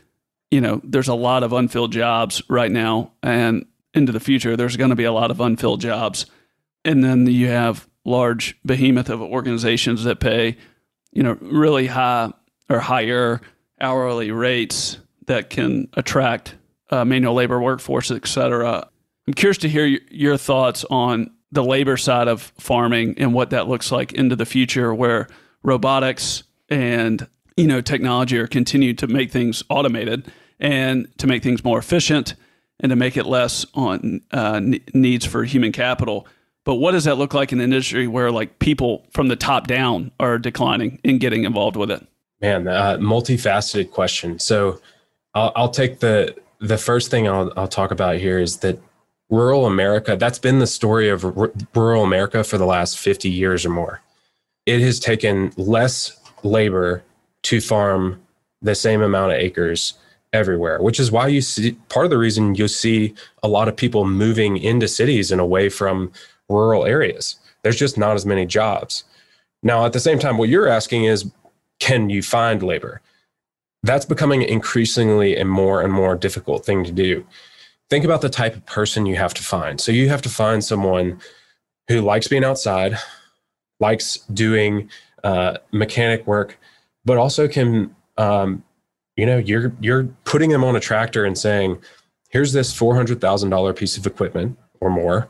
you 0.51 0.61
know, 0.61 0.81
there's 0.83 1.07
a 1.07 1.13
lot 1.13 1.43
of 1.43 1.53
unfilled 1.53 1.91
jobs 1.91 2.41
right 2.49 2.71
now. 2.71 3.11
And 3.21 3.65
into 3.93 4.11
the 4.11 4.19
future, 4.19 4.55
there's 4.55 4.77
going 4.77 4.91
to 4.91 4.95
be 4.95 5.03
a 5.03 5.11
lot 5.11 5.31
of 5.31 5.41
unfilled 5.41 5.81
jobs. 5.81 6.25
And 6.85 7.03
then 7.03 7.25
you 7.27 7.47
have 7.47 7.87
large 8.05 8.57
behemoth 8.65 9.09
of 9.09 9.21
organizations 9.21 10.03
that 10.05 10.19
pay, 10.19 10.57
you 11.11 11.23
know, 11.23 11.37
really 11.41 11.87
high 11.87 12.31
or 12.69 12.79
higher 12.79 13.41
hourly 13.81 14.31
rates 14.31 14.97
that 15.25 15.49
can 15.49 15.89
attract 15.93 16.55
uh, 16.89 17.03
manual 17.03 17.33
labor 17.33 17.61
workforce, 17.61 18.11
et 18.11 18.25
cetera. 18.27 18.87
I'm 19.27 19.33
curious 19.33 19.57
to 19.59 19.69
hear 19.69 19.85
your 20.09 20.37
thoughts 20.37 20.85
on 20.89 21.31
the 21.51 21.63
labor 21.63 21.97
side 21.97 22.27
of 22.27 22.41
farming 22.57 23.15
and 23.17 23.33
what 23.33 23.49
that 23.49 23.67
looks 23.67 23.91
like 23.91 24.13
into 24.13 24.35
the 24.35 24.45
future, 24.45 24.93
where 24.93 25.27
robotics 25.63 26.43
and 26.69 27.27
you 27.57 27.67
know 27.67 27.81
technology 27.81 28.37
are 28.37 28.47
continued 28.47 28.97
to 28.99 29.07
make 29.07 29.31
things 29.31 29.63
automated 29.69 30.31
and 30.59 31.07
to 31.17 31.27
make 31.27 31.43
things 31.43 31.63
more 31.63 31.79
efficient 31.79 32.35
and 32.79 32.91
to 32.91 32.95
make 32.95 33.17
it 33.17 33.25
less 33.25 33.65
on 33.73 34.21
uh, 34.31 34.61
needs 34.93 35.25
for 35.25 35.43
human 35.43 35.71
capital. 35.71 36.27
But 36.63 36.75
what 36.75 36.91
does 36.91 37.05
that 37.05 37.17
look 37.17 37.33
like 37.33 37.51
in 37.51 37.59
an 37.59 37.63
industry 37.63 38.07
where 38.07 38.31
like 38.31 38.59
people 38.59 39.05
from 39.11 39.29
the 39.29 39.35
top 39.35 39.67
down 39.67 40.11
are 40.19 40.37
declining 40.37 40.99
in 41.03 41.17
getting 41.17 41.43
involved 41.43 41.75
with 41.75 41.89
it? 41.89 42.05
Man, 42.41 42.67
uh, 42.67 42.97
multifaceted 42.99 43.91
question. 43.91 44.37
So 44.37 44.79
I'll, 45.33 45.51
I'll 45.55 45.69
take 45.69 45.99
the 45.99 46.35
the 46.59 46.77
first 46.77 47.09
thing 47.09 47.27
I'll, 47.27 47.51
I'll 47.55 47.67
talk 47.67 47.91
about 47.91 48.17
here 48.17 48.39
is 48.39 48.57
that 48.57 48.79
rural 49.29 49.65
America. 49.65 50.15
That's 50.15 50.39
been 50.39 50.59
the 50.59 50.67
story 50.67 51.09
of 51.09 51.25
r- 51.25 51.51
rural 51.73 52.03
America 52.03 52.43
for 52.43 52.57
the 52.57 52.65
last 52.65 52.99
fifty 52.99 53.29
years 53.29 53.65
or 53.65 53.69
more. 53.69 54.01
It 54.65 54.81
has 54.81 54.99
taken 54.99 55.53
less 55.55 56.19
labor 56.43 57.03
to 57.43 57.61
farm 57.61 58.21
the 58.61 58.75
same 58.75 59.01
amount 59.01 59.33
of 59.33 59.39
acres 59.39 59.93
everywhere, 60.33 60.81
which 60.81 60.99
is 60.99 61.11
why 61.11 61.27
you 61.27 61.41
see 61.41 61.73
part 61.89 62.05
of 62.05 62.09
the 62.09 62.17
reason 62.17 62.55
you 62.55 62.67
see 62.67 63.13
a 63.43 63.47
lot 63.47 63.67
of 63.67 63.75
people 63.75 64.05
moving 64.05 64.57
into 64.57 64.87
cities 64.87 65.31
and 65.31 65.39
away 65.39 65.69
from 65.69 66.11
rural 66.49 66.85
areas. 66.85 67.35
There's 67.63 67.77
just 67.77 67.97
not 67.97 68.15
as 68.15 68.25
many 68.25 68.45
jobs. 68.45 69.03
Now, 69.63 69.85
at 69.85 69.93
the 69.93 69.99
same 69.99 70.19
time, 70.19 70.37
what 70.37 70.49
you're 70.49 70.67
asking 70.67 71.05
is 71.05 71.29
can 71.79 72.09
you 72.09 72.21
find 72.21 72.63
labor? 72.63 73.01
That's 73.83 74.05
becoming 74.05 74.41
increasingly 74.41 75.37
a 75.37 75.45
more 75.45 75.81
and 75.81 75.93
more 75.93 76.15
difficult 76.15 76.65
thing 76.65 76.83
to 76.83 76.91
do. 76.91 77.25
Think 77.89 78.03
about 78.03 78.21
the 78.21 78.29
type 78.29 78.55
of 78.55 78.65
person 78.65 79.05
you 79.05 79.15
have 79.15 79.33
to 79.35 79.43
find. 79.43 79.79
So, 79.79 79.91
you 79.91 80.09
have 80.09 80.21
to 80.23 80.29
find 80.29 80.63
someone 80.63 81.19
who 81.87 82.01
likes 82.01 82.27
being 82.27 82.43
outside, 82.43 82.97
likes 83.79 84.17
doing 84.33 84.89
uh, 85.23 85.57
mechanic 85.71 86.27
work, 86.27 86.59
but 87.07 87.17
also 87.17 87.47
can, 87.47 87.95
um, 88.17 88.63
you 89.15 89.25
know, 89.25 89.37
you're 89.37 89.73
you're 89.81 90.03
putting 90.25 90.51
them 90.51 90.63
on 90.63 90.75
a 90.75 90.79
tractor 90.79 91.25
and 91.25 91.35
saying, 91.35 91.81
"Here's 92.29 92.53
this 92.53 92.71
four 92.73 92.95
hundred 92.95 93.19
thousand 93.19 93.49
dollar 93.49 93.73
piece 93.73 93.97
of 93.97 94.05
equipment 94.05 94.57
or 94.79 94.91
more 94.91 95.27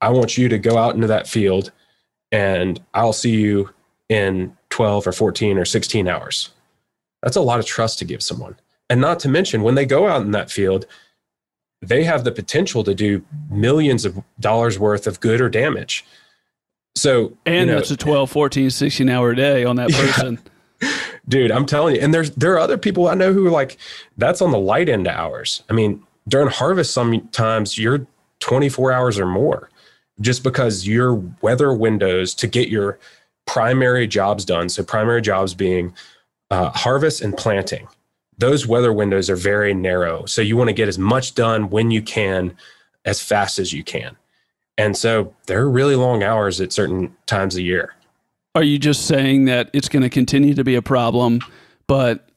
I 0.00 0.10
want 0.10 0.38
you 0.38 0.48
to 0.48 0.58
go 0.58 0.78
out 0.78 0.94
into 0.94 1.06
that 1.06 1.28
field 1.28 1.72
and 2.32 2.80
I'll 2.94 3.12
see 3.12 3.32
you 3.32 3.70
in 4.08 4.56
12 4.70 5.06
or 5.06 5.12
14 5.12 5.58
or 5.58 5.64
16 5.64 6.08
hours. 6.08 6.50
That's 7.22 7.36
a 7.36 7.40
lot 7.40 7.58
of 7.58 7.66
trust 7.66 7.98
to 7.98 8.04
give 8.04 8.22
someone. 8.22 8.56
And 8.88 9.00
not 9.00 9.20
to 9.20 9.28
mention, 9.28 9.62
when 9.62 9.74
they 9.74 9.86
go 9.86 10.08
out 10.08 10.22
in 10.22 10.30
that 10.30 10.50
field, 10.50 10.86
they 11.82 12.04
have 12.04 12.24
the 12.24 12.32
potential 12.32 12.82
to 12.84 12.94
do 12.94 13.24
millions 13.50 14.04
of 14.04 14.18
dollars 14.38 14.78
worth 14.78 15.06
of 15.06 15.20
good 15.20 15.40
or 15.40 15.48
damage. 15.48 16.04
So, 16.96 17.36
and 17.46 17.68
you 17.68 17.74
know, 17.74 17.78
it's 17.78 17.90
a 17.90 17.96
12, 17.96 18.30
14, 18.30 18.70
16 18.70 19.08
hour 19.08 19.34
day 19.34 19.64
on 19.64 19.76
that 19.76 19.90
person. 19.92 20.34
Yeah. 20.42 20.50
Dude, 21.28 21.50
I'm 21.50 21.66
telling 21.66 21.96
you. 21.96 22.00
And 22.00 22.12
there's 22.12 22.30
there 22.32 22.54
are 22.54 22.58
other 22.58 22.78
people 22.78 23.08
I 23.08 23.14
know 23.14 23.32
who 23.32 23.46
are 23.46 23.50
like, 23.50 23.76
that's 24.16 24.42
on 24.42 24.50
the 24.50 24.58
light 24.58 24.88
end 24.88 25.06
of 25.06 25.14
hours. 25.14 25.62
I 25.68 25.72
mean, 25.72 26.02
during 26.28 26.48
harvest, 26.48 26.92
sometimes 26.92 27.78
you're 27.78 28.06
24 28.40 28.92
hours 28.92 29.18
or 29.18 29.26
more 29.26 29.70
just 30.20 30.42
because 30.42 30.86
your 30.86 31.14
weather 31.40 31.72
windows 31.72 32.34
to 32.34 32.46
get 32.46 32.68
your 32.68 32.98
primary 33.46 34.06
jobs 34.06 34.44
done. 34.44 34.68
So, 34.68 34.82
primary 34.82 35.22
jobs 35.22 35.54
being 35.54 35.94
uh, 36.50 36.70
harvest 36.70 37.20
and 37.20 37.36
planting 37.36 37.86
those 38.40 38.66
weather 38.66 38.92
windows 38.92 39.28
are 39.28 39.36
very 39.36 39.74
narrow. 39.74 40.24
So 40.24 40.40
you 40.40 40.56
want 40.56 40.68
to 40.68 40.74
get 40.74 40.88
as 40.88 40.98
much 40.98 41.34
done 41.34 41.68
when 41.68 41.90
you 41.90 42.00
can, 42.00 42.56
as 43.04 43.22
fast 43.22 43.58
as 43.58 43.72
you 43.72 43.84
can. 43.84 44.16
And 44.78 44.96
so 44.96 45.34
there 45.46 45.60
are 45.60 45.70
really 45.70 45.94
long 45.94 46.22
hours 46.22 46.60
at 46.60 46.72
certain 46.72 47.14
times 47.26 47.54
of 47.54 47.60
year. 47.60 47.94
Are 48.54 48.62
you 48.62 48.78
just 48.78 49.06
saying 49.06 49.44
that 49.44 49.70
it's 49.72 49.88
going 49.88 50.02
to 50.02 50.10
continue 50.10 50.54
to 50.54 50.64
be 50.64 50.74
a 50.74 50.82
problem, 50.82 51.40
but 51.86 52.28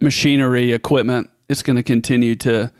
machinery, 0.00 0.72
equipment, 0.72 1.30
it's 1.48 1.62
going 1.62 1.76
to 1.76 1.82
continue 1.82 2.34
to, 2.36 2.72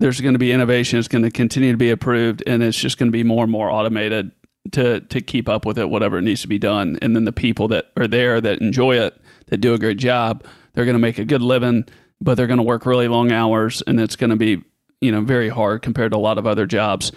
there's 0.00 0.20
going 0.20 0.34
to 0.34 0.38
be 0.38 0.50
innovation, 0.50 0.98
it's 0.98 1.08
going 1.08 1.22
to 1.22 1.30
continue 1.30 1.72
to 1.72 1.78
be 1.78 1.90
approved, 1.90 2.42
and 2.46 2.62
it's 2.62 2.78
just 2.78 2.98
going 2.98 3.08
to 3.08 3.16
be 3.16 3.22
more 3.22 3.44
and 3.44 3.52
more 3.52 3.70
automated 3.70 4.32
to 4.72 5.00
to 5.00 5.20
keep 5.20 5.46
up 5.48 5.66
with 5.66 5.78
it, 5.78 5.90
whatever 5.90 6.22
needs 6.22 6.40
to 6.40 6.48
be 6.48 6.58
done. 6.58 6.98
And 7.02 7.14
then 7.14 7.24
the 7.24 7.32
people 7.32 7.68
that 7.68 7.92
are 7.98 8.08
there 8.08 8.40
that 8.40 8.60
enjoy 8.60 8.96
it, 8.98 9.20
that 9.48 9.58
do 9.58 9.74
a 9.74 9.78
great 9.78 9.98
job, 9.98 10.42
they're 10.72 10.86
going 10.86 10.94
to 10.94 10.98
make 10.98 11.18
a 11.18 11.24
good 11.24 11.42
living 11.42 11.84
but 12.24 12.36
they're 12.36 12.46
going 12.46 12.58
to 12.58 12.64
work 12.64 12.86
really 12.86 13.06
long 13.06 13.30
hours 13.30 13.82
and 13.86 14.00
it's 14.00 14.16
going 14.16 14.30
to 14.30 14.36
be, 14.36 14.62
you 15.00 15.12
know, 15.12 15.20
very 15.20 15.50
hard 15.50 15.82
compared 15.82 16.12
to 16.12 16.16
a 16.16 16.18
lot 16.18 16.38
of 16.38 16.46
other 16.46 16.66
jobs 16.66 17.12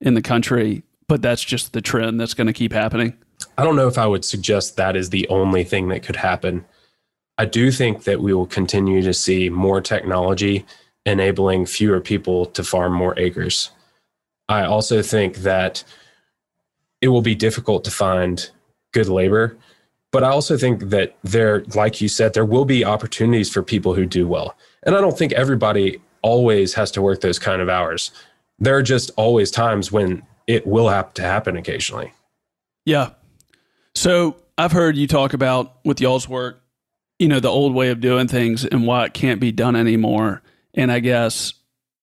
in 0.00 0.14
the 0.14 0.22
country. 0.22 0.82
But 1.08 1.22
that's 1.22 1.44
just 1.44 1.72
the 1.72 1.82
trend 1.82 2.18
that's 2.18 2.34
going 2.34 2.46
to 2.46 2.52
keep 2.52 2.72
happening. 2.72 3.16
I 3.58 3.64
don't 3.64 3.76
know 3.76 3.88
if 3.88 3.98
I 3.98 4.06
would 4.06 4.24
suggest 4.24 4.76
that 4.76 4.96
is 4.96 5.10
the 5.10 5.28
only 5.28 5.64
thing 5.64 5.88
that 5.88 6.02
could 6.02 6.16
happen. 6.16 6.64
I 7.38 7.44
do 7.44 7.70
think 7.70 8.04
that 8.04 8.20
we 8.20 8.32
will 8.32 8.46
continue 8.46 9.02
to 9.02 9.14
see 9.14 9.48
more 9.48 9.80
technology 9.80 10.64
enabling 11.04 11.66
fewer 11.66 12.00
people 12.00 12.46
to 12.46 12.64
farm 12.64 12.92
more 12.92 13.18
acres. 13.18 13.70
I 14.48 14.64
also 14.64 15.02
think 15.02 15.38
that 15.38 15.84
it 17.00 17.08
will 17.08 17.22
be 17.22 17.34
difficult 17.34 17.84
to 17.84 17.90
find 17.90 18.50
good 18.92 19.08
labor 19.08 19.56
but 20.16 20.24
I 20.24 20.30
also 20.30 20.56
think 20.56 20.84
that 20.84 21.14
there, 21.24 21.62
like 21.74 22.00
you 22.00 22.08
said, 22.08 22.32
there 22.32 22.46
will 22.46 22.64
be 22.64 22.86
opportunities 22.86 23.50
for 23.52 23.62
people 23.62 23.92
who 23.92 24.06
do 24.06 24.26
well. 24.26 24.56
And 24.84 24.96
I 24.96 25.00
don't 25.02 25.18
think 25.18 25.32
everybody 25.32 26.00
always 26.22 26.72
has 26.72 26.90
to 26.92 27.02
work 27.02 27.20
those 27.20 27.38
kind 27.38 27.60
of 27.60 27.68
hours. 27.68 28.12
There 28.58 28.74
are 28.76 28.82
just 28.82 29.10
always 29.16 29.50
times 29.50 29.92
when 29.92 30.22
it 30.46 30.66
will 30.66 30.88
have 30.88 31.12
to 31.14 31.22
happen 31.22 31.54
occasionally. 31.56 32.14
Yeah. 32.86 33.10
So 33.96 34.36
I've 34.58 34.72
heard 34.72 34.98
you 34.98 35.06
talk 35.06 35.32
about 35.32 35.78
with 35.82 36.02
y'all's 36.02 36.28
work, 36.28 36.62
you 37.18 37.28
know, 37.28 37.40
the 37.40 37.48
old 37.48 37.74
way 37.74 37.88
of 37.88 37.98
doing 37.98 38.28
things 38.28 38.62
and 38.62 38.86
why 38.86 39.06
it 39.06 39.14
can't 39.14 39.40
be 39.40 39.52
done 39.52 39.74
anymore. 39.74 40.42
And 40.74 40.92
I 40.92 41.00
guess 41.00 41.54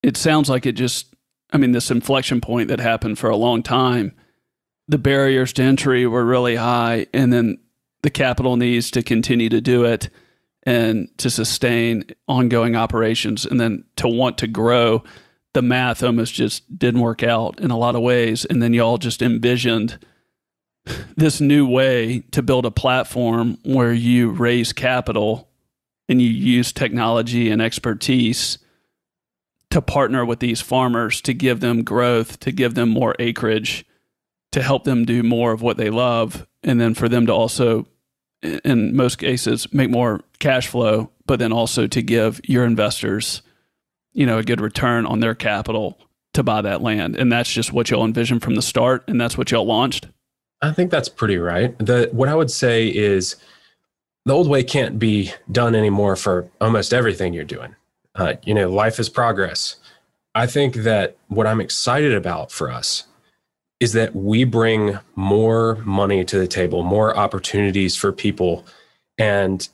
it 0.01 0.17
sounds 0.17 0.49
like 0.49 0.65
it 0.65 0.71
just, 0.71 1.13
I 1.51 1.59
mean, 1.59 1.71
this 1.71 1.91
inflection 1.91 2.41
point 2.41 2.69
that 2.69 2.79
happened 2.79 3.19
for 3.19 3.29
a 3.29 3.37
long 3.37 3.61
time, 3.61 4.11
the 4.87 4.97
barriers 4.97 5.53
to 5.53 5.61
entry 5.61 6.07
were 6.07 6.25
really 6.25 6.55
high. 6.55 7.05
And 7.13 7.31
then 7.31 7.59
the 8.01 8.09
capital 8.09 8.57
needs 8.57 8.89
to 8.89 9.03
continue 9.03 9.49
to 9.49 9.61
do 9.61 9.85
it 9.85 10.09
and 10.63 11.15
to 11.19 11.29
sustain 11.29 12.05
ongoing 12.27 12.75
operations 12.75 13.45
and 13.45 13.61
then 13.61 13.83
to 13.97 14.07
want 14.07 14.39
to 14.39 14.47
grow 14.47 15.03
the 15.53 15.61
math 15.61 16.01
almost 16.01 16.33
just 16.33 16.79
didn't 16.79 17.01
work 17.01 17.21
out 17.21 17.59
in 17.59 17.69
a 17.69 17.77
lot 17.77 17.95
of 17.95 18.01
ways 18.01 18.45
and 18.45 18.63
then 18.63 18.73
y'all 18.73 18.97
just 18.97 19.21
envisioned 19.21 19.99
this 21.15 21.39
new 21.41 21.67
way 21.67 22.23
to 22.31 22.41
build 22.41 22.65
a 22.65 22.71
platform 22.71 23.57
where 23.63 23.93
you 23.93 24.29
raise 24.29 24.73
capital 24.73 25.49
and 26.09 26.21
you 26.21 26.29
use 26.29 26.73
technology 26.73 27.49
and 27.49 27.61
expertise 27.61 28.57
to 29.71 29.81
partner 29.81 30.23
with 30.23 30.39
these 30.39 30.61
farmers 30.61 31.21
to 31.21 31.33
give 31.33 31.59
them 31.59 31.83
growth 31.83 32.39
to 32.39 32.51
give 32.51 32.75
them 32.75 32.89
more 32.89 33.15
acreage 33.17 33.85
to 34.51 34.61
help 34.61 34.83
them 34.83 35.05
do 35.05 35.23
more 35.23 35.51
of 35.51 35.61
what 35.61 35.77
they 35.77 35.89
love 35.89 36.45
and 36.61 36.79
then 36.79 36.93
for 36.93 37.09
them 37.09 37.25
to 37.25 37.33
also 37.33 37.87
in 38.43 38.95
most 38.95 39.17
cases 39.17 39.71
make 39.73 39.89
more 39.89 40.21
cash 40.39 40.67
flow, 40.67 41.11
but 41.25 41.39
then 41.39 41.51
also 41.51 41.87
to 41.87 42.01
give 42.01 42.41
your 42.43 42.65
investors, 42.65 43.41
you 44.11 44.25
know, 44.25 44.37
a 44.37 44.43
good 44.43 44.61
return 44.61 45.05
on 45.05 45.19
their 45.19 45.35
capital 45.35 45.97
to 46.33 46.43
buy 46.43 46.61
that 46.61 46.81
land. 46.81 47.15
And 47.15 47.31
that's 47.31 47.51
just 47.51 47.71
what 47.71 47.89
y'all 47.89 48.05
envisioned 48.05 48.41
from 48.41 48.55
the 48.55 48.61
start, 48.61 49.03
and 49.07 49.19
that's 49.19 49.37
what 49.37 49.51
y'all 49.51 49.65
launched. 49.65 50.07
I 50.63 50.71
think 50.71 50.91
that's 50.91 51.09
pretty 51.09 51.37
right. 51.37 51.77
The 51.77 52.09
what 52.13 52.29
I 52.29 52.35
would 52.35 52.49
say 52.49 52.87
is 52.87 53.35
the 54.25 54.33
old 54.33 54.47
way 54.47 54.63
can't 54.63 54.97
be 54.97 55.33
done 55.51 55.75
anymore 55.75 56.15
for 56.15 56.49
almost 56.61 56.93
everything 56.93 57.33
you're 57.33 57.43
doing. 57.43 57.75
Uh, 58.15 58.35
you 58.43 58.53
know, 58.53 58.69
life 58.69 58.97
is 58.97 59.09
progress. 59.09 59.75
I 60.35 60.47
think 60.47 60.75
that 60.75 61.17
what 61.27 61.47
I'm 61.47 61.59
excited 61.59 62.13
about 62.13 62.49
for 62.49 62.71
us 62.71 63.03
is 63.81 63.91
that 63.91 64.15
we 64.15 64.45
bring 64.45 64.97
more 65.15 65.75
money 65.83 66.23
to 66.23 66.39
the 66.39 66.47
table, 66.47 66.81
more 66.81 67.15
opportunities 67.17 67.97
for 67.97 68.13
people. 68.13 68.65
And 69.17 69.67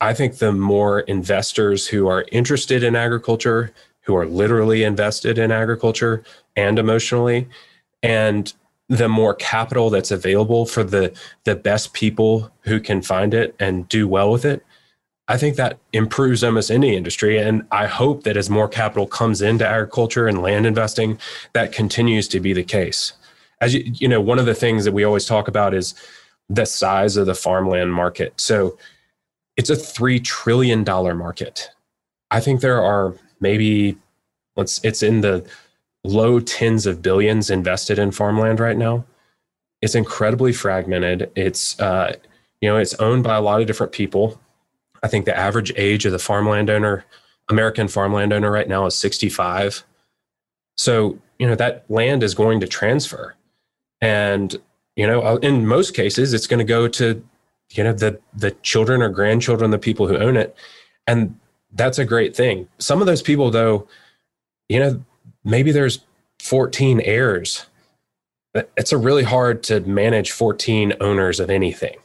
I 0.00 0.14
think 0.14 0.38
the 0.38 0.52
more 0.52 1.00
investors 1.00 1.86
who 1.86 2.08
are 2.08 2.24
interested 2.32 2.82
in 2.82 2.96
agriculture, 2.96 3.72
who 4.00 4.16
are 4.16 4.26
literally 4.26 4.84
invested 4.84 5.36
in 5.36 5.52
agriculture 5.52 6.24
and 6.56 6.78
emotionally, 6.78 7.46
and 8.02 8.54
the 8.90 9.08
more 9.08 9.34
capital 9.34 9.88
that's 9.88 10.10
available 10.10 10.66
for 10.66 10.84
the 10.84 11.16
the 11.44 11.56
best 11.56 11.94
people 11.94 12.50
who 12.62 12.78
can 12.78 13.00
find 13.00 13.32
it 13.32 13.54
and 13.58 13.88
do 13.88 14.06
well 14.06 14.30
with 14.30 14.44
it, 14.44 14.62
I 15.28 15.38
think 15.38 15.56
that 15.56 15.78
improves 15.94 16.44
almost 16.44 16.70
any 16.70 16.94
industry. 16.94 17.38
And 17.38 17.66
I 17.70 17.86
hope 17.86 18.24
that 18.24 18.36
as 18.36 18.50
more 18.50 18.68
capital 18.68 19.06
comes 19.06 19.40
into 19.40 19.66
agriculture 19.66 20.28
and 20.28 20.42
land 20.42 20.66
investing, 20.66 21.18
that 21.54 21.72
continues 21.72 22.28
to 22.28 22.40
be 22.40 22.52
the 22.52 22.64
case 22.64 23.14
as 23.60 23.74
you, 23.74 23.82
you 23.84 24.08
know, 24.08 24.20
one 24.20 24.38
of 24.38 24.46
the 24.46 24.54
things 24.54 24.84
that 24.84 24.92
we 24.92 25.04
always 25.04 25.26
talk 25.26 25.48
about 25.48 25.74
is 25.74 25.94
the 26.48 26.64
size 26.64 27.16
of 27.16 27.26
the 27.26 27.34
farmland 27.34 27.92
market. 27.92 28.32
So 28.40 28.78
it's 29.56 29.70
a 29.70 29.76
$3 29.76 30.22
trillion 30.24 30.84
market. 30.84 31.70
I 32.30 32.40
think 32.40 32.60
there 32.60 32.82
are 32.82 33.14
maybe, 33.40 33.96
let's, 34.56 34.82
it's 34.84 35.02
in 35.02 35.20
the 35.20 35.44
low 36.04 36.40
tens 36.40 36.86
of 36.86 37.02
billions 37.02 37.50
invested 37.50 37.98
in 37.98 38.10
farmland 38.10 38.60
right 38.60 38.76
now. 38.76 39.04
It's 39.82 39.94
incredibly 39.94 40.52
fragmented. 40.52 41.30
It's, 41.34 41.78
uh, 41.80 42.16
you 42.60 42.68
know, 42.68 42.76
it's 42.76 42.94
owned 42.94 43.24
by 43.24 43.36
a 43.36 43.40
lot 43.40 43.60
of 43.60 43.66
different 43.66 43.92
people. 43.92 44.40
I 45.02 45.08
think 45.08 45.24
the 45.24 45.36
average 45.36 45.72
age 45.76 46.04
of 46.04 46.12
the 46.12 46.18
farmland 46.18 46.68
owner, 46.68 47.04
American 47.48 47.88
farmland 47.88 48.32
owner 48.32 48.50
right 48.50 48.68
now 48.68 48.86
is 48.86 48.98
65. 48.98 49.84
So, 50.76 51.18
you 51.38 51.46
know, 51.46 51.54
that 51.54 51.84
land 51.90 52.22
is 52.22 52.34
going 52.34 52.60
to 52.60 52.66
transfer 52.66 53.36
and 54.00 54.56
you 54.96 55.06
know 55.06 55.22
uh, 55.22 55.36
in 55.36 55.66
most 55.66 55.94
cases 55.94 56.32
it's 56.32 56.46
going 56.46 56.58
to 56.58 56.64
go 56.64 56.88
to 56.88 57.22
you 57.72 57.84
know 57.84 57.92
the 57.92 58.18
the 58.34 58.50
children 58.62 59.02
or 59.02 59.08
grandchildren 59.08 59.70
the 59.70 59.78
people 59.78 60.06
who 60.06 60.16
own 60.16 60.36
it 60.36 60.56
and 61.06 61.38
that's 61.72 61.98
a 61.98 62.04
great 62.04 62.34
thing 62.34 62.68
some 62.78 63.00
of 63.00 63.06
those 63.06 63.22
people 63.22 63.50
though 63.50 63.86
you 64.68 64.78
know 64.78 65.04
maybe 65.44 65.72
there's 65.72 66.00
14 66.40 67.00
heirs 67.02 67.66
it's 68.76 68.90
a 68.90 68.98
really 68.98 69.22
hard 69.22 69.62
to 69.62 69.80
manage 69.80 70.32
14 70.32 70.94
owners 71.00 71.38
of 71.38 71.50
anything 71.50 71.96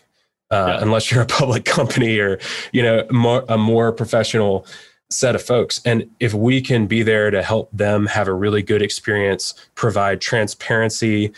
uh, 0.51 0.65
yeah. 0.67 0.81
unless 0.81 1.11
you're 1.11 1.23
a 1.23 1.27
public 1.27 1.65
company 1.65 2.19
or 2.19 2.39
you 2.71 2.83
know 2.83 3.05
more, 3.11 3.43
a 3.49 3.57
more 3.57 3.91
professional 3.91 4.65
set 5.09 5.35
of 5.35 5.41
folks 5.41 5.81
and 5.85 6.09
if 6.19 6.33
we 6.33 6.61
can 6.61 6.87
be 6.87 7.03
there 7.03 7.31
to 7.31 7.41
help 7.41 7.69
them 7.71 8.05
have 8.07 8.27
a 8.27 8.33
really 8.33 8.61
good 8.61 8.81
experience 8.81 9.53
provide 9.75 10.19
transparency 10.19 11.31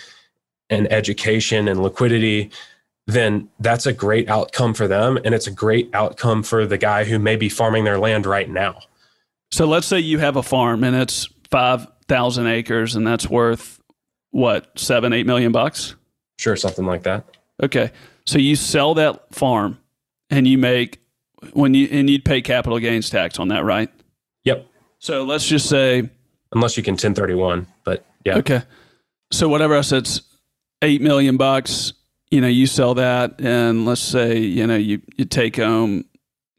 and 0.69 0.91
education 0.91 1.67
and 1.67 1.81
liquidity, 1.81 2.51
then 3.05 3.47
that's 3.59 3.85
a 3.85 3.93
great 3.93 4.29
outcome 4.29 4.73
for 4.73 4.87
them. 4.87 5.17
And 5.23 5.33
it's 5.33 5.47
a 5.47 5.51
great 5.51 5.89
outcome 5.93 6.43
for 6.43 6.65
the 6.65 6.77
guy 6.77 7.05
who 7.05 7.19
may 7.19 7.35
be 7.35 7.49
farming 7.49 7.85
their 7.85 7.99
land 7.99 8.25
right 8.25 8.49
now. 8.49 8.79
So 9.51 9.65
let's 9.65 9.87
say 9.87 9.99
you 9.99 10.19
have 10.19 10.35
a 10.35 10.43
farm 10.43 10.83
and 10.83 10.95
it's 10.95 11.29
5,000 11.51 12.47
acres 12.47 12.95
and 12.95 13.05
that's 13.05 13.29
worth 13.29 13.81
what, 14.31 14.77
seven, 14.77 15.13
eight 15.13 15.25
million 15.25 15.51
bucks? 15.51 15.95
Sure, 16.37 16.55
something 16.55 16.85
like 16.85 17.03
that. 17.03 17.25
Okay. 17.61 17.91
So 18.25 18.37
you 18.37 18.55
sell 18.55 18.93
that 18.95 19.33
farm 19.33 19.79
and 20.29 20.47
you 20.47 20.57
make, 20.57 21.01
when 21.53 21.73
you, 21.73 21.87
and 21.91 22.09
you'd 22.09 22.25
pay 22.25 22.41
capital 22.41 22.79
gains 22.79 23.09
tax 23.09 23.39
on 23.39 23.47
that, 23.49 23.63
right? 23.63 23.89
Yep. 24.43 24.67
So 24.99 25.23
let's 25.23 25.47
just 25.47 25.69
say, 25.69 26.09
unless 26.51 26.77
you 26.77 26.83
can 26.83 26.93
1031, 26.93 27.67
but 27.83 28.05
yeah. 28.25 28.37
Okay. 28.37 28.61
So 29.31 29.49
whatever 29.49 29.75
else 29.75 29.91
it's 29.91 30.21
eight 30.81 31.01
million 31.01 31.37
bucks, 31.37 31.93
you 32.29 32.41
know, 32.41 32.47
you 32.47 32.67
sell 32.67 32.93
that, 32.95 33.39
and 33.39 33.85
let's 33.85 34.01
say 34.01 34.37
you 34.37 34.67
know 34.67 34.75
you 34.75 35.01
you 35.15 35.25
take 35.25 35.57
home 35.57 36.05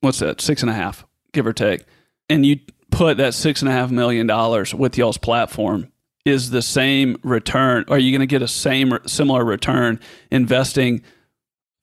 what's 0.01 0.21
that 0.21 0.41
six 0.41 0.63
and 0.63 0.71
a 0.71 0.75
half, 0.75 1.05
give 1.33 1.47
or 1.47 1.53
take, 1.53 1.85
and 2.29 2.45
you 2.47 2.59
put 2.99 3.19
that 3.19 3.33
six 3.33 3.63
and 3.63 3.69
a 3.69 3.73
half 3.73 3.93
million 3.93 4.27
dollars 4.27 4.75
with 4.75 4.99
y'all's 4.99 5.19
platform, 5.19 5.93
is 6.25 6.51
the 6.51 6.61
same 6.61 7.17
return? 7.23 7.85
Are 7.87 7.99
you 7.99 8.11
going 8.11 8.21
to 8.21 8.27
get 8.27 8.43
a 8.43 8.49
same 8.49 8.99
similar 9.07 9.45
return 9.45 10.01
investing 10.33 11.03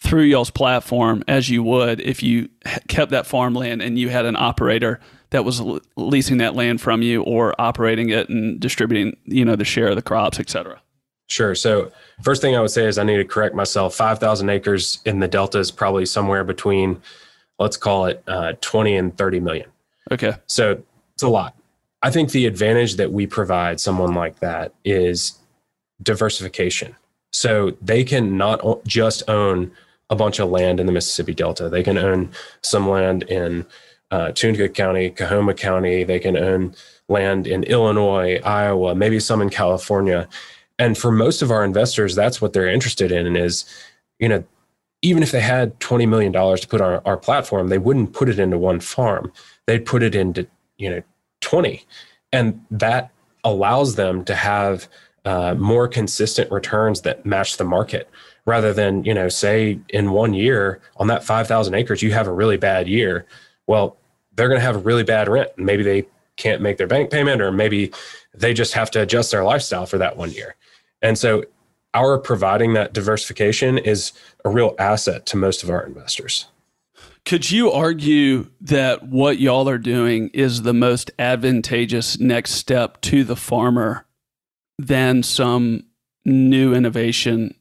through 0.02 0.24
y'all's 0.24 0.50
platform 0.50 1.24
as 1.26 1.50
you 1.50 1.64
would 1.64 2.02
if 2.02 2.22
you 2.22 2.50
kept 2.90 3.12
that 3.12 3.26
farmland 3.26 3.82
and 3.82 3.98
you 3.98 4.10
had 4.10 4.26
an 4.26 4.36
operator 4.36 5.00
that 5.30 5.46
was 5.46 5.62
leasing 5.96 6.40
that 6.40 6.54
land 6.54 6.82
from 6.82 7.02
you 7.02 7.24
or 7.24 7.56
operating 7.60 8.10
it 8.10 8.28
and 8.28 8.60
distributing, 8.60 9.16
you 9.24 9.46
know, 9.46 9.56
the 9.56 9.64
share 9.64 9.88
of 9.88 9.96
the 9.96 10.02
crops, 10.02 10.38
et 10.38 10.50
cetera? 10.50 10.82
Sure. 11.28 11.56
So 11.56 11.94
first 12.24 12.42
thing 12.42 12.58
I 12.58 12.60
would 12.60 12.72
say 12.72 12.86
is 12.88 12.98
I 12.98 13.04
need 13.04 13.18
to 13.18 13.26
correct 13.26 13.56
myself. 13.56 13.96
Five 13.96 14.20
thousand 14.20 14.50
acres 14.50 15.00
in 15.06 15.22
the 15.22 15.30
Delta 15.30 15.60
is 15.60 15.72
probably 15.72 16.06
somewhere 16.06 16.44
between, 16.44 17.02
let's 17.58 17.78
call 17.78 18.06
it, 18.06 18.22
uh, 18.28 18.54
twenty 18.60 18.98
and 18.98 19.18
thirty 19.18 19.40
million. 19.40 19.70
Okay. 20.12 20.34
So 20.46 20.84
it's 21.16 21.24
a 21.24 21.30
lot. 21.30 21.56
I 22.02 22.12
think 22.12 22.32
the 22.32 22.46
advantage 22.46 22.96
that 22.96 23.12
we 23.12 23.26
provide 23.26 23.80
someone 23.80 24.14
like 24.14 24.40
that 24.40 24.74
is 24.84 25.40
diversification. 26.04 26.96
So 27.32 27.76
they 27.82 28.04
can 28.04 28.38
not 28.38 28.86
just 28.86 29.28
own 29.30 29.72
a 30.10 30.16
bunch 30.16 30.40
of 30.40 30.50
land 30.50 30.80
in 30.80 30.86
the 30.86 30.92
Mississippi 30.92 31.34
Delta. 31.34 31.68
They 31.68 31.84
can 31.84 31.98
own 31.98 32.32
some 32.62 32.88
land 32.88 33.24
in 33.24 33.66
uh, 34.12 34.32
Tunica 34.32 34.70
County, 34.70 35.10
Coahoma 35.10 35.56
County. 35.56 36.04
They 36.04 36.20
can 36.20 36.38
own 36.38 36.76
land 37.10 37.48
in 37.48 37.64
Illinois, 37.64 38.40
Iowa, 38.44 38.94
maybe 38.94 39.20
some 39.20 39.42
in 39.42 39.50
California 39.50 40.28
and 40.78 40.98
for 40.98 41.12
most 41.12 41.42
of 41.42 41.52
our 41.52 41.64
investors 41.64 42.16
that's 42.16 42.42
what 42.42 42.54
they're 42.54 42.70
interested 42.70 43.12
in 43.12 43.36
is 43.36 43.66
you 44.20 44.30
know 44.30 44.44
even 45.02 45.22
if 45.22 45.32
they 45.32 45.42
had 45.42 45.78
$20 45.80 46.08
million 46.08 46.34
to 46.34 46.68
put 46.68 46.82
on 46.82 47.02
our 47.06 47.18
platform 47.18 47.70
they 47.70 47.78
wouldn't 47.78 48.14
put 48.14 48.30
it 48.30 48.40
into 48.40 48.58
one 48.58 48.80
farm 48.80 49.32
they'd 49.68 49.86
put 49.86 50.04
it 50.04 50.16
into 50.16 50.48
you 50.78 50.90
know 50.90 51.02
20 51.42 51.84
and 52.32 52.64
that 52.72 53.12
allows 53.44 53.96
them 53.96 54.26
to 54.26 54.36
have 54.36 54.88
uh, 55.26 55.56
more 55.56 55.88
consistent 55.88 56.52
returns 56.52 57.02
that 57.02 57.26
match 57.26 57.58
the 57.58 57.64
market 57.64 58.10
rather 58.46 58.74
than 58.74 59.04
you 59.04 59.14
know 59.14 59.30
say 59.30 59.80
in 59.90 60.12
one 60.12 60.34
year 60.34 60.82
on 60.98 61.08
that 61.08 61.24
5000 61.24 61.74
acres 61.74 62.02
you 62.02 62.12
have 62.12 62.28
a 62.28 62.32
really 62.32 62.58
bad 62.58 62.88
year. 62.88 63.26
Well 63.68 63.98
they're 64.36 64.50
going 64.50 64.60
to 64.60 64.66
have 64.66 64.76
a 64.76 64.80
really 64.80 65.04
bad 65.04 65.30
rent. 65.30 65.50
And 65.58 65.66
maybe 65.66 65.84
they 65.84 66.06
can't 66.36 66.62
make 66.62 66.78
their 66.78 66.88
bank 66.88 67.10
payment 67.10 67.42
or 67.42 67.52
maybe 67.52 67.92
they 68.34 68.54
just 68.54 68.74
have 68.74 68.92
to 68.92 69.02
adjust 69.02 69.32
their 69.32 69.44
lifestyle 69.44 69.86
for 69.86 69.98
that 69.98 70.18
one 70.18 70.32
year. 70.32 70.56
And 71.02 71.18
so 71.18 71.46
our 71.94 72.18
providing 72.18 72.74
that 72.74 72.94
diversification 72.94 73.78
is 73.78 74.12
a 74.44 74.50
real 74.50 74.76
asset 74.78 75.26
to 75.28 75.38
most 75.38 75.64
of 75.64 75.70
our 75.70 75.86
investors. 75.86 76.48
Could 77.26 77.50
you 77.50 77.72
argue 77.72 78.52
that 78.62 79.08
what 79.08 79.40
y'all 79.40 79.68
are 79.68 79.80
doing 79.80 80.30
is 80.30 80.62
the 80.62 80.74
most 80.76 81.10
advantageous 81.18 82.20
next 82.20 82.52
step 82.52 83.02
to 83.02 83.24
the 83.24 83.36
farmer 83.36 84.06
than 84.78 85.24
some 85.24 85.86
new 86.24 86.76
innovation, 86.76 87.56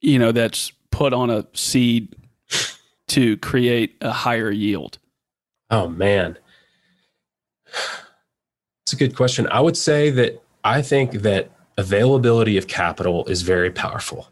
you 0.00 0.18
know, 0.18 0.30
that's 0.30 0.70
put 0.92 1.12
on 1.12 1.28
a 1.28 1.44
seed 1.54 2.14
to 3.08 3.36
create 3.38 3.96
a 4.00 4.12
higher 4.12 4.50
yield? 4.50 4.98
Oh 5.70 5.88
man. 5.88 6.38
It's 8.84 8.92
a 8.92 8.96
good 8.96 9.16
question. 9.16 9.48
I 9.50 9.60
would 9.60 9.76
say 9.76 10.10
that 10.10 10.40
I 10.62 10.82
think 10.82 11.12
that 11.22 11.50
availability 11.76 12.56
of 12.56 12.68
capital 12.68 13.24
is 13.26 13.42
very 13.42 13.70
powerful. 13.70 14.28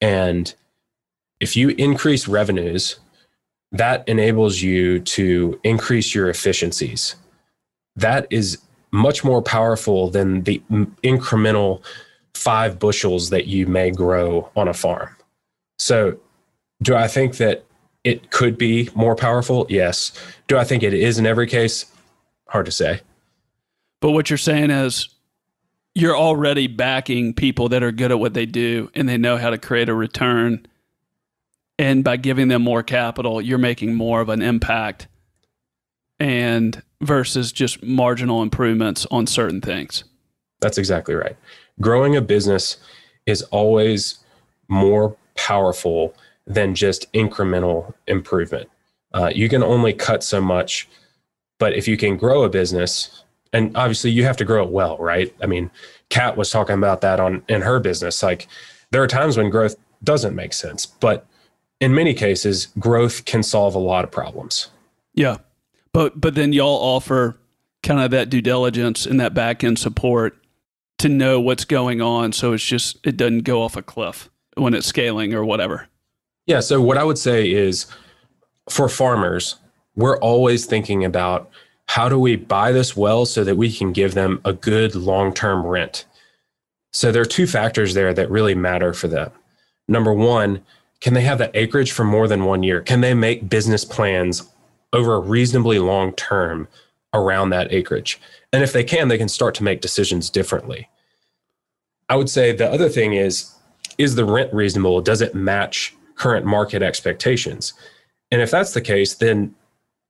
And 0.00 0.52
if 1.40 1.56
you 1.56 1.70
increase 1.70 2.28
revenues, 2.28 2.98
that 3.72 4.08
enables 4.08 4.62
you 4.62 5.00
to 5.00 5.58
increase 5.64 6.14
your 6.14 6.28
efficiencies. 6.28 7.16
That 7.96 8.26
is 8.30 8.58
much 8.92 9.24
more 9.24 9.42
powerful 9.42 10.10
than 10.10 10.42
the 10.42 10.62
incremental 11.02 11.82
five 12.34 12.78
bushels 12.78 13.30
that 13.30 13.46
you 13.46 13.66
may 13.66 13.90
grow 13.90 14.50
on 14.56 14.68
a 14.68 14.74
farm. 14.74 15.14
So, 15.78 16.18
do 16.82 16.94
I 16.94 17.08
think 17.08 17.36
that 17.38 17.64
it 18.04 18.30
could 18.30 18.56
be 18.56 18.88
more 18.94 19.16
powerful? 19.16 19.66
Yes. 19.68 20.12
Do 20.46 20.56
I 20.58 20.64
think 20.64 20.82
it 20.82 20.94
is 20.94 21.18
in 21.18 21.26
every 21.26 21.46
case? 21.46 21.86
Hard 22.48 22.66
to 22.66 22.72
say. 22.72 23.00
But 24.00 24.12
what 24.12 24.30
you're 24.30 24.36
saying 24.36 24.70
is 24.70 25.08
you're 25.94 26.16
already 26.16 26.66
backing 26.66 27.32
people 27.34 27.68
that 27.70 27.82
are 27.82 27.90
good 27.90 28.10
at 28.10 28.20
what 28.20 28.34
they 28.34 28.46
do 28.46 28.90
and 28.94 29.08
they 29.08 29.16
know 29.16 29.38
how 29.38 29.50
to 29.50 29.58
create 29.58 29.88
a 29.88 29.94
return. 29.94 30.66
And 31.78 32.02
by 32.02 32.16
giving 32.16 32.48
them 32.48 32.62
more 32.62 32.82
capital, 32.82 33.40
you're 33.40 33.58
making 33.58 33.94
more 33.94 34.20
of 34.20 34.28
an 34.28 34.40
impact 34.40 35.08
and 36.18 36.82
versus 37.02 37.52
just 37.52 37.82
marginal 37.82 38.42
improvements 38.42 39.06
on 39.10 39.26
certain 39.26 39.60
things. 39.60 40.04
That's 40.60 40.78
exactly 40.78 41.14
right. 41.14 41.36
Growing 41.80 42.16
a 42.16 42.22
business 42.22 42.78
is 43.26 43.42
always 43.42 44.20
more 44.68 45.16
powerful 45.36 46.14
than 46.46 46.74
just 46.74 47.12
incremental 47.12 47.92
improvement. 48.06 48.70
Uh, 49.12 49.30
you 49.34 49.48
can 49.48 49.62
only 49.62 49.92
cut 49.92 50.22
so 50.22 50.40
much, 50.40 50.88
but 51.58 51.74
if 51.74 51.86
you 51.86 51.96
can 51.96 52.16
grow 52.16 52.44
a 52.44 52.48
business, 52.48 53.24
and 53.52 53.76
obviously 53.76 54.10
you 54.10 54.24
have 54.24 54.36
to 54.36 54.44
grow 54.44 54.64
it 54.64 54.70
well, 54.70 54.96
right? 54.98 55.34
I 55.42 55.46
mean, 55.46 55.70
Kat 56.08 56.36
was 56.36 56.50
talking 56.50 56.74
about 56.74 57.00
that 57.02 57.20
on 57.20 57.42
in 57.48 57.62
her 57.62 57.80
business. 57.80 58.22
Like 58.22 58.48
there 58.90 59.02
are 59.02 59.06
times 59.06 59.36
when 59.36 59.50
growth 59.50 59.76
doesn't 60.04 60.34
make 60.34 60.52
sense, 60.52 60.86
but 60.86 61.26
in 61.80 61.94
many 61.94 62.14
cases, 62.14 62.68
growth 62.78 63.24
can 63.24 63.42
solve 63.42 63.74
a 63.74 63.80
lot 63.80 64.04
of 64.04 64.10
problems. 64.10 64.70
Yeah. 65.14 65.38
But 65.92 66.20
but 66.20 66.34
then 66.34 66.52
y'all 66.52 66.68
offer 66.68 67.38
kind 67.82 68.00
of 68.00 68.10
that 68.10 68.28
due 68.30 68.42
diligence 68.42 69.06
and 69.06 69.20
that 69.20 69.34
back 69.34 69.62
end 69.62 69.78
support 69.78 70.36
to 70.98 71.08
know 71.08 71.40
what's 71.40 71.64
going 71.64 72.00
on 72.00 72.32
so 72.32 72.52
it's 72.52 72.64
just 72.64 72.98
it 73.06 73.16
doesn't 73.16 73.42
go 73.42 73.62
off 73.62 73.76
a 73.76 73.82
cliff 73.82 74.30
when 74.56 74.74
it's 74.74 74.86
scaling 74.86 75.34
or 75.34 75.44
whatever. 75.44 75.88
Yeah, 76.46 76.60
so 76.60 76.80
what 76.80 76.96
I 76.96 77.04
would 77.04 77.18
say 77.18 77.50
is 77.50 77.86
for 78.68 78.88
farmers, 78.88 79.56
we're 79.94 80.18
always 80.18 80.66
thinking 80.66 81.04
about 81.04 81.50
how 81.88 82.08
do 82.08 82.18
we 82.18 82.36
buy 82.36 82.72
this 82.72 82.96
well 82.96 83.26
so 83.26 83.44
that 83.44 83.56
we 83.56 83.72
can 83.72 83.92
give 83.92 84.14
them 84.14 84.40
a 84.44 84.52
good 84.52 84.94
long 84.94 85.32
term 85.32 85.64
rent? 85.64 86.04
So 86.92 87.12
there 87.12 87.22
are 87.22 87.26
two 87.26 87.46
factors 87.46 87.94
there 87.94 88.14
that 88.14 88.30
really 88.30 88.54
matter 88.54 88.92
for 88.92 89.08
them. 89.08 89.30
Number 89.88 90.12
one, 90.12 90.64
can 91.00 91.14
they 91.14 91.22
have 91.22 91.38
that 91.38 91.54
acreage 91.54 91.92
for 91.92 92.04
more 92.04 92.28
than 92.28 92.44
one 92.44 92.62
year? 92.62 92.80
Can 92.80 93.00
they 93.00 93.14
make 93.14 93.48
business 93.48 93.84
plans 93.84 94.42
over 94.92 95.14
a 95.14 95.20
reasonably 95.20 95.78
long 95.78 96.12
term 96.12 96.68
around 97.12 97.50
that 97.50 97.72
acreage? 97.72 98.20
And 98.52 98.62
if 98.62 98.72
they 98.72 98.84
can, 98.84 99.08
they 99.08 99.18
can 99.18 99.28
start 99.28 99.54
to 99.56 99.64
make 99.64 99.80
decisions 99.80 100.30
differently. 100.30 100.88
I 102.08 102.16
would 102.16 102.30
say 102.30 102.52
the 102.52 102.70
other 102.70 102.88
thing 102.88 103.14
is 103.14 103.52
is 103.98 104.14
the 104.14 104.24
rent 104.24 104.52
reasonable? 104.52 105.00
Does 105.00 105.20
it 105.20 105.34
match 105.34 105.94
current 106.16 106.44
market 106.44 106.82
expectations? 106.82 107.72
And 108.30 108.42
if 108.42 108.50
that's 108.50 108.74
the 108.74 108.80
case, 108.80 109.14
then 109.14 109.54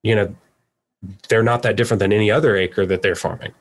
you 0.02 0.14
know 0.14 0.34
they're 1.28 1.42
not 1.42 1.62
that 1.62 1.76
different 1.76 2.00
than 2.00 2.12
any 2.12 2.30
other 2.30 2.56
acre 2.56 2.86
that 2.86 3.02
they're 3.02 3.14
farming. 3.14 3.52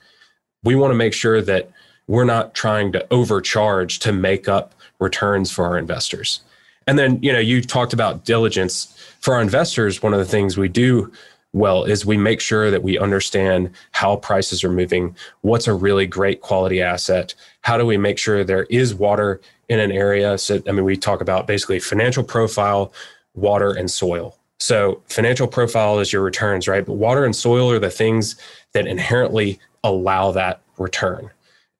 We 0.63 0.75
want 0.75 0.91
to 0.91 0.95
make 0.95 1.13
sure 1.13 1.41
that 1.41 1.69
we're 2.07 2.25
not 2.25 2.53
trying 2.53 2.91
to 2.93 3.05
overcharge 3.11 3.99
to 3.99 4.11
make 4.11 4.47
up 4.47 4.73
returns 4.99 5.51
for 5.51 5.65
our 5.65 5.77
investors. 5.77 6.41
And 6.87 6.99
then, 6.99 7.19
you 7.21 7.33
know, 7.33 7.39
you 7.39 7.61
talked 7.61 7.93
about 7.93 8.25
diligence 8.25 8.95
for 9.19 9.33
our 9.33 9.41
investors. 9.41 10.03
One 10.03 10.13
of 10.13 10.19
the 10.19 10.25
things 10.25 10.57
we 10.57 10.69
do 10.69 11.11
well 11.53 11.83
is 11.83 12.05
we 12.05 12.17
make 12.17 12.41
sure 12.41 12.69
that 12.69 12.83
we 12.83 12.99
understand 12.99 13.71
how 13.91 14.17
prices 14.17 14.63
are 14.63 14.71
moving, 14.71 15.15
what's 15.41 15.67
a 15.67 15.73
really 15.73 16.05
great 16.05 16.41
quality 16.41 16.81
asset, 16.81 17.33
how 17.61 17.77
do 17.77 17.85
we 17.85 17.97
make 17.97 18.17
sure 18.17 18.43
there 18.43 18.65
is 18.69 18.93
water 18.93 19.41
in 19.69 19.79
an 19.79 19.91
area. 19.91 20.37
So, 20.37 20.61
I 20.67 20.71
mean, 20.71 20.85
we 20.85 20.97
talk 20.97 21.21
about 21.21 21.47
basically 21.47 21.79
financial 21.79 22.23
profile, 22.23 22.93
water, 23.33 23.71
and 23.71 23.89
soil. 23.89 24.37
So, 24.59 25.01
financial 25.07 25.47
profile 25.47 25.99
is 25.99 26.13
your 26.13 26.21
returns, 26.21 26.67
right? 26.67 26.85
But 26.85 26.93
water 26.93 27.25
and 27.25 27.35
soil 27.35 27.71
are 27.71 27.79
the 27.79 27.89
things 27.89 28.35
that 28.73 28.87
inherently 28.87 29.59
allow 29.83 30.31
that 30.31 30.61
return. 30.77 31.31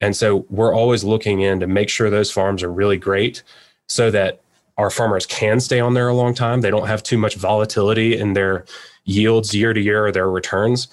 And 0.02 0.16
so, 0.16 0.46
we're 0.50 0.74
always 0.74 1.04
looking 1.04 1.42
in 1.42 1.60
to 1.60 1.68
make 1.68 1.90
sure 1.90 2.10
those 2.10 2.32
farms 2.32 2.64
are 2.64 2.72
really 2.72 2.98
great 2.98 3.44
so 3.88 4.10
that 4.12 4.42
our 4.78 4.90
farmers 4.90 5.26
can 5.26 5.60
stay 5.60 5.80
on 5.80 5.94
there 5.94 6.08
a 6.08 6.14
long 6.14 6.34
time. 6.34 6.62
They 6.62 6.72
don't 6.72 6.88
have 6.88 7.04
too 7.04 7.18
much 7.18 7.36
volatility 7.36 8.18
in 8.18 8.34
their 8.34 8.66
yields 9.06 9.54
year 9.54 9.74
to 9.74 9.80
year 9.80 10.08
or 10.08 10.12
their 10.12 10.30
returns. 10.30 10.88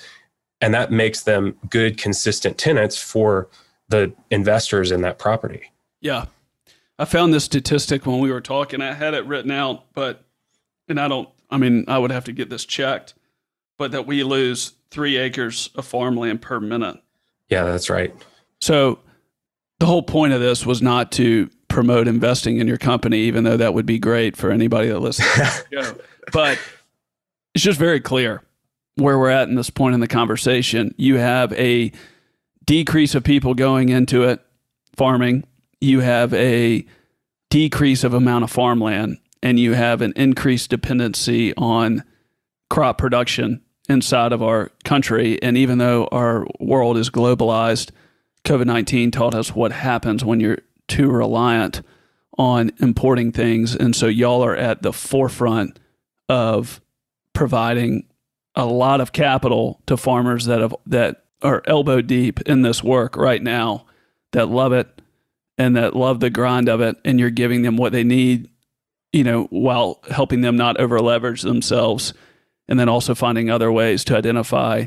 And 0.60 0.72
that 0.74 0.92
makes 0.92 1.22
them 1.22 1.56
good, 1.68 1.98
consistent 1.98 2.58
tenants 2.58 2.96
for 2.96 3.48
the 3.88 4.12
investors 4.30 4.92
in 4.92 5.00
that 5.02 5.18
property. 5.18 5.72
Yeah. 6.00 6.26
I 6.98 7.04
found 7.04 7.34
this 7.34 7.44
statistic 7.44 8.06
when 8.06 8.20
we 8.20 8.30
were 8.30 8.40
talking. 8.40 8.80
I 8.80 8.92
had 8.92 9.14
it 9.14 9.26
written 9.26 9.50
out, 9.50 9.92
but, 9.94 10.24
and 10.88 11.00
I 11.00 11.08
don't 11.08 11.28
I 11.52 11.58
mean, 11.58 11.84
I 11.86 11.98
would 11.98 12.10
have 12.10 12.24
to 12.24 12.32
get 12.32 12.48
this 12.48 12.64
checked, 12.64 13.12
but 13.76 13.92
that 13.92 14.06
we 14.06 14.24
lose 14.24 14.72
three 14.90 15.18
acres 15.18 15.68
of 15.74 15.84
farmland 15.84 16.40
per 16.40 16.58
minute. 16.58 16.96
Yeah, 17.50 17.64
that's 17.64 17.90
right. 17.90 18.12
So 18.62 18.98
the 19.78 19.86
whole 19.86 20.02
point 20.02 20.32
of 20.32 20.40
this 20.40 20.64
was 20.64 20.80
not 20.80 21.12
to 21.12 21.50
promote 21.72 22.06
investing 22.06 22.58
in 22.58 22.68
your 22.68 22.76
company, 22.76 23.18
even 23.20 23.44
though 23.44 23.56
that 23.56 23.74
would 23.74 23.86
be 23.86 23.98
great 23.98 24.36
for 24.36 24.50
anybody 24.50 24.88
that 24.88 25.00
listens. 25.00 25.64
but 26.32 26.58
it's 27.54 27.64
just 27.64 27.78
very 27.78 28.00
clear. 28.00 28.42
where 28.96 29.18
we're 29.18 29.30
at 29.30 29.48
in 29.48 29.54
this 29.54 29.70
point 29.70 29.94
in 29.94 30.00
the 30.00 30.06
conversation. 30.06 30.94
You 30.98 31.16
have 31.16 31.52
a 31.54 31.90
decrease 32.66 33.14
of 33.14 33.24
people 33.24 33.54
going 33.54 33.88
into 33.88 34.24
it, 34.24 34.40
farming. 34.94 35.44
You 35.80 36.00
have 36.00 36.34
a 36.34 36.84
decrease 37.48 38.04
of 38.04 38.12
amount 38.12 38.44
of 38.44 38.50
farmland, 38.50 39.18
and 39.42 39.58
you 39.58 39.72
have 39.72 40.02
an 40.02 40.12
increased 40.14 40.68
dependency 40.68 41.54
on 41.56 42.04
crop 42.68 42.98
production 42.98 43.62
inside 43.88 44.32
of 44.32 44.42
our 44.42 44.70
country. 44.84 45.42
And 45.42 45.56
even 45.56 45.78
though 45.78 46.06
our 46.12 46.46
world 46.60 46.98
is 46.98 47.08
globalized, 47.08 47.90
COVID 48.44 48.66
19 48.66 49.10
taught 49.10 49.34
us 49.34 49.54
what 49.54 49.72
happens 49.72 50.22
when 50.22 50.38
you're 50.38 50.58
too 50.92 51.10
reliant 51.10 51.82
on 52.38 52.70
importing 52.78 53.32
things. 53.32 53.74
And 53.74 53.96
so 53.96 54.06
y'all 54.06 54.44
are 54.44 54.56
at 54.56 54.82
the 54.82 54.92
forefront 54.92 55.78
of 56.28 56.80
providing 57.32 58.06
a 58.54 58.66
lot 58.66 59.00
of 59.00 59.12
capital 59.12 59.80
to 59.86 59.96
farmers 59.96 60.44
that 60.44 60.60
have 60.60 60.74
that 60.86 61.24
are 61.40 61.62
elbow 61.66 62.02
deep 62.02 62.40
in 62.42 62.62
this 62.62 62.84
work 62.84 63.16
right 63.16 63.42
now 63.42 63.86
that 64.32 64.48
love 64.48 64.72
it 64.72 65.00
and 65.58 65.74
that 65.76 65.96
love 65.96 66.20
the 66.20 66.30
grind 66.30 66.68
of 66.68 66.80
it 66.80 66.96
and 67.04 67.18
you're 67.18 67.30
giving 67.30 67.62
them 67.62 67.76
what 67.76 67.92
they 67.92 68.04
need 68.04 68.48
you 69.12 69.24
know 69.24 69.44
while 69.44 70.00
helping 70.10 70.42
them 70.42 70.56
not 70.56 70.78
over 70.78 71.00
leverage 71.00 71.42
themselves 71.42 72.12
and 72.68 72.78
then 72.78 72.88
also 72.88 73.14
finding 73.14 73.50
other 73.50 73.72
ways 73.72 74.04
to 74.04 74.16
identify 74.16 74.84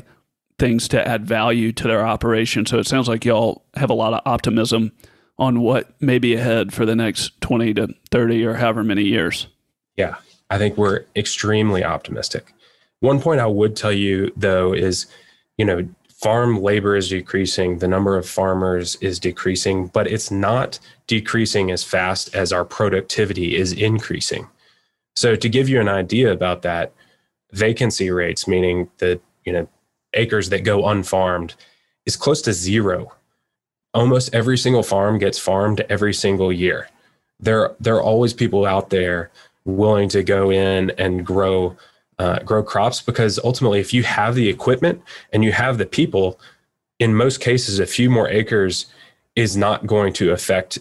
things 0.58 0.88
to 0.88 1.06
add 1.06 1.26
value 1.26 1.72
to 1.72 1.84
their 1.84 2.06
operation. 2.06 2.66
So 2.66 2.78
it 2.78 2.86
sounds 2.86 3.08
like 3.08 3.24
y'all 3.24 3.64
have 3.74 3.90
a 3.90 3.94
lot 3.94 4.14
of 4.14 4.22
optimism 4.24 4.92
on 5.38 5.60
what 5.60 6.00
may 6.00 6.18
be 6.18 6.34
ahead 6.34 6.72
for 6.72 6.86
the 6.86 6.96
next 6.96 7.40
20 7.40 7.74
to 7.74 7.94
30 8.10 8.44
or 8.44 8.54
however 8.54 8.82
many 8.82 9.02
years. 9.02 9.48
Yeah, 9.96 10.16
I 10.50 10.58
think 10.58 10.76
we're 10.76 11.04
extremely 11.14 11.84
optimistic. 11.84 12.52
One 13.00 13.20
point 13.20 13.40
I 13.40 13.46
would 13.46 13.76
tell 13.76 13.92
you, 13.92 14.32
though, 14.36 14.72
is 14.72 15.06
you 15.58 15.64
know, 15.64 15.88
farm 16.08 16.62
labor 16.62 16.96
is 16.96 17.08
decreasing, 17.08 17.78
the 17.78 17.88
number 17.88 18.16
of 18.16 18.28
farmers 18.28 18.96
is 18.96 19.18
decreasing, 19.18 19.88
but 19.88 20.06
it's 20.06 20.30
not 20.30 20.78
decreasing 21.06 21.70
as 21.70 21.84
fast 21.84 22.34
as 22.34 22.52
our 22.52 22.64
productivity 22.64 23.56
is 23.56 23.72
increasing. 23.72 24.48
So, 25.14 25.36
to 25.36 25.48
give 25.48 25.68
you 25.68 25.80
an 25.80 25.88
idea 25.88 26.32
about 26.32 26.62
that, 26.62 26.92
vacancy 27.52 28.10
rates, 28.10 28.46
meaning 28.46 28.90
the 28.98 29.20
you 29.44 29.52
know 29.52 29.68
acres 30.14 30.50
that 30.50 30.64
go 30.64 30.88
unfarmed, 30.88 31.54
is 32.04 32.16
close 32.16 32.42
to 32.42 32.52
zero. 32.52 33.12
Almost 33.96 34.34
every 34.34 34.58
single 34.58 34.82
farm 34.82 35.18
gets 35.18 35.38
farmed 35.38 35.80
every 35.88 36.12
single 36.12 36.52
year. 36.52 36.88
There, 37.40 37.74
there 37.80 37.94
are 37.96 38.02
always 38.02 38.34
people 38.34 38.66
out 38.66 38.90
there 38.90 39.30
willing 39.64 40.10
to 40.10 40.22
go 40.22 40.50
in 40.50 40.90
and 40.98 41.24
grow 41.24 41.76
uh, 42.18 42.38
grow 42.40 42.62
crops 42.62 43.00
because 43.00 43.38
ultimately, 43.42 43.80
if 43.80 43.92
you 43.92 44.02
have 44.02 44.34
the 44.34 44.48
equipment 44.48 45.02
and 45.32 45.44
you 45.44 45.52
have 45.52 45.78
the 45.78 45.86
people, 45.86 46.38
in 46.98 47.14
most 47.14 47.40
cases, 47.40 47.78
a 47.78 47.86
few 47.86 48.10
more 48.10 48.28
acres 48.28 48.86
is 49.34 49.56
not 49.56 49.86
going 49.86 50.12
to 50.14 50.32
affect 50.32 50.78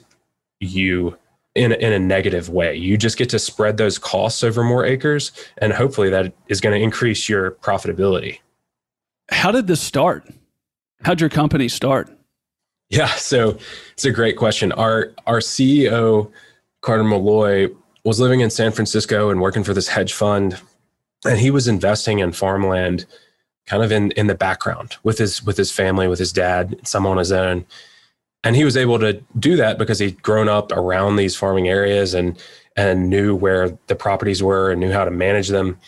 you 0.59 1.17
in 1.55 1.71
in 1.73 1.93
a 1.93 1.99
negative 1.99 2.49
way. 2.49 2.75
You 2.75 2.97
just 2.97 3.17
get 3.17 3.29
to 3.29 3.39
spread 3.39 3.77
those 3.77 3.97
costs 3.97 4.43
over 4.43 4.63
more 4.63 4.85
acres, 4.85 5.31
and 5.57 5.73
hopefully 5.73 6.09
that 6.09 6.33
is 6.47 6.61
going 6.61 6.77
to 6.77 6.83
increase 6.83 7.27
your 7.27 7.51
profitability. 7.51 8.39
How 9.29 9.51
did 9.51 9.67
this 9.67 9.81
start? 9.81 10.27
How'd 11.03 11.21
your 11.21 11.29
company 11.29 11.67
start? 11.67 12.14
Yeah, 12.89 13.07
so 13.07 13.57
it's 13.93 14.05
a 14.05 14.11
great 14.11 14.37
question. 14.37 14.71
Our 14.73 15.13
our 15.25 15.39
CEO 15.39 16.31
Carter 16.81 17.03
Malloy 17.03 17.69
was 18.03 18.19
living 18.19 18.41
in 18.41 18.51
San 18.51 18.71
Francisco 18.71 19.29
and 19.29 19.41
working 19.41 19.63
for 19.63 19.73
this 19.73 19.87
hedge 19.87 20.13
fund, 20.13 20.59
and 21.25 21.39
he 21.39 21.49
was 21.49 21.67
investing 21.67 22.19
in 22.19 22.31
farmland, 22.31 23.05
kind 23.65 23.83
of 23.83 23.91
in 23.91 24.11
in 24.11 24.27
the 24.27 24.35
background 24.35 24.97
with 25.03 25.17
his 25.17 25.43
with 25.43 25.57
his 25.57 25.71
family, 25.71 26.07
with 26.07 26.19
his 26.19 26.31
dad, 26.31 26.79
some 26.83 27.07
on 27.07 27.17
his 27.17 27.31
own. 27.31 27.65
And 28.43 28.55
he 28.55 28.63
was 28.63 28.77
able 28.77 28.99
to 28.99 29.23
do 29.39 29.55
that 29.55 29.79
because 29.79 29.97
he'd 29.97 30.21
grown 30.21 30.47
up 30.47 30.71
around 30.71 31.15
these 31.15 31.35
farming 31.35 31.67
areas 31.67 32.13
and 32.13 32.37
and 32.75 33.09
knew 33.09 33.35
where 33.35 33.75
the 33.87 33.95
properties 33.95 34.43
were 34.43 34.69
and 34.69 34.79
knew 34.79 34.91
how 34.91 35.05
to 35.05 35.11
manage 35.11 35.47
them. 35.47 35.79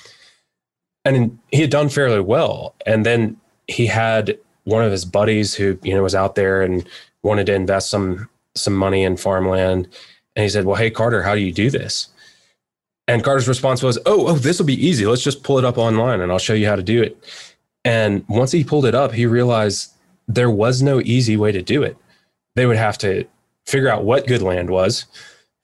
And 1.05 1.37
he 1.51 1.61
had 1.61 1.69
done 1.69 1.89
fairly 1.89 2.19
well. 2.19 2.73
And 2.85 3.05
then 3.05 3.37
he 3.67 3.85
had 3.85 4.37
one 4.67 4.83
of 4.83 4.91
his 4.91 5.05
buddies 5.05 5.55
who 5.55 5.79
you 5.81 5.93
know 5.93 6.03
was 6.03 6.13
out 6.13 6.35
there 6.35 6.61
and 6.61 6.85
wanted 7.23 7.45
to 7.45 7.53
invest 7.53 7.89
some 7.89 8.29
some 8.53 8.75
money 8.75 9.03
in 9.03 9.15
farmland. 9.15 9.87
And 10.35 10.43
he 10.43 10.49
said 10.49 10.65
well 10.65 10.75
hey 10.75 10.91
carter 10.91 11.23
how 11.23 11.35
do 11.35 11.41
you 11.41 11.53
do 11.53 11.69
this? 11.69 12.09
And 13.07 13.23
carter's 13.23 13.47
response 13.47 13.81
was 13.81 13.97
oh 14.05 14.27
oh 14.27 14.33
this 14.33 14.59
will 14.59 14.65
be 14.65 14.85
easy. 14.85 15.05
Let's 15.05 15.23
just 15.23 15.41
pull 15.41 15.57
it 15.57 15.63
up 15.63 15.77
online 15.77 16.19
and 16.19 16.31
i'll 16.31 16.37
show 16.37 16.53
you 16.53 16.67
how 16.67 16.75
to 16.75 16.83
do 16.83 17.01
it. 17.01 17.17
And 17.85 18.25
once 18.27 18.51
he 18.51 18.65
pulled 18.65 18.85
it 18.85 18.93
up 18.93 19.13
he 19.13 19.25
realized 19.25 19.93
there 20.27 20.51
was 20.51 20.81
no 20.81 20.99
easy 20.99 21.37
way 21.37 21.53
to 21.53 21.61
do 21.61 21.81
it. 21.81 21.95
They 22.55 22.65
would 22.65 22.75
have 22.75 22.97
to 22.99 23.25
figure 23.65 23.89
out 23.89 24.03
what 24.03 24.27
good 24.27 24.41
land 24.41 24.69
was, 24.69 25.05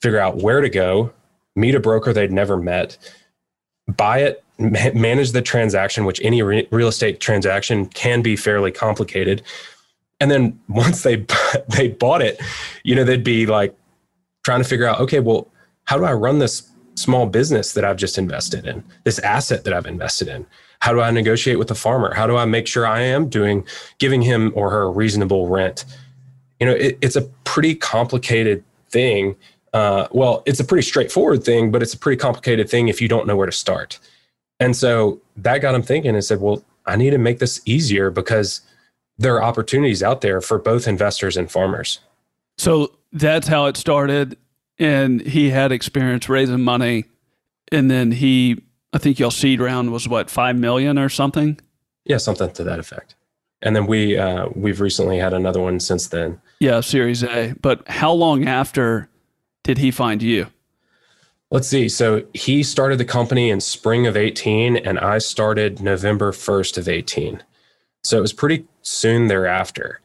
figure 0.01 0.19
out 0.19 0.37
where 0.37 0.61
to 0.61 0.69
go, 0.69 1.11
meet 1.57 1.75
a 1.75 1.79
broker 1.81 2.13
they'd 2.13 2.31
never 2.31 2.55
met, 2.55 2.97
buy 3.97 4.19
it, 4.19 4.42
ma- 4.57 4.91
manage 4.93 5.31
the 5.31 5.41
transaction, 5.41 6.05
which 6.05 6.19
any 6.23 6.41
re- 6.41 6.67
real 6.71 6.87
estate 6.87 7.19
transaction 7.19 7.85
can 7.87 8.21
be 8.21 8.35
fairly 8.35 8.71
complicated. 8.71 9.41
And 10.19 10.31
then 10.31 10.59
once 10.67 11.03
they 11.03 11.25
they 11.69 11.89
bought 11.89 12.21
it, 12.21 12.39
you 12.83 12.95
know, 12.95 13.03
they'd 13.03 13.23
be 13.23 13.45
like 13.45 13.75
trying 14.43 14.61
to 14.61 14.67
figure 14.67 14.87
out, 14.87 14.99
okay, 14.99 15.19
well, 15.19 15.47
how 15.85 15.97
do 15.97 16.05
I 16.05 16.13
run 16.13 16.39
this 16.39 16.69
small 16.95 17.25
business 17.25 17.73
that 17.73 17.83
I've 17.83 17.97
just 17.97 18.17
invested 18.17 18.65
in, 18.67 18.83
this 19.03 19.19
asset 19.19 19.63
that 19.63 19.73
I've 19.73 19.85
invested 19.85 20.27
in? 20.27 20.45
How 20.79 20.91
do 20.91 20.99
I 20.99 21.11
negotiate 21.11 21.59
with 21.59 21.69
the 21.69 21.75
farmer? 21.75 22.13
How 22.13 22.27
do 22.27 22.35
I 22.35 22.45
make 22.45 22.67
sure 22.67 22.85
I 22.85 23.01
am 23.01 23.29
doing 23.29 23.65
giving 23.99 24.21
him 24.21 24.51
or 24.53 24.69
her 24.69 24.83
a 24.83 24.89
reasonable 24.89 25.47
rent? 25.47 25.85
you 26.63 26.69
know, 26.69 26.75
it, 26.75 26.97
it's 27.01 27.17
a 27.17 27.23
pretty 27.43 27.75
complicated 27.75 28.63
thing. 28.89 29.35
Uh, 29.73 30.07
well, 30.11 30.43
it's 30.45 30.61
a 30.61 30.63
pretty 30.63 30.81
straightforward 30.81 31.43
thing, 31.43 31.71
but 31.71 31.81
it's 31.81 31.93
a 31.93 31.97
pretty 31.97 32.17
complicated 32.17 32.69
thing 32.69 32.87
if 32.87 33.01
you 33.01 33.09
don't 33.09 33.27
know 33.27 33.35
where 33.35 33.45
to 33.45 33.51
start. 33.51 33.99
And 34.59 34.75
so 34.75 35.21
that 35.37 35.59
got 35.59 35.75
him 35.75 35.81
thinking 35.81 36.13
and 36.13 36.23
said, 36.23 36.39
well, 36.39 36.63
I 36.85 36.95
need 36.95 37.11
to 37.11 37.17
make 37.17 37.39
this 37.39 37.61
easier 37.65 38.09
because 38.09 38.61
there 39.17 39.35
are 39.35 39.43
opportunities 39.43 40.03
out 40.03 40.21
there 40.21 40.41
for 40.41 40.57
both 40.57 40.87
investors 40.87 41.37
and 41.37 41.51
farmers. 41.51 41.99
So 42.57 42.93
that's 43.11 43.47
how 43.47 43.65
it 43.65 43.77
started. 43.77 44.37
And 44.79 45.21
he 45.21 45.49
had 45.49 45.71
experience 45.71 46.27
raising 46.29 46.61
money. 46.61 47.05
And 47.71 47.89
then 47.89 48.11
he, 48.11 48.61
I 48.91 48.97
think 48.97 49.19
your 49.19 49.31
seed 49.31 49.59
round 49.59 49.91
was 49.91 50.07
what, 50.07 50.29
5 50.29 50.57
million 50.57 50.97
or 50.97 51.09
something? 51.09 51.59
Yeah, 52.05 52.17
something 52.17 52.51
to 52.51 52.63
that 52.63 52.79
effect 52.79 53.15
and 53.63 53.75
then 53.75 53.87
we 53.87 54.17
uh, 54.17 54.47
we've 54.53 54.81
recently 54.81 55.17
had 55.17 55.33
another 55.33 55.61
one 55.61 55.79
since 55.79 56.07
then. 56.07 56.39
Yeah, 56.59 56.81
Series 56.81 57.23
A. 57.23 57.55
But 57.61 57.87
how 57.87 58.11
long 58.11 58.45
after 58.45 59.09
did 59.63 59.79
he 59.79 59.89
find 59.89 60.21
you? 60.21 60.47
Let's 61.53 61.67
see. 61.67 61.87
So 61.87 62.23
he 62.33 62.63
started 62.63 62.97
the 62.97 63.05
company 63.05 63.51
in 63.51 63.61
spring 63.61 64.07
of 64.07 64.17
18, 64.17 64.75
and 64.75 64.97
I 64.97 65.19
started 65.19 65.81
November 65.81 66.31
1st 66.31 66.79
of 66.79 66.89
18. 66.89 67.43
So 68.03 68.17
it 68.17 68.21
was 68.21 68.33
pretty 68.33 68.65
soon 68.81 69.27
thereafter. 69.27 70.01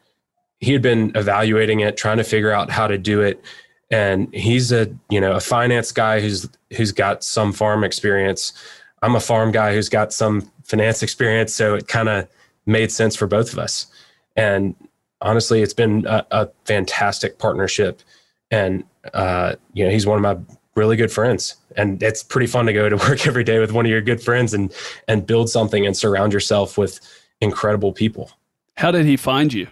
He 0.60 0.74
had 0.74 0.82
been 0.82 1.10
evaluating 1.14 1.80
it, 1.80 1.96
trying 1.96 2.18
to 2.18 2.24
figure 2.24 2.52
out 2.52 2.68
how 2.68 2.86
to 2.86 2.98
do 2.98 3.22
it. 3.22 3.42
And 3.90 4.32
he's 4.34 4.72
a, 4.72 4.94
you 5.08 5.22
know, 5.22 5.32
a 5.32 5.40
finance 5.40 5.90
guy 5.90 6.20
who's 6.20 6.46
who's 6.76 6.92
got 6.92 7.24
some 7.24 7.54
farm 7.54 7.82
experience. 7.82 8.52
I'm 9.00 9.16
a 9.16 9.20
farm 9.20 9.50
guy 9.50 9.72
who's 9.72 9.88
got 9.88 10.12
some 10.12 10.42
finance 10.64 11.02
experience. 11.02 11.54
So 11.54 11.76
it 11.76 11.88
kind 11.88 12.10
of 12.10 12.28
made 12.66 12.92
sense 12.92 13.16
for 13.16 13.26
both 13.26 13.54
of 13.54 13.58
us. 13.58 13.86
And 14.36 14.74
honestly, 15.22 15.62
it's 15.62 15.72
been 15.72 16.04
a, 16.04 16.26
a 16.30 16.48
fantastic 16.66 17.38
partnership. 17.38 18.02
And, 18.50 18.84
uh, 19.14 19.54
you 19.72 19.86
know, 19.86 19.90
he's 19.90 20.06
one 20.06 20.22
of 20.22 20.22
my 20.22 20.57
really 20.78 20.96
good 20.96 21.12
friends. 21.12 21.56
And 21.76 22.02
it's 22.02 22.22
pretty 22.22 22.46
fun 22.46 22.66
to 22.66 22.72
go 22.72 22.88
to 22.88 22.96
work 23.08 23.26
every 23.26 23.44
day 23.44 23.58
with 23.58 23.72
one 23.72 23.84
of 23.84 23.90
your 23.90 24.00
good 24.00 24.22
friends 24.22 24.54
and, 24.54 24.72
and 25.08 25.26
build 25.26 25.50
something 25.50 25.84
and 25.84 25.96
surround 25.96 26.32
yourself 26.32 26.78
with 26.78 27.00
incredible 27.40 27.92
people. 27.92 28.30
How 28.76 28.90
did 28.90 29.04
he 29.04 29.16
find 29.16 29.52
you? 29.52 29.66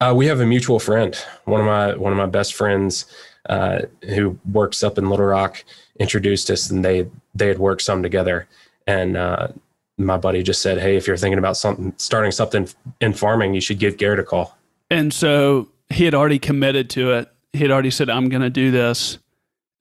Uh, 0.00 0.12
we 0.14 0.26
have 0.26 0.40
a 0.40 0.46
mutual 0.46 0.78
friend, 0.78 1.16
one 1.44 1.60
of 1.60 1.66
my 1.66 1.96
one 1.96 2.12
of 2.12 2.18
my 2.18 2.26
best 2.26 2.54
friends, 2.54 3.06
uh, 3.48 3.80
who 4.10 4.38
works 4.52 4.84
up 4.84 4.96
in 4.96 5.10
Little 5.10 5.26
Rock, 5.26 5.64
introduced 5.98 6.50
us, 6.50 6.70
and 6.70 6.84
they 6.84 7.08
they 7.34 7.48
had 7.48 7.58
worked 7.58 7.82
some 7.82 8.00
together, 8.00 8.46
and 8.86 9.16
uh, 9.16 9.48
my 9.96 10.16
buddy 10.16 10.44
just 10.44 10.62
said, 10.62 10.78
"Hey, 10.78 10.96
if 10.96 11.08
you're 11.08 11.16
thinking 11.16 11.38
about 11.38 11.56
something, 11.56 11.94
starting 11.96 12.30
something 12.30 12.68
in 13.00 13.12
farming, 13.12 13.54
you 13.54 13.60
should 13.60 13.80
give 13.80 13.96
Garrott 13.96 14.20
a 14.20 14.24
call." 14.24 14.56
And 14.88 15.12
so 15.12 15.68
he 15.90 16.04
had 16.04 16.14
already 16.14 16.38
committed 16.38 16.90
to 16.90 17.12
it. 17.14 17.28
He 17.52 17.60
had 17.60 17.72
already 17.72 17.90
said, 17.90 18.08
"I'm 18.08 18.28
going 18.28 18.42
to 18.42 18.50
do 18.50 18.70
this," 18.70 19.18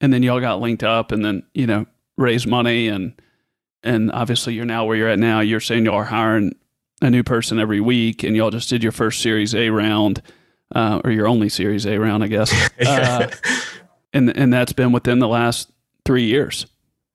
and 0.01 0.13
then 0.13 0.23
y'all 0.23 0.39
got 0.39 0.61
linked 0.61 0.83
up, 0.83 1.11
and 1.11 1.23
then 1.23 1.43
you 1.53 1.67
know 1.67 1.85
raised 2.17 2.47
money, 2.47 2.87
and 2.87 3.13
and 3.83 4.11
obviously 4.11 4.53
you're 4.53 4.65
now 4.65 4.85
where 4.85 4.95
you're 4.95 5.09
at 5.09 5.19
now. 5.19 5.39
You're 5.39 5.59
saying 5.59 5.85
y'all 5.85 5.95
are 5.95 6.03
hiring 6.05 6.55
a 7.01 7.09
new 7.09 7.23
person 7.23 7.59
every 7.59 7.81
week, 7.81 8.23
and 8.23 8.35
y'all 8.35 8.51
just 8.51 8.69
did 8.69 8.83
your 8.83 8.91
first 8.91 9.21
Series 9.21 9.53
A 9.53 9.69
round, 9.69 10.21
uh, 10.73 11.01
or 11.03 11.11
your 11.11 11.27
only 11.27 11.49
Series 11.49 11.85
A 11.85 11.97
round, 11.97 12.23
I 12.23 12.27
guess. 12.27 12.53
Uh, 12.79 13.29
and 14.13 14.35
and 14.37 14.53
that's 14.53 14.71
been 14.71 14.91
within 14.91 15.19
the 15.19 15.27
last 15.27 15.69
three 16.05 16.23
years. 16.23 16.65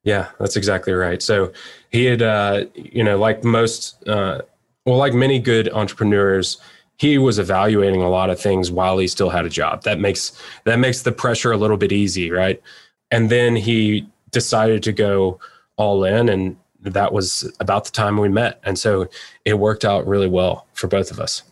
Yeah, 0.04 0.28
that's 0.38 0.56
exactly 0.56 0.92
right. 0.92 1.22
So 1.22 1.52
he 1.90 2.04
had, 2.06 2.22
uh, 2.22 2.64
you 2.74 3.04
know, 3.04 3.18
like 3.18 3.44
most, 3.44 4.06
uh, 4.08 4.42
well, 4.84 4.96
like 4.96 5.14
many 5.14 5.38
good 5.38 5.72
entrepreneurs, 5.72 6.60
he 7.02 7.18
was 7.18 7.40
evaluating 7.40 8.00
a 8.00 8.08
lot 8.08 8.30
of 8.30 8.38
things 8.38 8.70
while 8.70 8.96
he 8.96 9.08
still 9.08 9.28
had 9.28 9.44
a 9.44 9.48
job. 9.48 9.82
That 9.82 9.98
makes 9.98 10.40
that 10.62 10.78
makes 10.78 11.02
the 11.02 11.10
pressure 11.10 11.50
a 11.50 11.56
little 11.56 11.76
bit 11.76 11.90
easy, 11.90 12.30
right? 12.30 12.62
And 13.10 13.28
then 13.28 13.56
he 13.56 14.06
decided 14.30 14.84
to 14.84 14.92
go 14.92 15.40
all 15.76 16.04
in, 16.04 16.28
and 16.28 16.56
that 16.78 17.12
was 17.12 17.52
about 17.58 17.86
the 17.86 17.90
time 17.90 18.18
we 18.18 18.28
met, 18.28 18.60
and 18.62 18.78
so 18.78 19.08
it 19.44 19.54
worked 19.54 19.84
out 19.84 20.06
really 20.06 20.28
well 20.28 20.68
for 20.74 20.86
both 20.86 21.10
of 21.10 21.18
us. 21.18 21.42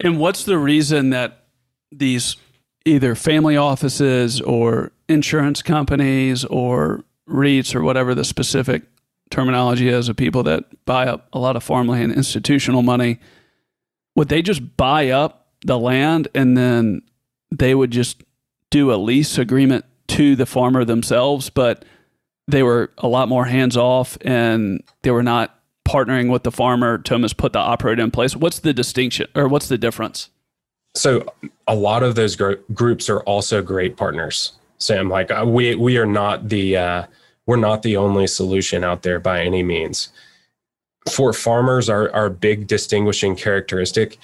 And 0.00 0.18
what's 0.18 0.44
the 0.44 0.56
reason 0.56 1.10
that 1.10 1.44
these 1.92 2.38
either 2.86 3.14
family 3.14 3.58
offices 3.58 4.40
or 4.40 4.90
insurance 5.06 5.60
companies 5.60 6.46
or 6.46 7.04
REITs 7.28 7.74
or 7.74 7.82
whatever 7.82 8.14
the 8.14 8.24
specific 8.24 8.84
terminology 9.28 9.90
is 9.90 10.08
of 10.08 10.16
people 10.16 10.44
that 10.44 10.64
buy 10.86 11.06
up 11.06 11.28
a 11.34 11.38
lot 11.38 11.56
of 11.56 11.62
farmland, 11.62 12.12
institutional 12.12 12.80
money, 12.80 13.18
would 14.18 14.28
they 14.28 14.42
just 14.42 14.76
buy 14.76 15.10
up 15.10 15.46
the 15.64 15.78
land 15.78 16.26
and 16.34 16.56
then 16.56 17.00
they 17.52 17.72
would 17.72 17.92
just 17.92 18.24
do 18.68 18.92
a 18.92 18.96
lease 18.96 19.38
agreement 19.38 19.84
to 20.08 20.34
the 20.34 20.44
farmer 20.44 20.84
themselves, 20.84 21.50
but 21.50 21.84
they 22.48 22.64
were 22.64 22.90
a 22.98 23.06
lot 23.06 23.28
more 23.28 23.44
hands 23.44 23.76
off 23.76 24.18
and 24.22 24.82
they 25.02 25.12
were 25.12 25.22
not 25.22 25.60
partnering 25.88 26.32
with 26.32 26.42
the 26.42 26.50
farmer 26.50 26.98
to 26.98 27.14
almost 27.14 27.36
put 27.36 27.52
the 27.52 27.60
operator 27.60 28.02
in 28.02 28.10
place. 28.10 28.34
What's 28.34 28.58
the 28.58 28.72
distinction 28.72 29.28
or 29.36 29.46
what's 29.46 29.68
the 29.68 29.78
difference? 29.78 30.30
So 30.96 31.24
a 31.68 31.76
lot 31.76 32.02
of 32.02 32.16
those 32.16 32.34
gr- 32.34 32.54
groups 32.74 33.08
are 33.08 33.20
also 33.20 33.62
great 33.62 33.96
partners. 33.96 34.52
Sam, 34.78 35.08
like 35.08 35.30
uh, 35.30 35.44
we 35.46 35.76
we 35.76 35.96
are 35.96 36.06
not 36.06 36.48
the 36.48 36.76
uh, 36.76 37.06
we're 37.46 37.56
not 37.56 37.82
the 37.82 37.96
only 37.96 38.26
solution 38.26 38.82
out 38.82 39.02
there 39.02 39.20
by 39.20 39.42
any 39.42 39.62
means. 39.62 40.08
For 41.08 41.32
farmers, 41.32 41.88
our, 41.88 42.10
our 42.12 42.30
big 42.30 42.66
distinguishing 42.66 43.36
characteristic 43.36 44.18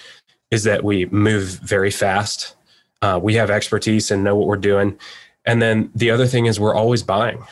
is 0.51 0.65
that 0.65 0.85
we 0.85 1.07
move 1.07 1.59
very 1.61 1.91
fast. 1.91 2.55
Uh, 3.03 3.19
we 3.23 3.35
have 3.35 3.51
expertise 3.51 4.11
and 4.11 4.23
know 4.25 4.37
what 4.37 4.47
we're 4.47 4.57
doing. 4.57 4.99
And 5.45 5.61
then 5.61 5.91
the 5.95 6.11
other 6.11 6.27
thing 6.27 6.47
is 6.47 6.59
we're 6.59 6.75
always 6.75 7.03
buying. 7.03 7.45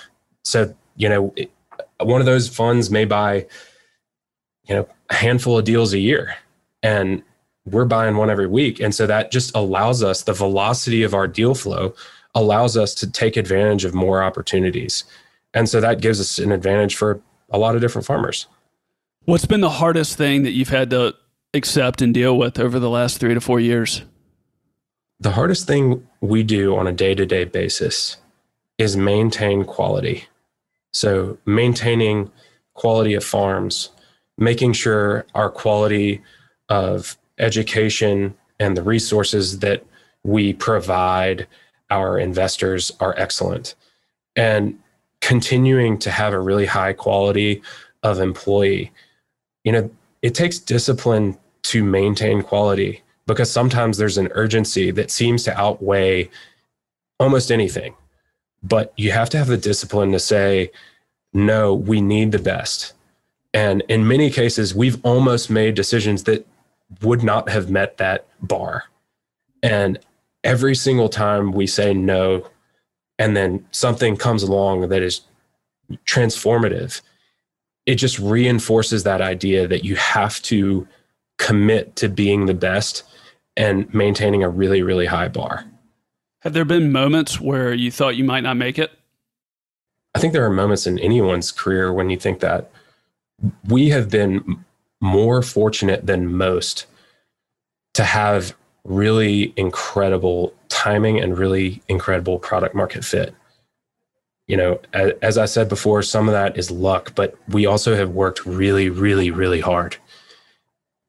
So, 0.45 0.74
you 0.97 1.09
know, 1.09 1.35
one 2.01 2.20
of 2.20 2.26
those 2.26 2.49
funds 2.49 2.91
may 2.91 3.05
buy, 3.05 3.47
you 4.64 4.74
know, 4.74 4.89
a 5.11 5.14
handful 5.14 5.59
of 5.59 5.64
deals 5.64 5.93
a 5.93 5.99
year. 5.99 6.37
And 6.83 7.22
we're 7.64 7.85
buying 7.85 8.16
one 8.16 8.30
every 8.30 8.47
week. 8.47 8.80
And 8.80 8.95
so 8.95 9.07
that 9.07 9.30
just 9.30 9.55
allows 9.55 10.03
us 10.03 10.22
the 10.22 10.33
velocity 10.33 11.03
of 11.03 11.14
our 11.14 11.28
deal 11.28 11.55
flow 11.55 11.95
allows 12.35 12.76
us 12.76 12.95
to 12.95 13.11
take 13.11 13.37
advantage 13.37 13.85
of 13.85 13.95
more 13.95 14.22
opportunities. 14.22 15.05
And 15.55 15.68
so 15.68 15.80
that 15.80 16.01
gives 16.01 16.18
us 16.18 16.39
an 16.39 16.51
advantage 16.51 16.97
for 16.97 17.20
a 17.51 17.59
lot 17.59 17.74
of 17.74 17.80
different 17.80 18.07
farmers. 18.07 18.47
What's 19.25 19.45
been 19.47 19.61
the 19.61 19.70
hardest 19.70 20.18
thing 20.18 20.43
that 20.43 20.51
you've 20.51 20.70
had 20.70 20.91
to 20.91 21.14
accept 21.55 22.03
and 22.03 22.12
deal 22.12 22.37
with 22.37 22.59
over 22.59 22.81
the 22.81 22.91
last 22.91 23.18
three 23.18 23.35
to 23.35 23.41
four 23.41 23.61
years? 23.61 24.03
The 25.20 25.31
hardest 25.31 25.64
thing 25.64 26.09
we 26.20 26.43
do 26.43 26.77
on 26.77 26.89
a 26.89 26.93
day 26.93 27.14
to 27.14 27.25
day 27.25 27.45
basis 27.45 28.16
is 28.79 28.97
maintain 28.97 29.64
quality. 29.64 30.25
So, 30.93 31.39
maintaining 31.47 32.33
quality 32.75 33.14
of 33.14 33.23
farms, 33.23 33.91
making 34.39 34.73
sure 34.73 35.25
our 35.37 35.51
quality 35.51 36.20
of 36.68 37.16
education 37.39 38.35
and 38.59 38.77
the 38.77 38.83
resources 38.83 39.61
that 39.61 39.87
we 40.25 40.53
provide 40.53 41.47
our 41.91 42.18
investors 42.18 42.91
are 42.99 43.14
excellent. 43.16 43.77
And 44.35 44.81
continuing 45.20 45.97
to 45.99 46.11
have 46.11 46.33
a 46.33 46.41
really 46.41 46.66
high 46.66 46.93
quality 46.93 47.62
of 48.03 48.18
employee. 48.18 48.91
You 49.65 49.73
know, 49.73 49.91
it 50.23 50.35
takes 50.35 50.59
discipline 50.59 51.39
to 51.63 51.85
maintain 51.85 52.43
quality 52.43 53.03
because 53.27 53.51
sometimes 53.51 53.99
there's 53.99 54.19
an 54.19 54.29
urgency 54.33 54.91
that 54.91 55.11
seems 55.11 55.45
to 55.45 55.59
outweigh 55.59 56.29
almost 57.21 57.53
anything. 57.53 57.95
But 58.63 58.93
you 58.97 59.13
have 59.13 59.31
to 59.31 59.39
have 59.39 59.49
the 59.49 59.57
discipline 59.57 60.13
to 60.13 60.19
say, 60.19 60.71
no, 61.33 61.75
we 61.75 62.01
need 62.01 62.33
the 62.33 62.39
best. 62.39 62.93
And 63.55 63.83
in 63.89 64.07
many 64.07 64.31
cases, 64.31 64.75
we've 64.75 65.05
almost 65.05 65.51
made 65.51 65.75
decisions 65.75 66.25
that 66.25 66.47
would 67.01 67.23
not 67.23 67.49
have 67.49 67.71
met 67.71 67.97
that 67.99 68.27
bar. 68.41 68.85
And 69.63 69.99
every 70.45 70.75
single 70.75 71.09
time 71.09 71.53
we 71.53 71.67
say 71.67 71.95
no 71.95 72.49
and 73.19 73.37
then 73.37 73.65
something 73.71 74.17
comes 74.17 74.43
along 74.43 74.89
that 74.89 75.03
is 75.03 75.23
transformative, 76.07 77.01
it 77.87 77.97
just 77.97 78.18
reinforces 78.18 79.05
that 79.05 79.20
idea 79.20 79.66
that 79.66 79.85
you 79.85 79.97
have 79.97 80.41
to 80.43 80.87
commit 81.39 81.97
to 81.97 82.09
being 82.09 82.47
the 82.47 82.55
best 82.55 83.03
and 83.57 83.93
maintaining 83.93 84.43
a 84.43 84.49
really, 84.49 84.83
really 84.83 85.07
high 85.07 85.28
bar. 85.28 85.64
Have 86.41 86.53
there 86.53 86.64
been 86.64 86.93
moments 86.93 87.41
where 87.41 87.72
you 87.72 87.91
thought 87.91 88.16
you 88.16 88.24
might 88.24 88.43
not 88.43 88.57
make 88.57 88.78
it? 88.78 88.91
I 90.14 90.18
think 90.18 90.33
there 90.33 90.45
are 90.45 90.51
moments 90.51 90.87
in 90.87 90.99
anyone's 90.99 91.51
career 91.51 91.93
when 91.93 92.11
you 92.11 92.16
think 92.16 92.41
that 92.41 92.70
we 93.68 93.89
have 93.89 94.11
been 94.11 94.64
more 95.01 95.43
fortunate 95.43 96.07
than 96.07 96.33
most 96.33 96.87
to 97.95 98.05
have 98.05 98.55
really 98.85 99.53
incredible 99.57 100.55
timing 100.68 101.20
and 101.20 101.39
really 101.39 101.83
incredible 101.89 102.39
product 102.39 102.74
market 102.74 103.05
fit. 103.05 103.35
You 104.53 104.59
know, 104.59 104.80
as, 104.92 105.12
as, 105.22 105.38
I 105.38 105.46
said 105.46 105.70
before, 105.70 106.03
some 106.03 106.28
of 106.28 106.32
that 106.32 106.59
is 106.59 106.70
luck, 106.70 107.14
but 107.14 107.34
we 107.48 107.64
also 107.64 107.96
have 107.96 108.11
worked 108.11 108.44
really, 108.44 108.90
really, 108.90 109.30
really 109.30 109.61
hard. 109.61 109.96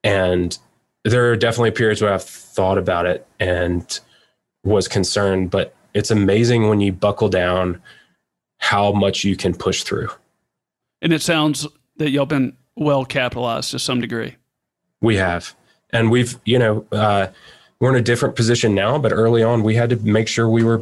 And 0.02 0.58
there 1.04 1.30
are 1.30 1.36
definitely 1.36 1.72
periods 1.72 2.02
where 2.02 2.14
I've 2.14 2.24
thought 2.24 2.78
about 2.78 3.06
it 3.06 3.28
and 3.42 4.00
was 4.64 4.88
concerned, 4.88 5.52
but 5.52 5.76
it's 5.94 6.10
amazing 6.10 6.70
when 6.70 6.80
you 6.80 6.94
buckle 6.94 7.28
down 7.28 7.82
how 8.60 8.94
much 8.94 9.26
you 9.26 9.36
can 9.36 9.54
push 9.54 9.84
through. 9.84 10.08
And 11.02 11.12
it 11.12 11.22
sounds 11.22 11.68
that 11.98 12.12
y'all 12.12 12.26
been 12.26 12.56
well 12.78 13.04
capitalized 13.04 13.72
to 13.72 13.80
some 13.80 14.00
degree. 14.00 14.38
We 15.02 15.18
have. 15.18 15.54
And 15.90 16.10
we've, 16.10 16.40
you 16.46 16.60
know, 16.60 16.86
uh, 16.94 17.28
we're 17.82 17.90
in 17.90 18.00
a 18.00 18.02
different 18.02 18.38
position 18.38 18.74
now, 18.74 18.98
but 19.00 19.12
early 19.12 19.44
on 19.44 19.64
we 19.64 19.76
had 19.76 19.90
to 19.90 19.98
make 19.98 20.30
sure 20.30 20.48
we 20.48 20.64
were 20.64 20.82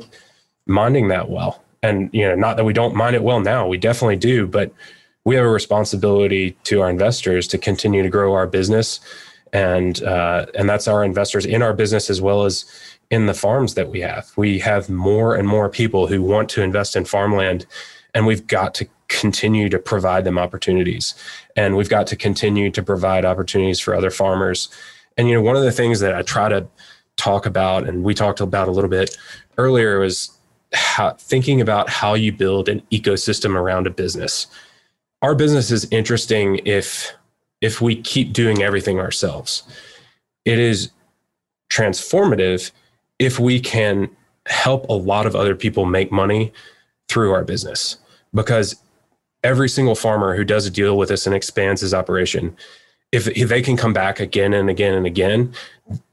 minding 0.68 1.07
that 1.07 1.28
well. 1.28 1.61
And 1.84 2.10
you 2.14 2.28
know, 2.28 2.36
not 2.36 2.58
that 2.58 2.64
we 2.64 2.74
don't 2.74 2.96
mind 2.96 3.16
it 3.16 3.24
well 3.24 3.40
now, 3.40 3.68
we 3.68 3.78
definitely 3.78 4.18
do, 4.18 4.48
but 4.48 4.72
we 5.24 5.36
have 5.36 5.46
a 5.46 5.50
responsibility 5.50 6.52
to 6.64 6.82
our 6.82 6.90
investors 6.90 7.48
to 7.48 7.58
continue 7.58 8.04
to 8.04 8.10
grow 8.10 8.34
our 8.34 8.48
business, 8.48 9.00
and 9.54 10.02
uh, 10.04 10.46
and 10.56 10.70
that's 10.70 10.88
our 10.88 11.04
investors 11.04 11.46
in 11.46 11.62
our 11.62 11.74
business 11.74 12.10
as 12.10 12.22
well 12.22 12.46
as 12.46 12.66
in 13.10 13.26
the 13.26 13.34
farms 13.34 13.74
that 13.76 13.90
we 13.90 14.00
have. 14.02 14.32
We 14.36 14.60
have 14.60 14.90
more 14.90 15.36
and 15.36 15.48
more 15.48 15.70
people 15.70 16.08
who 16.08 16.22
want 16.22 16.50
to 16.50 16.64
invest 16.64 16.96
in 16.96 17.06
farmland, 17.06 17.66
and 18.14 18.26
we've 18.26 18.46
got 18.48 18.74
to 18.76 18.88
continue 19.08 19.68
to 19.70 19.78
provide 19.78 20.24
them 20.24 20.38
opportunities, 20.38 21.16
and 21.56 21.76
we've 21.76 21.90
got 21.90 22.08
to 22.08 22.16
continue 22.16 22.72
to 22.72 22.82
provide 22.82 23.26
opportunities 23.26 23.80
for 23.80 23.94
other 23.94 24.12
farmers. 24.12 24.70
And 25.18 25.28
you 25.28 25.36
know, 25.36 25.42
one 25.42 25.56
of 25.56 25.64
the 25.64 25.72
things 25.72 26.00
that 26.00 26.16
I 26.16 26.22
try 26.22 26.50
to 26.50 26.68
talk 27.18 27.46
about, 27.46 27.88
and 27.88 28.04
we 28.04 28.14
talked 28.14 28.40
about 28.40 28.68
a 28.68 28.72
little 28.72 28.90
bit 28.90 29.18
earlier, 29.58 30.00
was 30.00 30.32
how, 30.74 31.12
thinking 31.14 31.62
about 31.62 31.90
how 31.90 32.14
you 32.14 32.32
build 32.32 32.70
an 32.70 32.82
ecosystem 32.92 33.56
around 33.56 33.88
a 33.88 33.90
business. 33.90 34.48
Our 35.22 35.36
business 35.36 35.72
is 35.72 35.88
interesting 35.92 36.60
if 36.66 37.14
if 37.62 37.80
we 37.80 37.96
keep 38.02 38.34
doing 38.34 38.64
everything 38.64 39.00
ourselves. 39.00 39.62
It 40.46 40.58
is 40.58 40.90
transformative 41.70 42.72
if 43.20 43.40
we 43.40 43.60
can 43.60 44.10
help 44.48 44.90
a 44.90 44.94
lot 44.94 45.28
of 45.28 45.36
other 45.36 45.56
people 45.56 45.86
make 45.86 46.12
money 46.12 46.52
through 47.08 47.32
our 47.34 47.44
business 47.44 47.98
because 48.34 48.76
every 49.44 49.70
single 49.70 49.94
farmer 49.94 50.36
who 50.36 50.44
does 50.44 50.66
a 50.66 50.72
deal 50.72 50.98
with 50.98 51.12
us 51.12 51.28
and 51.28 51.36
expands 51.36 51.82
his 51.82 51.94
operation 51.94 52.58
if, 53.12 53.28
if 53.30 53.50
they 53.50 53.62
can 53.62 53.78
come 53.78 53.94
back 53.94 54.20
again 54.20 54.54
and 54.54 54.70
again 54.70 54.94
and 54.94 55.06
again, 55.06 55.54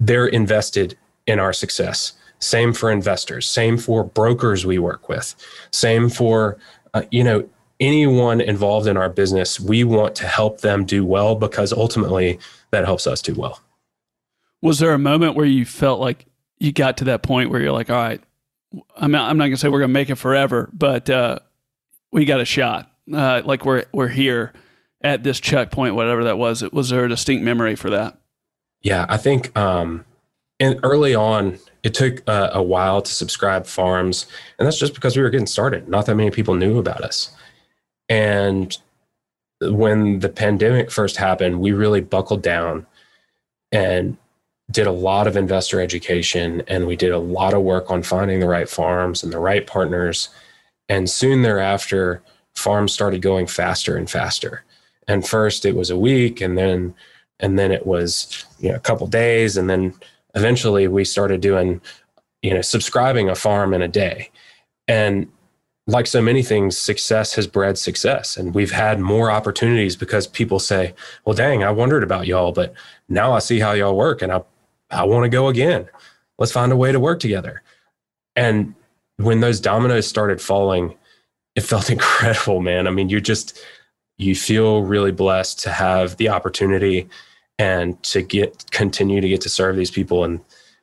they're 0.01 0.27
invested 0.27 0.97
in 1.27 1.39
our 1.39 1.53
success. 1.53 2.13
Same 2.41 2.73
for 2.73 2.91
investors, 2.91 3.49
same 3.49 3.79
for 3.79 4.05
brokers 4.05 4.65
we 4.65 4.79
work 4.79 5.09
with, 5.09 5.35
same 5.71 6.09
for, 6.09 6.57
uh, 6.95 7.03
you 7.11 7.25
know, 7.25 7.49
anyone 7.81 8.41
involved 8.41 8.87
in 8.87 8.97
our 8.97 9.09
business. 9.09 9.59
We 9.59 9.85
want 9.85 10.15
to 10.17 10.27
help 10.27 10.61
them 10.61 10.85
do 10.85 11.05
well 11.05 11.35
because 11.35 11.73
ultimately 11.73 12.39
that 12.71 12.85
helps 12.85 13.07
us 13.07 13.23
do 13.23 13.35
well. 13.35 13.61
Was 14.63 14.79
there 14.79 14.93
a 14.93 14.99
moment 14.99 15.37
where 15.37 15.47
you 15.47 15.65
felt 15.65 16.01
like 16.01 16.27
you 16.59 16.73
got 16.73 16.97
to 16.99 17.05
that 17.05 17.23
point 17.23 17.51
where 17.51 17.61
you're 17.61 17.73
like, 17.73 17.91
all 17.91 17.97
right, 17.97 18.21
I'm 18.97 19.11
not, 19.11 19.31
I'm 19.31 19.37
not 19.37 19.45
going 19.45 19.53
to 19.53 19.59
say 19.59 19.69
we're 19.69 19.79
going 19.79 19.91
to 19.91 19.95
make 19.95 20.11
it 20.11 20.17
forever, 20.17 20.69
but 20.73 21.09
uh, 21.09 21.39
we 22.13 22.25
got 22.25 22.41
a 22.41 22.45
shot. 22.45 22.91
Uh, 23.13 23.43
like 23.45 23.65
we're, 23.65 23.85
we're 23.93 24.09
here 24.09 24.53
at 25.01 25.23
this 25.23 25.41
checkpoint, 25.41 25.95
whatever 25.95 26.25
that 26.25 26.39
was. 26.39 26.63
It 26.63 26.73
was 26.73 26.91
there 26.91 27.05
a 27.05 27.09
distinct 27.09 27.45
memory 27.45 27.77
for 27.77 27.91
that? 27.91 28.19
Yeah, 28.83 29.07
I 29.09 29.17
think 29.17 29.57
um, 29.57 30.05
and 30.61 30.81
early 30.83 31.15
on, 31.15 31.59
it 31.83 31.95
took 31.95 32.29
uh, 32.29 32.51
a 32.53 32.63
while 32.63 33.03
to 33.03 33.13
subscribe 33.13 33.67
farms, 33.67 34.27
and 34.59 34.67
that's 34.67 34.79
just 34.79 34.95
because 34.95 35.17
we 35.17 35.23
were 35.23 35.31
getting 35.31 35.47
started. 35.47 35.89
Not 35.89 36.07
that 36.07 36.17
many 36.17 36.31
people 36.31 36.55
knew 36.55 36.79
about 36.79 37.03
us. 37.03 37.31
And 38.09 38.77
when 39.61 40.21
the 40.21 40.29
pandemic 40.29 40.91
first 40.91 41.17
happened, 41.17 41.61
we 41.61 41.73
really 41.73 42.01
buckled 42.01 42.43
down 42.43 42.87
and 43.73 44.17
did 44.71 44.87
a 44.87 44.93
lot 44.93 45.27
of 45.27 45.37
investor 45.37 45.81
education 45.81 46.63
and 46.69 46.87
we 46.87 46.95
did 46.95 47.11
a 47.11 47.19
lot 47.19 47.55
of 47.55 47.63
work 47.63 47.91
on 47.91 48.03
finding 48.03 48.41
the 48.41 48.49
right 48.49 48.69
farms 48.69 49.23
and 49.23 49.33
the 49.33 49.39
right 49.39 49.67
partners. 49.67 50.29
And 50.89 51.09
soon 51.09 51.43
thereafter, 51.43 52.23
farms 52.55 52.93
started 52.93 53.23
going 53.23 53.47
faster 53.47 53.97
and 53.97 54.11
faster. 54.11 54.65
And 55.07 55.27
first 55.27 55.65
it 55.65 55.75
was 55.75 55.91
a 55.91 55.99
week 55.99 56.41
and 56.41 56.57
then 56.57 56.95
and 57.41 57.59
then 57.59 57.71
it 57.71 57.87
was 57.87 58.45
you 58.59 58.69
know 58.69 58.77
a 58.77 58.81
couple 58.81 59.07
days 59.07 59.57
and 59.57 59.71
then 59.71 59.95
eventually 60.39 60.89
we 60.89 61.05
started 61.05 61.41
doing 61.41 61.81
you 62.43 62.55
know 62.55 62.63
subscribing 62.63 63.29
a 63.29 63.35
farm 63.35 63.75
in 63.75 63.83
a 63.83 63.89
day. 63.89 64.31
And 64.87 65.29
like 65.89 66.07
so 66.07 66.21
many 66.21 66.43
things, 66.43 66.77
success 66.77 67.35
has 67.35 67.47
bred 67.47 67.79
success. 67.79 68.37
And 68.37 68.55
we've 68.55 68.71
had 68.71 69.01
more 69.01 69.31
opportunities 69.31 69.97
because 69.97 70.27
people 70.27 70.59
say, 70.59 70.95
well, 71.25 71.35
dang, 71.35 71.65
I 71.65 71.71
wondered 71.71 72.03
about 72.03 72.27
y'all, 72.27 72.53
but 72.53 72.75
now 73.09 73.33
I 73.33 73.39
see 73.39 73.59
how 73.59 73.73
y'all 73.73 73.97
work 73.97 74.21
and 74.21 74.31
I, 74.31 74.43
I 74.91 75.05
want 75.05 75.25
to 75.25 75.31
go 75.31 75.49
again. 75.49 75.89
Let's 76.39 76.53
find 76.53 76.73
a 76.73 76.77
way 76.77 76.93
to 76.93 77.01
work 77.01 77.21
together. 77.21 77.63
And 78.37 78.75
when 79.17 79.41
those 79.41 79.61
dominoes 79.61 80.07
started 80.07 80.43
falling, 80.43 80.95
it 81.57 81.63
felt 81.63 81.89
incredible, 81.97 82.61
man. 82.61 82.87
I 82.87 82.91
mean, 82.91 83.09
you 83.09 83.21
just, 83.21 83.59
you 84.19 84.35
feel 84.35 84.83
really 84.83 85.13
blessed 85.13 85.59
to 85.61 85.71
have 85.71 86.19
the 86.19 86.29
opportunity 86.29 87.09
and 87.59 88.01
to 88.05 88.23
get, 88.23 88.71
continue 88.71 89.21
to 89.21 89.29
get 89.29 89.41
to 89.43 89.49
serve 89.49 89.77
these 89.77 89.91
people 89.91 90.25
and, 90.25 90.41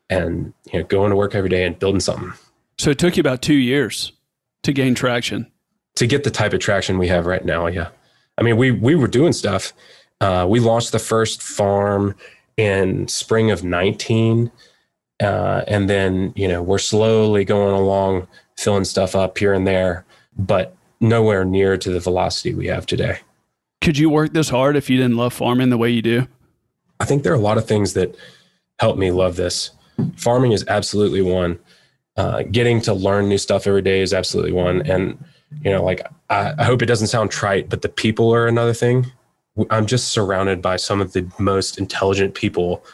and, 0.09 0.53
you 0.71 0.79
know, 0.79 0.85
going 0.85 1.09
to 1.09 1.15
work 1.15 1.35
every 1.35 1.49
day 1.49 1.65
and 1.65 1.79
building 1.79 1.99
something. 1.99 2.33
So 2.77 2.89
it 2.89 2.99
took 2.99 3.17
you 3.17 3.21
about 3.21 3.41
two 3.41 3.55
years 3.55 4.11
to 4.63 4.73
gain 4.73 4.95
traction? 4.95 5.49
To 5.95 6.07
get 6.07 6.23
the 6.23 6.31
type 6.31 6.53
of 6.53 6.59
traction 6.59 6.97
we 6.97 7.07
have 7.07 7.25
right 7.25 7.45
now, 7.45 7.67
yeah. 7.67 7.89
I 8.37 8.43
mean, 8.43 8.57
we 8.57 8.71
we 8.71 8.95
were 8.95 9.07
doing 9.07 9.31
stuff. 9.31 9.71
Uh, 10.19 10.45
we 10.49 10.59
launched 10.59 10.91
the 10.91 10.99
first 10.99 11.41
farm 11.41 12.15
in 12.57 13.07
spring 13.07 13.51
of 13.51 13.63
19. 13.63 14.51
Uh, 15.21 15.63
and 15.67 15.89
then, 15.89 16.33
you 16.35 16.47
know, 16.47 16.61
we're 16.61 16.77
slowly 16.77 17.45
going 17.45 17.73
along, 17.73 18.27
filling 18.57 18.83
stuff 18.83 19.15
up 19.15 19.37
here 19.37 19.53
and 19.53 19.65
there, 19.65 20.05
but 20.37 20.75
nowhere 20.99 21.45
near 21.45 21.77
to 21.77 21.89
the 21.89 21.99
velocity 21.99 22.53
we 22.53 22.67
have 22.67 22.85
today. 22.85 23.19
Could 23.81 23.97
you 23.97 24.09
work 24.09 24.33
this 24.33 24.49
hard 24.49 24.75
if 24.75 24.89
you 24.89 24.97
didn't 24.97 25.15
love 25.15 25.33
farming 25.33 25.69
the 25.69 25.77
way 25.77 25.89
you 25.89 26.01
do? 26.01 26.27
I 26.99 27.05
think 27.05 27.23
there 27.23 27.33
are 27.33 27.37
a 27.37 27.39
lot 27.39 27.57
of 27.57 27.67
things 27.67 27.93
that 27.93 28.15
help 28.79 28.97
me 28.97 29.11
love 29.11 29.35
this. 29.35 29.71
Farming 30.17 30.51
is 30.51 30.65
absolutely 30.67 31.21
one 31.21 31.59
uh, 32.17 32.43
getting 32.43 32.81
to 32.81 32.93
learn 32.93 33.27
new 33.27 33.37
stuff 33.37 33.67
every 33.67 33.81
day 33.81 34.01
is 34.01 34.13
absolutely 34.13 34.53
one. 34.53 34.81
And, 34.89 35.23
you 35.61 35.71
know, 35.71 35.83
like, 35.83 36.01
I, 36.29 36.53
I 36.57 36.63
hope 36.63 36.81
it 36.81 36.85
doesn't 36.85 37.07
sound 37.07 37.31
trite, 37.31 37.69
but 37.69 37.81
the 37.81 37.89
people 37.89 38.33
are 38.33 38.47
another 38.47 38.73
thing. 38.73 39.11
I'm 39.69 39.85
just 39.85 40.09
surrounded 40.09 40.61
by 40.61 40.77
some 40.77 41.01
of 41.01 41.13
the 41.13 41.29
most 41.39 41.77
intelligent 41.77 42.33
people 42.33 42.85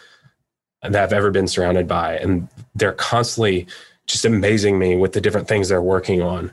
that 0.82 0.96
I've 0.96 1.14
ever 1.14 1.32
been 1.32 1.48
surrounded 1.48 1.88
by. 1.88 2.18
And 2.18 2.48
they're 2.74 2.94
constantly 2.94 3.68
just 4.08 4.26
amazing 4.26 4.80
me 4.80 4.96
with 4.96 5.14
the 5.14 5.22
different 5.22 5.48
things 5.48 5.70
they're 5.70 5.82
working 5.82 6.22
on. 6.22 6.52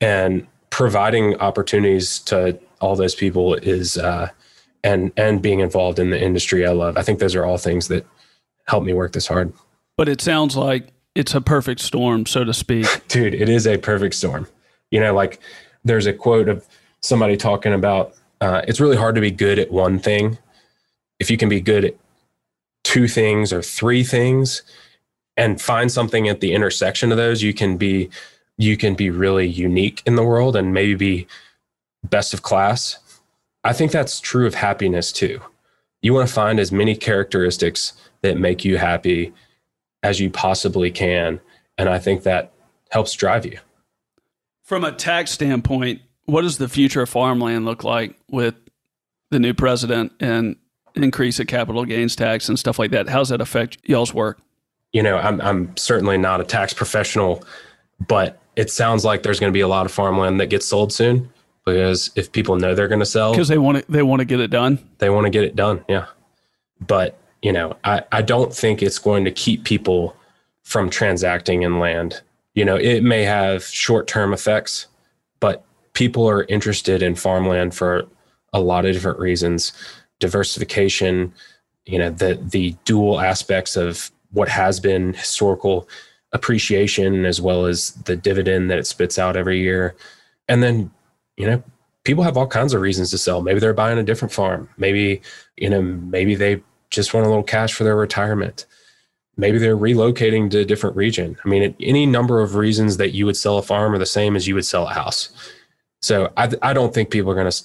And 0.00 0.46
providing 0.70 1.36
opportunities 1.40 2.20
to 2.20 2.58
all 2.80 2.94
those 2.94 3.14
people 3.14 3.54
is, 3.54 3.96
uh, 3.96 4.28
and, 4.84 5.10
and 5.16 5.42
being 5.42 5.58
involved 5.60 5.98
in 5.98 6.10
the 6.10 6.22
industry 6.22 6.64
I 6.64 6.70
love. 6.70 6.96
I 6.96 7.02
think 7.02 7.18
those 7.18 7.34
are 7.34 7.44
all 7.44 7.58
things 7.58 7.88
that 7.88 8.06
help 8.66 8.84
me 8.84 8.92
work 8.92 9.12
this 9.12 9.26
hard. 9.26 9.52
But 9.96 10.08
it 10.08 10.20
sounds 10.20 10.56
like 10.56 10.92
it's 11.14 11.34
a 11.34 11.40
perfect 11.40 11.80
storm, 11.80 12.26
so 12.26 12.44
to 12.44 12.52
speak. 12.52 12.86
Dude, 13.08 13.34
it 13.34 13.48
is 13.48 13.66
a 13.66 13.78
perfect 13.78 14.14
storm. 14.14 14.46
You 14.90 15.00
know, 15.00 15.14
like 15.14 15.40
there's 15.84 16.06
a 16.06 16.12
quote 16.12 16.48
of 16.48 16.64
somebody 17.00 17.36
talking 17.36 17.72
about 17.72 18.14
uh, 18.40 18.62
it's 18.68 18.80
really 18.80 18.96
hard 18.96 19.14
to 19.14 19.20
be 19.20 19.30
good 19.30 19.58
at 19.58 19.72
one 19.72 19.98
thing. 19.98 20.38
If 21.18 21.30
you 21.30 21.36
can 21.36 21.48
be 21.48 21.60
good 21.60 21.84
at 21.84 21.96
two 22.82 23.08
things 23.08 23.52
or 23.52 23.62
three 23.62 24.04
things 24.04 24.62
and 25.36 25.60
find 25.60 25.90
something 25.90 26.28
at 26.28 26.40
the 26.40 26.52
intersection 26.52 27.10
of 27.10 27.16
those, 27.16 27.42
you 27.42 27.54
can 27.54 27.76
be 27.76 28.10
you 28.58 28.76
can 28.76 28.94
be 28.94 29.10
really 29.10 29.48
unique 29.48 30.02
in 30.06 30.14
the 30.16 30.22
world 30.22 30.54
and 30.54 30.72
maybe 30.74 30.94
be 30.94 31.26
best 32.04 32.34
of 32.34 32.42
class. 32.42 32.98
I 33.64 33.72
think 33.72 33.92
that's 33.92 34.20
true 34.20 34.46
of 34.46 34.54
happiness 34.54 35.10
too. 35.10 35.40
You 36.02 36.12
want 36.12 36.28
to 36.28 36.34
find 36.34 36.60
as 36.60 36.70
many 36.70 36.94
characteristics 36.94 37.94
that 38.20 38.36
make 38.36 38.64
you 38.64 38.76
happy 38.76 39.32
as 40.02 40.20
you 40.20 40.28
possibly 40.30 40.90
can. 40.90 41.40
And 41.78 41.88
I 41.88 41.98
think 41.98 42.22
that 42.22 42.52
helps 42.90 43.14
drive 43.14 43.46
you. 43.46 43.58
From 44.62 44.84
a 44.84 44.92
tax 44.92 45.30
standpoint, 45.30 46.02
what 46.26 46.42
does 46.42 46.58
the 46.58 46.68
future 46.68 47.02
of 47.02 47.08
farmland 47.08 47.64
look 47.64 47.84
like 47.84 48.18
with 48.30 48.54
the 49.30 49.38
new 49.38 49.54
president 49.54 50.12
and 50.20 50.56
increase 50.94 51.40
of 51.40 51.46
capital 51.46 51.84
gains 51.84 52.14
tax 52.14 52.48
and 52.48 52.58
stuff 52.58 52.78
like 52.78 52.90
that? 52.90 53.08
How 53.08 53.18
does 53.18 53.30
that 53.30 53.40
affect 53.40 53.78
y'all's 53.84 54.12
work? 54.12 54.40
You 54.92 55.02
know, 55.02 55.16
I'm, 55.16 55.40
I'm 55.40 55.76
certainly 55.76 56.18
not 56.18 56.40
a 56.40 56.44
tax 56.44 56.72
professional, 56.72 57.42
but 58.06 58.40
it 58.56 58.70
sounds 58.70 59.04
like 59.04 59.22
there's 59.22 59.40
going 59.40 59.52
to 59.52 59.56
be 59.56 59.60
a 59.60 59.68
lot 59.68 59.86
of 59.86 59.92
farmland 59.92 60.38
that 60.40 60.46
gets 60.46 60.66
sold 60.66 60.92
soon 60.92 61.30
because 61.64 62.10
if 62.14 62.32
people 62.32 62.56
know 62.56 62.74
they're 62.74 62.88
going 62.88 63.00
to 63.00 63.06
sell, 63.06 63.32
because 63.32 63.48
they 63.48 63.58
want 63.58 63.78
to, 63.78 63.92
they 63.92 64.02
want 64.02 64.20
to 64.20 64.24
get 64.24 64.40
it 64.40 64.50
done. 64.50 64.78
They 64.98 65.10
want 65.10 65.24
to 65.24 65.30
get 65.30 65.44
it 65.44 65.56
done. 65.56 65.84
Yeah. 65.88 66.06
But 66.80 67.18
you 67.42 67.52
know, 67.52 67.76
I, 67.84 68.02
I 68.12 68.22
don't 68.22 68.54
think 68.54 68.82
it's 68.82 68.98
going 68.98 69.24
to 69.24 69.30
keep 69.30 69.64
people 69.64 70.16
from 70.62 70.88
transacting 70.88 71.62
in 71.62 71.78
land. 71.78 72.22
You 72.54 72.64
know, 72.64 72.76
it 72.76 73.02
may 73.02 73.22
have 73.24 73.64
short 73.64 74.06
term 74.06 74.32
effects, 74.32 74.86
but 75.40 75.64
people 75.92 76.28
are 76.28 76.44
interested 76.44 77.02
in 77.02 77.14
farmland 77.14 77.74
for 77.74 78.06
a 78.52 78.60
lot 78.60 78.86
of 78.86 78.92
different 78.92 79.18
reasons. 79.18 79.72
Diversification, 80.20 81.32
you 81.86 81.98
know, 81.98 82.10
the 82.10 82.38
the 82.42 82.76
dual 82.84 83.20
aspects 83.20 83.76
of 83.76 84.10
what 84.32 84.48
has 84.48 84.80
been 84.80 85.14
historical 85.14 85.88
appreciation 86.32 87.24
as 87.24 87.40
well 87.40 87.64
as 87.64 87.92
the 87.92 88.16
dividend 88.16 88.70
that 88.70 88.78
it 88.78 88.86
spits 88.86 89.18
out 89.18 89.36
every 89.36 89.60
year. 89.60 89.94
And 90.48 90.62
then, 90.62 90.90
you 91.36 91.46
know, 91.46 91.62
people 92.04 92.24
have 92.24 92.36
all 92.36 92.46
kinds 92.46 92.74
of 92.74 92.80
reasons 92.80 93.10
to 93.10 93.18
sell. 93.18 93.42
Maybe 93.42 93.60
they're 93.60 93.74
buying 93.74 93.98
a 93.98 94.02
different 94.02 94.32
farm. 94.32 94.68
Maybe, 94.76 95.22
you 95.56 95.70
know, 95.70 95.82
maybe 95.82 96.34
they 96.34 96.62
just 96.90 97.14
want 97.14 97.26
a 97.26 97.28
little 97.28 97.42
cash 97.42 97.72
for 97.72 97.84
their 97.84 97.96
retirement. 97.96 98.66
Maybe 99.36 99.58
they're 99.58 99.76
relocating 99.76 100.50
to 100.50 100.60
a 100.60 100.64
different 100.64 100.94
region. 100.94 101.36
I 101.44 101.48
mean, 101.48 101.74
any 101.80 102.06
number 102.06 102.40
of 102.40 102.54
reasons 102.54 102.98
that 102.98 103.14
you 103.14 103.26
would 103.26 103.36
sell 103.36 103.58
a 103.58 103.62
farm 103.62 103.92
are 103.92 103.98
the 103.98 104.06
same 104.06 104.36
as 104.36 104.46
you 104.46 104.54
would 104.54 104.66
sell 104.66 104.86
a 104.86 104.94
house. 104.94 105.30
So 106.02 106.32
I, 106.36 106.50
I 106.62 106.72
don't 106.72 106.94
think 106.94 107.10
people 107.10 107.32
are 107.32 107.34
going 107.34 107.50
to 107.50 107.64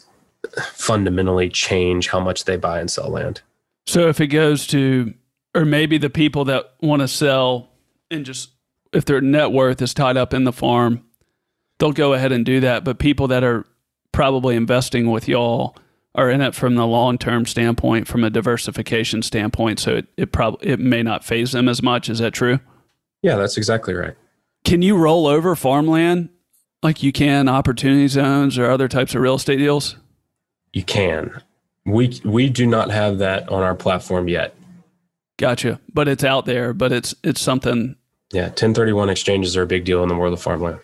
fundamentally 0.72 1.50
change 1.50 2.08
how 2.08 2.20
much 2.20 2.46
they 2.46 2.58
buy 2.58 2.80
and 2.80 2.90
sell 2.90 3.10
land. 3.10 3.42
So 3.86 4.08
if 4.08 4.20
it 4.22 4.28
goes 4.28 4.66
to, 4.68 5.14
or 5.54 5.66
maybe 5.66 5.98
the 5.98 6.10
people 6.10 6.46
that 6.46 6.74
want 6.82 7.02
to 7.02 7.08
sell 7.08 7.70
and 8.10 8.26
just, 8.26 8.50
if 8.94 9.06
their 9.06 9.22
net 9.22 9.52
worth 9.52 9.82
is 9.82 9.94
tied 9.94 10.18
up 10.18 10.34
in 10.34 10.46
the 10.46 10.54
farm, 10.54 11.04
they'll 11.80 11.92
go 11.92 12.14
ahead 12.14 12.32
and 12.32 12.46
do 12.46 12.60
that. 12.60 12.84
But 12.84 13.00
people 13.00 13.28
that 13.30 13.44
are 13.44 13.66
probably 14.12 14.56
investing 14.56 15.10
with 15.10 15.28
y'all 15.28 15.76
are 16.16 16.30
in 16.30 16.42
it 16.42 16.56
from 16.56 16.76
the 16.76 16.86
long 16.86 17.18
term 17.18 17.46
standpoint, 17.46 18.08
from 18.08 18.24
a 18.24 18.30
diversification 18.30 19.22
standpoint. 19.22 19.80
So 19.80 19.98
it, 19.98 20.08
it 20.18 20.32
probably 20.32 20.70
it 20.70 20.80
may 20.80 21.04
not 21.04 21.24
faze 21.24 21.52
them 21.52 21.68
as 21.68 21.82
much. 21.82 22.10
Is 22.10 22.20
that 22.20 22.34
true? 22.34 22.60
Yeah, 23.22 23.36
that's 23.36 23.58
exactly 23.58 23.94
right. 23.94 24.16
Can 24.66 24.82
you 24.82 24.98
roll 24.98 25.28
over 25.28 25.56
farmland 25.56 26.30
like 26.84 27.04
you 27.04 27.12
can 27.12 27.48
opportunity 27.48 28.08
zones 28.08 28.58
or 28.58 28.70
other 28.70 28.88
types 28.88 29.16
of 29.16 29.22
real 29.22 29.36
estate 29.36 29.58
deals? 29.58 29.96
You 30.74 30.84
can. 30.84 31.42
We 31.86 32.20
we 32.24 32.50
do 32.50 32.68
not 32.68 32.92
have 32.92 33.20
that 33.20 33.50
on 33.50 33.64
our 33.64 33.76
platform 33.76 34.28
yet. 34.28 34.56
Gotcha. 35.38 35.80
But 35.94 36.08
it's 36.08 36.24
out 36.24 36.46
there, 36.46 36.74
but 36.74 36.92
it's 36.92 37.16
it's 37.24 37.42
something 37.42 37.96
Yeah, 38.32 38.48
1031 38.48 39.10
exchanges 39.10 39.56
are 39.56 39.64
a 39.64 39.68
big 39.68 39.86
deal 39.86 40.04
in 40.04 40.10
the 40.10 40.16
world 40.16 40.34
of 40.34 40.42
farmland. 40.42 40.80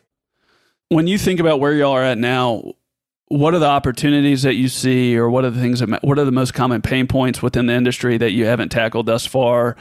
When 0.90 1.08
you 1.08 1.18
think 1.18 1.40
about 1.40 1.60
where 1.60 1.74
y'all 1.74 1.94
are 1.94 2.04
at 2.04 2.18
now, 2.18 2.74
what 3.28 3.54
are 3.56 3.60
the 3.60 3.68
opportunities 3.68 4.44
that 4.44 4.54
you 4.54 4.68
see 4.68 5.18
or 5.18 5.30
what 5.30 5.44
are 5.44 5.50
the 5.50 5.60
things 5.60 5.80
that 5.80 6.04
what 6.04 6.20
are 6.20 6.26
the 6.26 6.32
most 6.32 6.54
common 6.54 6.82
pain 6.82 7.08
points 7.08 7.42
within 7.42 7.66
the 7.66 7.74
industry 7.74 8.18
that 8.18 8.32
you 8.32 8.46
haven't 8.46 8.70
tackled 8.70 9.08
thus 9.08 9.26
far? 9.26 9.76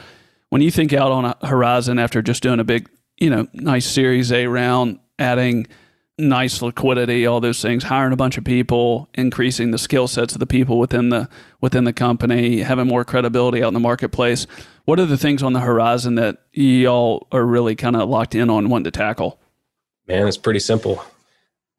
When 0.49 0.63
you 0.63 0.71
think 0.71 0.93
out 0.93 1.13
on 1.13 1.25
a 1.25 1.47
horizon 1.47 1.99
after 1.99 2.23
just 2.23 2.43
doing 2.43 2.61
a 2.61 2.65
big 2.65 2.89
you 3.19 3.31
know 3.31 3.47
nice 3.53 3.87
series 3.87 4.33
a 4.33 4.47
round 4.47 4.99
adding 5.19 5.67
nice 6.19 6.63
liquidity 6.63 7.27
all 7.27 7.41
those 7.41 7.61
things 7.61 7.85
hiring 7.85 8.13
a 8.13 8.17
bunch 8.17 8.39
of 8.39 8.45
people 8.45 9.09
increasing 9.15 9.73
the 9.73 9.79
skill 9.79 10.07
sets 10.07 10.33
of 10.35 10.39
the 10.39 10.47
people 10.47 10.79
within 10.79 11.09
the 11.09 11.29
within 11.61 11.85
the 11.85 11.93
company 11.93 12.61
having 12.61 12.87
more 12.87 13.05
credibility 13.05 13.63
out 13.63 13.69
in 13.69 13.75
the 13.75 13.81
marketplace 13.81 14.47
what 14.85 15.01
are 15.01 15.07
the 15.07 15.19
things 15.19 15.43
on 15.43 15.53
the 15.55 15.61
horizon 15.61 16.15
that 16.15 16.43
y'all 16.53 17.27
are 17.33 17.45
really 17.45 17.75
kind 17.75 17.97
of 17.97 18.09
locked 18.09 18.35
in 18.35 18.49
on 18.49 18.69
wanting 18.69 18.85
to 18.85 18.91
tackle 18.93 19.41
man 20.07 20.27
it's 20.27 20.37
pretty 20.37 20.61
simple 20.61 21.05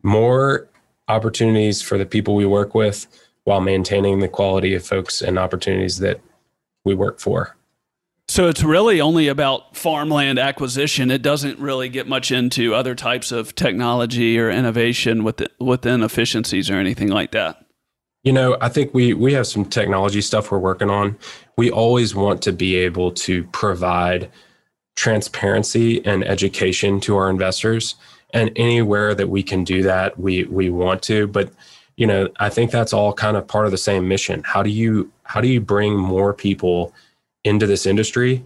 more 0.04 0.68
opportunities 1.08 1.82
for 1.82 1.98
the 1.98 2.06
people 2.06 2.36
we 2.36 2.46
work 2.46 2.76
with 2.76 3.08
while 3.44 3.62
maintaining 3.62 4.20
the 4.20 4.28
quality 4.28 4.74
of 4.74 4.86
folks 4.86 5.22
and 5.22 5.38
opportunities 5.38 6.00
that 6.00 6.20
we 6.84 6.96
work 6.96 7.20
for. 7.20 7.56
So 8.28 8.48
it's 8.48 8.64
really 8.64 9.00
only 9.00 9.28
about 9.28 9.78
farmland 9.78 10.40
acquisition. 10.40 11.12
It 11.12 11.22
doesn't 11.22 11.60
really 11.60 11.90
get 11.90 12.08
much 12.08 12.32
into 12.32 12.74
other 12.74 12.96
types 12.96 13.32
of 13.32 13.54
technology 13.54 14.40
or 14.40 14.50
innovation 14.50 15.24
within, 15.24 15.48
within 15.60 16.02
efficiencies 16.02 16.70
or 16.70 16.76
anything 16.76 17.10
like 17.10 17.32
that. 17.32 17.64
You 18.24 18.34
know, 18.34 18.58
I 18.60 18.70
think 18.70 18.96
we 18.96 19.14
we 19.14 19.34
have 19.34 19.46
some 19.46 19.66
technology 19.66 20.22
stuff 20.22 20.50
we're 20.50 20.58
working 20.58 20.90
on. 20.90 21.16
We 21.56 21.70
always 21.70 22.16
want 22.16 22.42
to 22.44 22.52
be 22.52 22.76
able 22.76 23.12
to 23.12 23.44
provide 23.46 24.32
transparency 24.96 26.04
and 26.04 26.24
education 26.24 27.00
to 27.02 27.16
our 27.18 27.30
investors, 27.30 27.94
and 28.36 28.52
anywhere 28.58 29.16
that 29.16 29.30
we 29.30 29.42
can 29.42 29.64
do 29.64 29.82
that, 29.84 30.20
we 30.20 30.44
we 30.44 30.70
want 30.70 31.02
to. 31.04 31.26
But 31.26 31.52
you 31.96 32.06
know, 32.06 32.30
I 32.38 32.50
think 32.50 32.70
that's 32.70 32.92
all 32.92 33.14
kind 33.14 33.38
of 33.38 33.48
part 33.48 33.66
of 33.66 33.72
the 33.72 33.78
same 33.78 34.08
mission. 34.08 34.44
How 34.44 34.62
do 34.62 34.70
you 34.70 35.12
how 35.24 35.42
do 35.42 35.48
you 35.48 35.62
bring 35.62 35.96
more 35.96 36.34
people 36.34 36.94
into 37.46 37.66
this 37.66 37.86
industry 37.86 38.44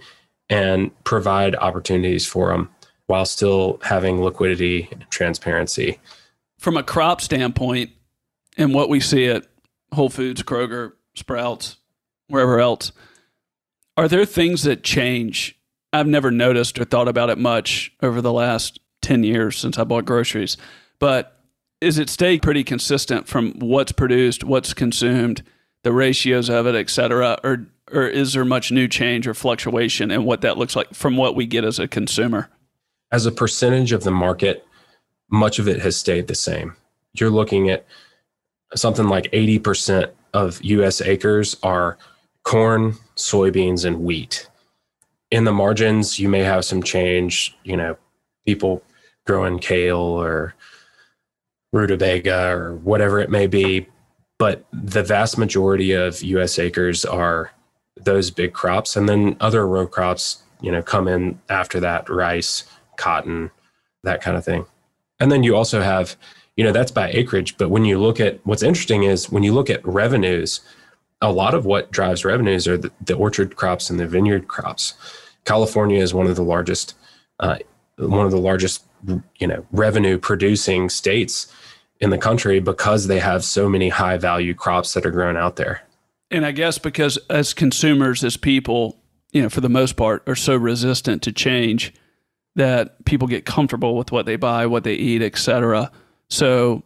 and 0.50 0.92
provide 1.04 1.56
opportunities 1.56 2.26
for 2.28 2.50
them 2.50 2.70
while 3.08 3.26
still 3.26 3.80
having 3.84 4.22
liquidity 4.22 4.88
and 4.92 5.10
transparency? 5.10 6.00
From 6.60 6.78
a 6.78 6.84
crop 6.84 7.20
standpoint, 7.20 7.90
and 8.58 8.74
what 8.74 8.90
we 8.90 9.00
see 9.00 9.26
at 9.26 9.48
Whole 9.92 10.10
Foods, 10.10 10.44
Kroger, 10.44 10.92
Sprouts, 11.16 11.78
wherever 12.28 12.60
else, 12.60 12.92
are 13.98 14.08
there 14.08 14.26
things 14.26 14.64
that 14.64 14.84
change? 14.84 15.58
I've 15.92 16.06
never 16.06 16.30
noticed 16.30 16.78
or 16.78 16.86
thought 16.86 17.08
about 17.08 17.32
it 17.32 17.40
much 17.40 17.92
over 18.04 18.22
the 18.22 18.34
last 18.34 18.80
10 19.10 19.24
years 19.24 19.57
since 19.57 19.80
I 19.80 19.84
bought 19.86 20.05
groceries, 20.05 20.55
but 20.99 21.41
is 21.82 21.97
it 21.97 22.12
stayed 22.12 22.43
pretty 22.43 22.64
consistent 22.64 23.28
from 23.28 23.53
what's 23.53 23.91
produced, 23.91 24.43
what's 24.43 24.72
consumed, 24.76 25.41
the 25.82 25.91
ratios 25.91 26.47
of 26.47 26.68
it, 26.68 26.76
et 26.76 26.91
cetera? 26.91 27.39
Or, 27.43 27.66
or 27.91 28.07
is 28.07 28.34
there 28.34 28.45
much 28.45 28.72
new 28.72 28.88
change 28.88 29.28
or 29.28 29.34
fluctuation 29.34 30.12
in 30.12 30.26
what 30.26 30.41
that 30.41 30.60
looks 30.60 30.76
like 30.76 30.93
from 30.93 31.18
what 31.18 31.36
we 31.36 31.47
get 31.47 31.66
as 31.66 31.80
a 31.80 31.88
consumer? 31.88 32.51
As 33.12 33.26
a 33.26 33.32
percentage 33.32 33.93
of 33.93 34.03
the 34.03 34.12
market, 34.12 34.64
much 35.32 35.57
of 35.57 35.68
it 35.68 35.80
has 35.80 35.97
stayed 35.97 36.28
the 36.28 36.36
same. 36.36 36.76
You're 37.14 37.32
looking 37.32 37.72
at 37.72 37.88
something 38.76 39.07
like 39.07 39.32
80% 39.32 40.12
of 40.36 40.64
US 40.64 41.01
acres 41.01 41.57
are 41.64 41.97
corn, 42.43 42.93
soybeans, 43.16 43.86
and 43.86 44.01
wheat. 44.01 44.47
In 45.32 45.45
the 45.45 45.51
margins, 45.51 46.20
you 46.20 46.30
may 46.30 46.43
have 46.43 46.64
some 46.64 46.84
change, 46.84 47.57
you 47.64 47.76
know, 47.76 47.97
people 48.45 48.84
growing 49.26 49.60
kale 49.60 49.98
or 49.98 50.56
rutabaga 51.72 52.50
or 52.50 52.76
whatever 52.76 53.20
it 53.20 53.30
may 53.30 53.48
be. 53.48 53.88
But 54.38 54.66
the 54.72 55.04
vast 55.04 55.38
majority 55.38 55.92
of 55.92 56.24
US 56.24 56.58
acres 56.58 57.06
are 57.06 57.52
those 57.98 58.32
big 58.32 58.54
crops. 58.54 58.96
And 58.96 59.08
then 59.08 59.36
other 59.40 59.68
row 59.68 59.86
crops, 59.86 60.44
you 60.62 60.72
know, 60.72 60.82
come 60.82 61.08
in 61.08 61.40
after 61.50 61.80
that 61.82 62.10
rice, 62.10 62.64
cotton, 62.98 63.52
that 64.04 64.22
kind 64.22 64.38
of 64.38 64.46
thing. 64.46 64.66
And 65.20 65.32
then 65.32 65.44
you 65.44 65.56
also 65.56 65.82
have 65.82 66.16
you 66.60 66.66
know 66.66 66.74
that's 66.74 66.92
by 66.92 67.10
acreage 67.12 67.58
but 67.58 67.70
when 67.70 67.86
you 67.86 67.98
look 67.98 68.20
at 68.20 68.46
what's 68.46 68.64
interesting 68.64 69.04
is 69.04 69.30
when 69.30 69.44
you 69.44 69.54
look 69.54 69.70
at 69.70 69.86
revenues 69.88 70.60
a 71.22 71.32
lot 71.32 71.54
of 71.54 71.66
what 71.66 71.90
drives 71.90 72.26
revenues 72.26 72.68
are 72.68 72.78
the, 72.78 72.92
the 73.06 73.16
orchard 73.16 73.56
crops 73.56 73.90
and 73.90 73.98
the 73.98 74.06
vineyard 74.06 74.50
crops 74.50 74.94
california 75.46 76.02
is 76.02 76.14
one 76.14 76.28
of 76.28 76.36
the 76.36 76.44
largest 76.44 76.96
uh, 77.40 77.58
one 78.00 78.26
of 78.26 78.32
the 78.32 78.39
largest 78.39 78.86
you 79.38 79.47
know 79.47 79.66
revenue 79.72 80.18
producing 80.18 80.89
states 80.89 81.54
in 82.00 82.10
the 82.10 82.18
country 82.18 82.60
because 82.60 83.08
they 83.08 83.20
have 83.20 83.43
so 83.43 83.70
many 83.70 83.89
high 83.89 84.18
value 84.18 84.54
crops 84.54 84.93
that 84.93 85.06
are 85.06 85.12
grown 85.12 85.38
out 85.38 85.56
there. 85.56 85.82
And 86.32 86.45
i 86.45 86.52
guess 86.52 86.78
because 86.78 87.18
as 87.30 87.54
consumers 87.54 88.24
as 88.24 88.38
people 88.38 88.97
you 89.32 89.41
know 89.41 89.50
for 89.50 89.62
the 89.62 89.70
most 89.70 89.95
part 89.95 90.28
are 90.28 90.36
so 90.36 90.56
resistant 90.56 91.22
to 91.24 91.32
change 91.32 91.93
that 92.56 93.06
people 93.06 93.28
get 93.28 93.45
comfortable 93.45 93.95
with 93.95 94.12
what 94.12 94.26
they 94.26 94.36
buy 94.36 94.66
what 94.66 94.84
they 94.84 94.93
eat 94.93 95.22
etc 95.22 95.91
so 96.30 96.84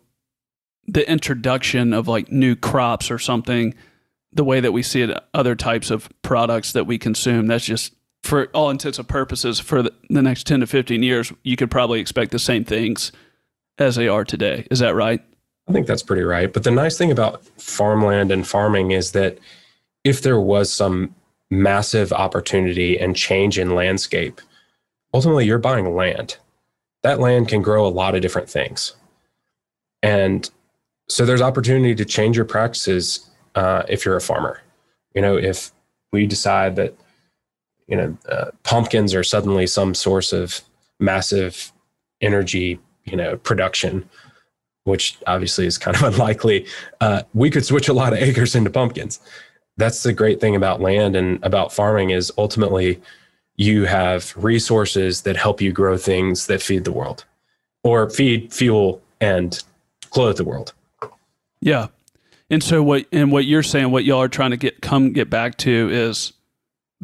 the 0.88 1.10
introduction 1.10 1.94
of 1.94 2.08
like 2.08 2.32
new 2.32 2.56
crops 2.56 3.10
or 3.10 3.20
something, 3.20 3.74
the 4.32 4.44
way 4.44 4.60
that 4.60 4.72
we 4.72 4.84
see 4.84 5.02
it, 5.02 5.18
other 5.34 5.56
types 5.56 5.92
of 5.92 6.10
products 6.22 6.74
that 6.74 6.86
we 6.86 6.98
consume, 6.98 7.48
that's 7.48 7.66
just 7.66 7.94
for 8.24 8.48
all 8.54 8.70
intents 8.70 8.98
and 8.98 9.08
purposes 9.08 9.60
for 9.60 9.84
the, 9.84 9.94
next 10.10 10.48
10 10.48 10.62
to 10.62 10.68
15 10.68 11.04
years, 11.04 11.32
you 11.44 11.56
could 11.56 11.70
probably 11.70 12.00
expect 12.00 12.32
the 12.32 12.40
same 12.40 12.64
things 12.64 13.12
as 13.78 13.96
they 13.96 14.08
are 14.08 14.24
today. 14.24 14.66
Is 14.72 14.80
that 14.80 14.96
right? 14.96 15.22
I 15.68 15.72
think 15.72 15.88
that's 15.88 16.04
pretty 16.04 16.24
right. 16.24 16.52
But 16.52 16.64
the 16.64 16.72
nice 16.72 16.98
thing 16.98 17.12
about 17.12 17.46
farmland 17.60 18.32
and 18.32 18.48
farming 18.48 18.92
is 18.92 19.12
that 19.12 19.38
if 20.04 20.22
there 20.22 20.40
was 20.40 20.72
some 20.72 21.14
massive 21.52 22.12
opportunity 22.12 22.98
and 22.98 23.16
change 23.16 23.60
in 23.60 23.76
landscape, 23.76 24.42
ultimately 25.14 25.46
you're 25.46 25.60
buying 25.60 25.94
land. 25.96 26.38
That 27.04 27.20
land 27.20 27.50
can 27.50 27.62
grow 27.62 27.86
a 27.86 27.90
lot 27.90 28.16
of 28.16 28.22
different 28.22 28.50
things. 28.50 28.96
And 30.02 30.50
so 31.10 31.26
there's 31.26 31.42
opportunity 31.42 31.96
to 31.96 32.06
change 32.06 32.36
your 32.36 32.46
practices 32.46 33.30
uh, 33.56 33.84
if 33.90 34.06
you're 34.06 34.16
a 34.16 34.22
farmer. 34.22 34.62
You 35.14 35.22
know, 35.22 35.38
if 35.38 35.72
we 36.12 36.26
decide 36.26 36.76
that, 36.78 36.96
you 37.88 37.98
know, 37.98 38.18
uh, 38.30 38.52
pumpkins 38.64 39.14
are 39.14 39.24
suddenly 39.24 39.68
some 39.68 39.94
source 39.94 40.34
of 40.34 40.62
massive 41.00 41.72
energy, 42.22 42.80
you 43.06 43.16
know, 43.16 43.38
production, 43.38 44.10
which 44.86 45.18
obviously 45.28 45.66
is 45.66 45.78
kind 45.78 45.96
of 45.98 46.04
unlikely, 46.14 46.66
uh, 47.02 47.24
we 47.34 47.50
could 47.50 47.66
switch 47.66 47.88
a 47.88 47.94
lot 47.94 48.14
of 48.14 48.20
acres 48.22 48.56
into 48.56 48.70
pumpkins. 48.70 49.20
That's 49.78 50.04
the 50.04 50.14
great 50.14 50.40
thing 50.40 50.56
about 50.56 50.82
land 50.82 51.16
and 51.16 51.44
about 51.44 51.74
farming 51.74 52.12
is 52.12 52.32
ultimately 52.38 53.02
you 53.56 53.86
have 53.86 54.34
resources 54.36 55.22
that 55.24 55.36
help 55.36 55.62
you 55.62 55.72
grow 55.72 55.98
things 55.98 56.48
that 56.48 56.62
feed 56.62 56.84
the 56.86 56.92
world 56.92 57.26
or 57.84 58.10
feed 58.10 58.54
fuel 58.54 59.02
and 59.20 59.64
clothe 60.10 60.38
the 60.38 60.44
world. 60.44 60.74
Yeah. 61.60 61.88
And 62.50 62.62
so 62.64 62.84
what 62.84 63.06
and 63.12 63.32
what 63.32 63.46
you're 63.46 63.64
saying, 63.64 63.92
what 63.92 64.04
y'all 64.04 64.22
are 64.22 64.28
trying 64.28 64.52
to 64.52 64.58
get 64.58 64.82
come 64.82 65.12
get 65.12 65.30
back 65.30 65.58
to 65.60 65.90
is 65.92 66.34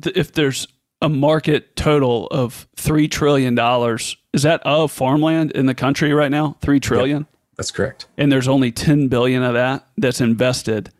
if 0.06 0.34
there's 0.34 0.68
a 1.02 1.10
market 1.10 1.76
total 1.76 2.28
of 2.28 2.68
three 2.76 3.08
trillion 3.08 3.56
dollars, 3.56 4.18
is 4.34 4.44
that 4.44 4.62
of 4.66 4.92
farmland 4.92 5.52
in 5.52 5.66
the 5.66 5.76
country 5.76 6.14
right 6.14 6.32
now? 6.32 6.58
Three 6.62 6.80
trillion. 6.80 7.20
Yep, 7.20 7.28
that's 7.58 7.72
correct. 7.72 8.08
And 8.18 8.32
there's 8.32 8.48
only 8.48 8.72
ten 8.72 9.08
billion 9.08 9.44
of 9.44 9.54
that 9.54 9.88
that's 9.98 10.22
invested. 10.22 10.92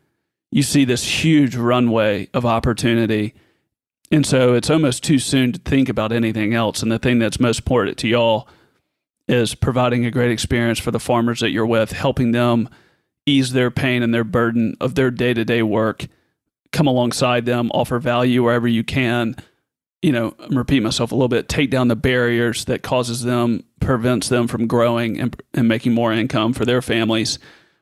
You 0.52 0.64
see 0.64 0.86
this 0.86 1.24
huge 1.24 1.56
runway 1.56 2.30
of 2.34 2.46
opportunity. 2.46 3.36
And 4.12 4.26
so 4.26 4.56
it's 4.56 4.72
almost 4.72 5.04
too 5.04 5.20
soon 5.20 5.52
to 5.52 5.60
think 5.60 5.90
about 5.90 6.12
anything 6.12 6.56
else. 6.56 6.82
And 6.82 6.92
the 6.92 6.98
thing 6.98 7.20
that's 7.20 7.40
most 7.40 7.60
important 7.60 7.98
to 8.00 8.08
y'all 8.08 8.48
is 9.28 9.54
providing 9.54 10.06
a 10.06 10.12
great 10.12 10.32
experience 10.32 10.80
for 10.80 10.90
the 10.90 11.00
farmers 11.00 11.42
that 11.42 11.52
you're 11.52 11.68
with, 11.68 11.92
helping 11.92 12.32
them 12.32 12.68
ease 13.28 13.52
their 13.52 13.70
pain 13.70 14.02
and 14.02 14.12
their 14.12 14.24
burden 14.24 14.76
of 14.82 14.96
their 14.96 15.12
day 15.12 15.36
to 15.36 15.46
day 15.46 15.62
work, 15.62 16.08
come 16.72 16.88
alongside 16.88 17.46
them, 17.46 17.72
offer 17.74 18.00
value 18.00 18.44
wherever 18.44 18.68
you 18.68 18.84
can. 18.84 19.36
You 20.02 20.12
know, 20.12 20.36
I'm 20.40 20.58
repeat 20.58 20.82
myself 20.82 21.12
a 21.12 21.16
little 21.16 21.28
bit, 21.28 21.50
take 21.50 21.70
down 21.70 21.90
the 21.90 21.96
barriers 21.96 22.66
that 22.66 22.84
causes 22.84 23.24
them, 23.24 23.64
prevents 23.82 24.30
them 24.30 24.48
from 24.48 24.68
growing 24.68 25.20
and, 25.20 25.42
and 25.54 25.68
making 25.68 25.94
more 25.94 26.14
income 26.14 26.54
for 26.54 26.66
their 26.66 26.82
families, 26.82 27.38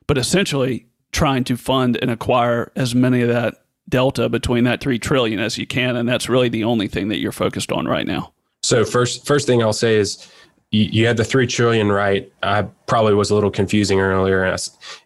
but 0.06 0.18
essentially 0.18 0.86
trying 1.12 1.44
to 1.44 1.56
fund 1.56 1.96
and 2.00 2.10
acquire 2.10 2.72
as 2.74 2.94
many 2.94 3.22
of 3.22 3.28
that 3.28 3.62
delta 3.88 4.28
between 4.28 4.64
that 4.64 4.80
3 4.80 4.98
trillion 4.98 5.38
as 5.38 5.58
you 5.58 5.66
can. 5.66 5.96
And 5.96 6.08
that's 6.08 6.28
really 6.28 6.48
the 6.48 6.64
only 6.64 6.88
thing 6.88 7.08
that 7.08 7.18
you're 7.18 7.32
focused 7.32 7.72
on 7.72 7.86
right 7.86 8.06
now. 8.06 8.32
So 8.62 8.84
first, 8.84 9.26
first 9.26 9.46
thing 9.46 9.62
I'll 9.62 9.72
say 9.72 9.96
is 9.96 10.30
you, 10.70 11.06
had 11.06 11.16
the 11.16 11.24
three 11.24 11.46
trillion 11.46 11.90
right. 11.90 12.30
I 12.42 12.62
probably 12.86 13.14
was 13.14 13.30
a 13.30 13.34
little 13.34 13.50
confusing 13.50 14.00
earlier. 14.00 14.54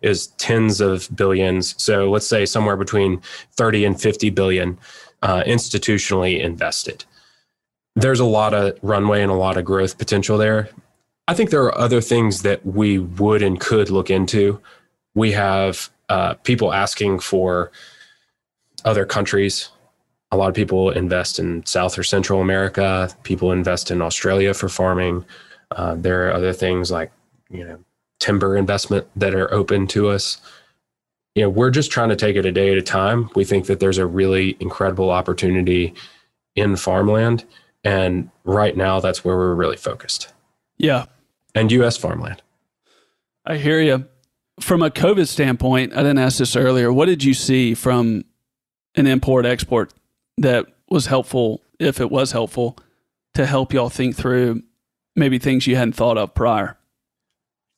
Is 0.02 0.26
tens 0.38 0.80
of 0.80 1.08
billions. 1.14 1.80
So 1.82 2.10
let's 2.10 2.26
say 2.26 2.46
somewhere 2.46 2.76
between 2.76 3.22
thirty 3.52 3.84
and 3.84 4.00
fifty 4.00 4.30
billion 4.30 4.78
uh, 5.22 5.42
institutionally 5.44 6.40
invested. 6.40 7.04
There's 7.94 8.20
a 8.20 8.24
lot 8.24 8.54
of 8.54 8.78
runway 8.82 9.22
and 9.22 9.30
a 9.30 9.36
lot 9.36 9.56
of 9.56 9.64
growth 9.64 9.98
potential 9.98 10.38
there. 10.38 10.68
I 11.28 11.34
think 11.34 11.50
there 11.50 11.62
are 11.62 11.78
other 11.78 12.00
things 12.00 12.42
that 12.42 12.64
we 12.66 12.98
would 12.98 13.42
and 13.42 13.60
could 13.60 13.90
look 13.90 14.10
into. 14.10 14.60
We 15.14 15.32
have 15.32 15.90
uh, 16.08 16.34
people 16.34 16.72
asking 16.72 17.20
for 17.20 17.70
other 18.84 19.04
countries 19.04 19.68
a 20.32 20.36
lot 20.36 20.48
of 20.48 20.54
people 20.54 20.90
invest 20.90 21.38
in 21.38 21.64
South 21.66 21.98
or 21.98 22.02
Central 22.02 22.40
America. 22.40 23.14
People 23.22 23.52
invest 23.52 23.90
in 23.90 24.00
Australia 24.00 24.54
for 24.54 24.68
farming. 24.70 25.26
Uh, 25.76 25.94
there 25.94 26.28
are 26.28 26.32
other 26.32 26.52
things 26.52 26.90
like, 26.90 27.10
you 27.50 27.64
know, 27.64 27.78
timber 28.18 28.56
investment 28.56 29.06
that 29.16 29.34
are 29.34 29.52
open 29.52 29.86
to 29.88 30.08
us. 30.08 30.38
You 31.34 31.42
know, 31.42 31.50
we're 31.50 31.70
just 31.70 31.90
trying 31.90 32.10
to 32.10 32.16
take 32.16 32.36
it 32.36 32.46
a 32.46 32.52
day 32.52 32.72
at 32.72 32.78
a 32.78 32.82
time. 32.82 33.30
We 33.34 33.44
think 33.44 33.66
that 33.66 33.80
there's 33.80 33.98
a 33.98 34.06
really 34.06 34.56
incredible 34.60 35.10
opportunity 35.10 35.94
in 36.54 36.76
farmland. 36.76 37.44
And 37.84 38.30
right 38.44 38.76
now, 38.76 39.00
that's 39.00 39.24
where 39.24 39.36
we're 39.36 39.54
really 39.54 39.76
focused. 39.76 40.32
Yeah. 40.76 41.06
And 41.54 41.72
US 41.72 41.96
farmland. 41.96 42.42
I 43.44 43.56
hear 43.56 43.80
you. 43.80 44.06
From 44.60 44.82
a 44.82 44.90
COVID 44.90 45.26
standpoint, 45.26 45.92
I 45.94 45.96
didn't 45.96 46.18
ask 46.18 46.38
this 46.38 46.54
earlier. 46.54 46.92
What 46.92 47.06
did 47.06 47.24
you 47.24 47.34
see 47.34 47.74
from 47.74 48.24
an 48.94 49.06
import 49.06 49.46
export 49.46 49.92
that 50.36 50.66
was 50.88 51.06
helpful 51.06 51.62
if 51.82 52.00
it 52.00 52.10
was 52.10 52.32
helpful, 52.32 52.78
to 53.34 53.46
help 53.46 53.72
y'all 53.72 53.88
think 53.88 54.16
through 54.16 54.62
maybe 55.16 55.38
things 55.38 55.66
you 55.66 55.76
hadn't 55.76 55.94
thought 55.94 56.18
of 56.18 56.34
prior? 56.34 56.76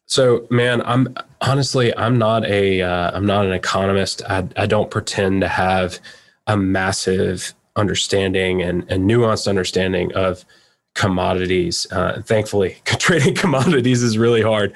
So, 0.07 0.47
man, 0.51 0.83
I'm 0.83 1.15
honestly 1.41 1.97
I'm 1.97 2.19
not 2.19 2.45
a 2.45 2.83
am 2.83 3.15
uh, 3.15 3.21
not 3.21 3.47
an 3.47 3.53
economist. 3.53 4.23
I 4.29 4.47
I 4.57 4.67
don't 4.67 4.91
pretend 4.91 5.41
to 5.41 5.49
have 5.49 5.99
a 6.47 6.57
massive 6.57 7.55
understanding 7.77 8.63
and, 8.63 8.85
and 8.89 9.09
nuanced 9.09 9.49
understanding 9.49 10.13
of 10.15 10.45
commodities. 10.95 11.87
Uh, 11.91 12.23
thankfully, 12.25 12.77
trading 12.85 13.35
commodities 13.35 14.03
is 14.03 14.19
really 14.19 14.43
hard. 14.43 14.75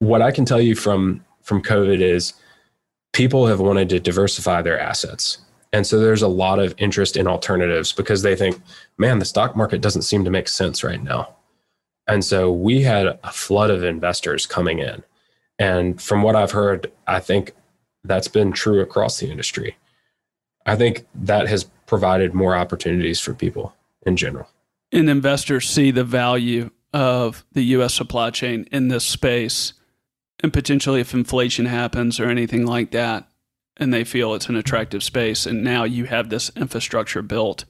What 0.00 0.22
I 0.22 0.30
can 0.30 0.44
tell 0.44 0.60
you 0.60 0.74
from 0.74 1.24
from 1.42 1.62
COVID 1.62 2.00
is 2.00 2.34
people 3.12 3.46
have 3.46 3.60
wanted 3.60 3.88
to 3.90 4.00
diversify 4.00 4.62
their 4.62 4.78
assets. 4.78 5.38
And 5.72 5.86
so 5.86 5.98
there's 5.98 6.22
a 6.22 6.28
lot 6.28 6.58
of 6.58 6.74
interest 6.78 7.16
in 7.16 7.26
alternatives 7.26 7.92
because 7.92 8.22
they 8.22 8.34
think, 8.34 8.60
man, 8.96 9.18
the 9.18 9.24
stock 9.24 9.54
market 9.54 9.80
doesn't 9.80 10.02
seem 10.02 10.24
to 10.24 10.30
make 10.30 10.48
sense 10.48 10.82
right 10.82 11.02
now. 11.02 11.34
And 12.06 12.24
so 12.24 12.50
we 12.50 12.82
had 12.82 13.06
a 13.06 13.32
flood 13.32 13.70
of 13.70 13.84
investors 13.84 14.46
coming 14.46 14.78
in. 14.78 15.02
And 15.58 16.00
from 16.00 16.22
what 16.22 16.36
I've 16.36 16.52
heard, 16.52 16.90
I 17.06 17.20
think 17.20 17.52
that's 18.04 18.28
been 18.28 18.52
true 18.52 18.80
across 18.80 19.18
the 19.18 19.30
industry. 19.30 19.76
I 20.64 20.76
think 20.76 21.06
that 21.14 21.48
has 21.48 21.64
provided 21.86 22.34
more 22.34 22.54
opportunities 22.54 23.20
for 23.20 23.34
people 23.34 23.74
in 24.02 24.16
general. 24.16 24.48
And 24.92 25.10
investors 25.10 25.68
see 25.68 25.90
the 25.90 26.04
value 26.04 26.70
of 26.94 27.44
the 27.52 27.62
US 27.64 27.94
supply 27.94 28.30
chain 28.30 28.66
in 28.72 28.88
this 28.88 29.04
space. 29.04 29.74
And 30.40 30.52
potentially, 30.52 31.00
if 31.00 31.12
inflation 31.12 31.66
happens 31.66 32.20
or 32.20 32.26
anything 32.28 32.64
like 32.64 32.92
that, 32.92 33.28
and 33.78 33.92
they 33.92 34.04
feel 34.04 34.34
it's 34.34 34.48
an 34.48 34.56
attractive 34.56 35.02
space, 35.02 35.46
and 35.46 35.62
now 35.62 35.84
you 35.84 36.04
have 36.04 36.28
this 36.28 36.50
infrastructure 36.56 37.22
built 37.22 37.64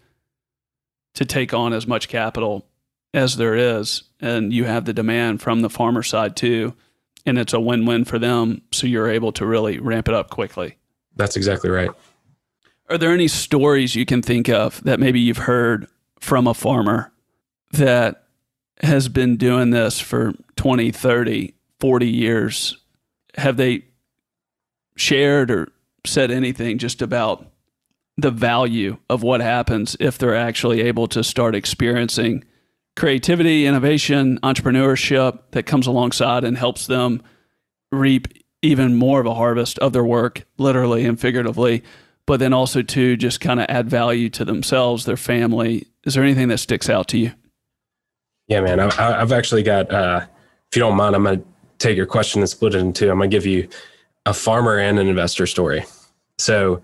to 1.14 1.24
take 1.24 1.52
on 1.52 1.72
as 1.72 1.86
much 1.86 2.08
capital 2.08 2.66
as 3.14 3.36
there 3.36 3.54
is, 3.54 4.04
and 4.20 4.52
you 4.52 4.64
have 4.64 4.84
the 4.84 4.92
demand 4.92 5.40
from 5.42 5.60
the 5.60 5.70
farmer 5.70 6.02
side 6.02 6.36
too, 6.36 6.74
and 7.26 7.38
it's 7.38 7.52
a 7.52 7.60
win 7.60 7.86
win 7.86 8.04
for 8.04 8.18
them. 8.18 8.62
So 8.72 8.86
you're 8.86 9.10
able 9.10 9.32
to 9.32 9.46
really 9.46 9.78
ramp 9.78 10.08
it 10.08 10.14
up 10.14 10.30
quickly. 10.30 10.76
That's 11.16 11.36
exactly 11.36 11.70
right. 11.70 11.90
Are 12.88 12.98
there 12.98 13.12
any 13.12 13.28
stories 13.28 13.94
you 13.94 14.06
can 14.06 14.22
think 14.22 14.48
of 14.48 14.82
that 14.84 15.00
maybe 15.00 15.20
you've 15.20 15.38
heard 15.38 15.88
from 16.20 16.46
a 16.46 16.54
farmer 16.54 17.12
that 17.72 18.24
has 18.82 19.08
been 19.08 19.36
doing 19.36 19.70
this 19.70 20.00
for 20.00 20.32
20, 20.56 20.90
30, 20.90 21.54
40 21.80 22.08
years? 22.08 22.78
Have 23.36 23.56
they 23.56 23.84
shared 24.96 25.50
or 25.50 25.68
said 26.08 26.30
anything 26.30 26.78
just 26.78 27.02
about 27.02 27.46
the 28.16 28.30
value 28.30 28.98
of 29.08 29.22
what 29.22 29.40
happens 29.40 29.96
if 30.00 30.18
they're 30.18 30.36
actually 30.36 30.80
able 30.80 31.06
to 31.06 31.22
start 31.22 31.54
experiencing 31.54 32.44
creativity, 32.96 33.64
innovation, 33.64 34.40
entrepreneurship 34.40 35.38
that 35.52 35.62
comes 35.62 35.86
alongside 35.86 36.42
and 36.42 36.58
helps 36.58 36.88
them 36.88 37.22
reap 37.92 38.26
even 38.60 38.96
more 38.96 39.20
of 39.20 39.26
a 39.26 39.34
harvest 39.34 39.78
of 39.78 39.92
their 39.92 40.04
work, 40.04 40.44
literally 40.58 41.04
and 41.04 41.20
figuratively, 41.20 41.84
but 42.26 42.40
then 42.40 42.52
also 42.52 42.82
to 42.82 43.16
just 43.16 43.40
kind 43.40 43.60
of 43.60 43.66
add 43.68 43.88
value 43.88 44.28
to 44.28 44.44
themselves, 44.44 45.04
their 45.04 45.16
family. 45.16 45.86
Is 46.04 46.14
there 46.14 46.24
anything 46.24 46.48
that 46.48 46.58
sticks 46.58 46.90
out 46.90 47.06
to 47.08 47.18
you? 47.18 47.32
Yeah, 48.48 48.62
man. 48.62 48.80
I, 48.80 48.90
have 49.18 49.30
actually 49.30 49.62
got, 49.62 49.92
uh, 49.92 50.22
if 50.70 50.76
you 50.76 50.80
don't 50.80 50.96
mind, 50.96 51.14
I'm 51.14 51.22
going 51.22 51.40
to 51.40 51.46
take 51.78 51.96
your 51.96 52.06
question 52.06 52.40
and 52.40 52.50
split 52.50 52.74
it 52.74 52.78
in 52.78 52.92
two. 52.92 53.10
I'm 53.10 53.18
going 53.18 53.30
to 53.30 53.36
give 53.36 53.46
you 53.46 53.68
a 54.26 54.34
farmer 54.34 54.76
and 54.76 54.98
an 54.98 55.06
investor 55.06 55.46
story. 55.46 55.84
So, 56.38 56.82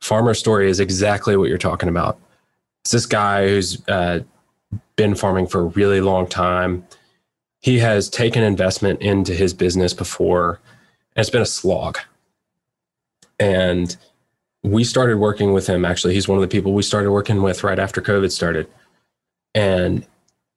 farmer 0.00 0.34
story 0.34 0.68
is 0.68 0.80
exactly 0.80 1.36
what 1.36 1.48
you're 1.48 1.58
talking 1.58 1.88
about. 1.88 2.18
It's 2.82 2.92
this 2.92 3.06
guy 3.06 3.48
who's 3.48 3.86
uh, 3.88 4.20
been 4.96 5.14
farming 5.14 5.46
for 5.46 5.60
a 5.60 5.64
really 5.64 6.00
long 6.00 6.26
time. 6.26 6.86
He 7.60 7.78
has 7.78 8.10
taken 8.10 8.42
investment 8.42 9.00
into 9.00 9.34
his 9.34 9.54
business 9.54 9.94
before, 9.94 10.60
and 11.16 11.22
it's 11.22 11.30
been 11.30 11.42
a 11.42 11.46
slog. 11.46 11.98
And 13.38 13.96
we 14.62 14.84
started 14.84 15.18
working 15.18 15.52
with 15.52 15.66
him. 15.66 15.84
Actually, 15.84 16.14
he's 16.14 16.28
one 16.28 16.36
of 16.36 16.42
the 16.42 16.48
people 16.48 16.72
we 16.72 16.82
started 16.82 17.10
working 17.10 17.42
with 17.42 17.64
right 17.64 17.78
after 17.78 18.00
COVID 18.00 18.30
started. 18.30 18.66
And 19.54 20.06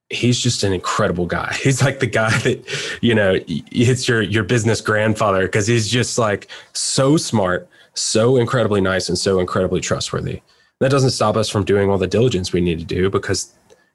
he's 0.10 0.40
just 0.40 0.64
an 0.64 0.74
incredible 0.74 1.26
guy. 1.26 1.54
He's 1.64 1.84
like 1.84 2.00
the 2.00 2.08
guy 2.08 2.36
that, 2.40 2.98
you 3.02 3.14
know, 3.14 3.40
it's 3.48 4.08
your 4.08 4.22
your 4.22 4.44
business 4.44 4.82
grandfather 4.82 5.44
because 5.44 5.68
he's 5.68 5.88
just 5.88 6.18
like 6.18 6.48
so 6.74 7.18
smart, 7.18 7.68
so 7.98 8.38
incredibly 8.38 8.82
nice, 8.82 9.10
and 9.10 9.18
so 9.18 9.40
incredibly 9.40 9.82
trustworthy. 9.82 10.42
That 10.80 10.92
doesn't 10.92 11.10
stop 11.12 11.36
us 11.36 11.50
from 11.50 11.66
doing 11.66 11.90
all 11.90 11.98
the 11.98 12.08
diligence 12.08 12.54
we 12.54 12.62
need 12.62 12.80
to 12.80 12.86
do 12.86 13.10
because 13.10 13.54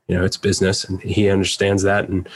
you 0.09 0.16
know, 0.16 0.24
it's 0.24 0.36
business 0.36 0.84
and 0.84 1.00
he 1.00 1.28
understands 1.28 1.82
that. 1.82 2.09
And 2.09 2.28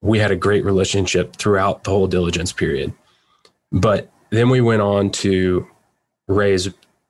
we 0.00 0.18
had 0.18 0.30
a 0.30 0.36
great 0.36 0.64
relationship 0.64 1.36
throughout 1.36 1.84
the 1.84 1.90
whole 1.90 2.06
diligence 2.06 2.52
period. 2.52 2.92
But 3.72 4.10
then 4.30 4.48
we 4.48 4.60
went 4.60 4.82
on 4.82 5.10
to 5.10 5.66
raise 6.28 6.68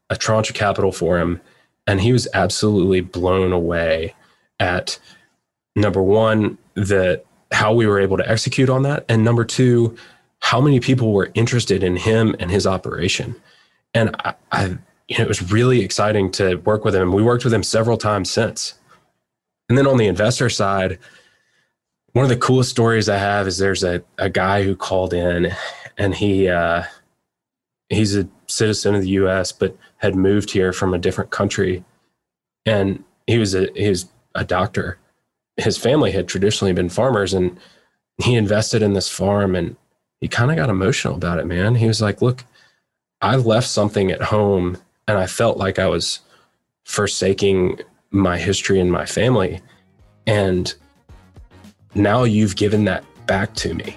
a 0.08 0.16
tranche 0.16 0.50
of 0.50 0.56
capital 0.56 0.92
for 0.92 1.18
him. 1.18 1.40
And 1.86 2.00
he 2.00 2.12
was 2.12 2.28
absolutely 2.34 3.00
blown 3.00 3.52
away 3.52 4.14
at 4.58 4.98
number 5.76 6.02
one, 6.02 6.58
the 6.74 7.22
how 7.52 7.72
we 7.72 7.86
were 7.86 8.00
able 8.00 8.16
to 8.16 8.28
execute 8.28 8.68
on 8.68 8.82
that. 8.82 9.04
And 9.08 9.24
number 9.24 9.44
two, 9.44 9.96
how 10.40 10.60
many 10.60 10.80
people 10.80 11.12
were 11.12 11.30
interested 11.34 11.82
in 11.82 11.96
him 11.96 12.34
and 12.38 12.50
his 12.50 12.66
operation. 12.66 13.34
And 13.94 14.14
I, 14.24 14.34
I 14.52 14.78
you 15.08 15.18
know, 15.18 15.24
it 15.24 15.28
was 15.28 15.50
really 15.50 15.80
exciting 15.80 16.30
to 16.32 16.56
work 16.56 16.84
with 16.84 16.94
him. 16.94 17.12
We 17.12 17.22
worked 17.22 17.44
with 17.44 17.52
him 17.52 17.64
several 17.64 17.96
times 17.96 18.30
since. 18.30 18.74
And 19.68 19.76
then 19.76 19.86
on 19.86 19.96
the 19.96 20.06
investor 20.06 20.48
side, 20.48 20.98
one 22.12 22.24
of 22.24 22.28
the 22.28 22.36
coolest 22.36 22.70
stories 22.70 23.08
I 23.08 23.18
have 23.18 23.46
is 23.46 23.58
there's 23.58 23.84
a, 23.84 24.02
a 24.18 24.30
guy 24.30 24.62
who 24.62 24.74
called 24.76 25.12
in 25.12 25.52
and 25.98 26.14
he 26.14 26.48
uh, 26.48 26.84
he's 27.88 28.16
a 28.16 28.28
citizen 28.46 28.94
of 28.94 29.02
the 29.02 29.10
US 29.10 29.52
but 29.52 29.76
had 29.98 30.14
moved 30.14 30.50
here 30.50 30.72
from 30.72 30.94
a 30.94 30.98
different 30.98 31.30
country 31.30 31.84
and 32.66 33.04
he 33.26 33.38
was 33.38 33.54
a 33.54 33.68
he 33.74 33.88
was 33.88 34.06
a 34.34 34.44
doctor. 34.44 34.98
His 35.56 35.76
family 35.76 36.12
had 36.12 36.28
traditionally 36.28 36.72
been 36.72 36.88
farmers 36.88 37.34
and 37.34 37.58
he 38.22 38.34
invested 38.34 38.82
in 38.82 38.94
this 38.94 39.08
farm 39.08 39.54
and 39.54 39.76
he 40.20 40.28
kind 40.28 40.50
of 40.50 40.56
got 40.56 40.68
emotional 40.68 41.14
about 41.14 41.38
it, 41.38 41.46
man. 41.46 41.76
He 41.76 41.86
was 41.86 42.02
like, 42.02 42.20
"Look, 42.20 42.44
I 43.22 43.36
left 43.36 43.68
something 43.68 44.10
at 44.10 44.22
home 44.22 44.78
and 45.06 45.18
I 45.18 45.26
felt 45.26 45.58
like 45.58 45.78
I 45.78 45.88
was 45.88 46.20
forsaking 46.84 47.78
my 48.10 48.38
history 48.38 48.80
and 48.80 48.90
my 48.90 49.04
family. 49.04 49.60
And 50.26 50.74
now 51.94 52.24
you've 52.24 52.56
given 52.56 52.86
that 52.86 53.04
back 53.26 53.54
to 53.56 53.74
me. 53.74 53.94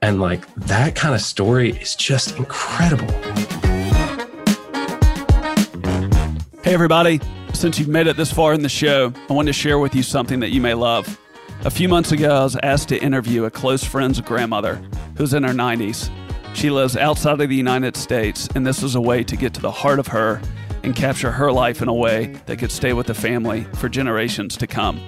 And 0.00 0.18
like 0.18 0.52
that 0.54 0.94
kind 0.94 1.14
of 1.14 1.20
story 1.20 1.72
is 1.72 1.94
just 1.94 2.38
incredible. 2.38 3.12
Hey, 6.62 6.72
everybody. 6.72 7.20
Since 7.52 7.78
you've 7.78 7.88
made 7.88 8.06
it 8.06 8.16
this 8.16 8.32
far 8.32 8.54
in 8.54 8.62
the 8.62 8.68
show, 8.70 9.12
I 9.28 9.32
wanted 9.34 9.52
to 9.52 9.58
share 9.58 9.78
with 9.78 9.94
you 9.94 10.02
something 10.02 10.40
that 10.40 10.48
you 10.48 10.62
may 10.62 10.72
love. 10.72 11.18
A 11.66 11.70
few 11.70 11.86
months 11.86 12.12
ago, 12.12 12.34
I 12.34 12.44
was 12.44 12.56
asked 12.62 12.88
to 12.88 12.98
interview 12.98 13.44
a 13.44 13.50
close 13.50 13.84
friend's 13.84 14.22
grandmother 14.22 14.82
who's 15.18 15.34
in 15.34 15.44
her 15.44 15.52
90s. 15.52 16.10
She 16.54 16.70
lives 16.70 16.96
outside 16.96 17.40
of 17.40 17.48
the 17.48 17.56
United 17.56 17.96
States, 17.96 18.48
and 18.54 18.66
this 18.66 18.82
was 18.82 18.94
a 18.94 19.00
way 19.00 19.24
to 19.24 19.36
get 19.36 19.54
to 19.54 19.60
the 19.60 19.70
heart 19.70 19.98
of 19.98 20.08
her 20.08 20.40
and 20.82 20.94
capture 20.94 21.30
her 21.30 21.50
life 21.50 21.82
in 21.82 21.88
a 21.88 21.94
way 21.94 22.26
that 22.46 22.58
could 22.58 22.70
stay 22.70 22.92
with 22.92 23.06
the 23.06 23.14
family 23.14 23.64
for 23.74 23.88
generations 23.88 24.56
to 24.58 24.66
come. 24.66 25.00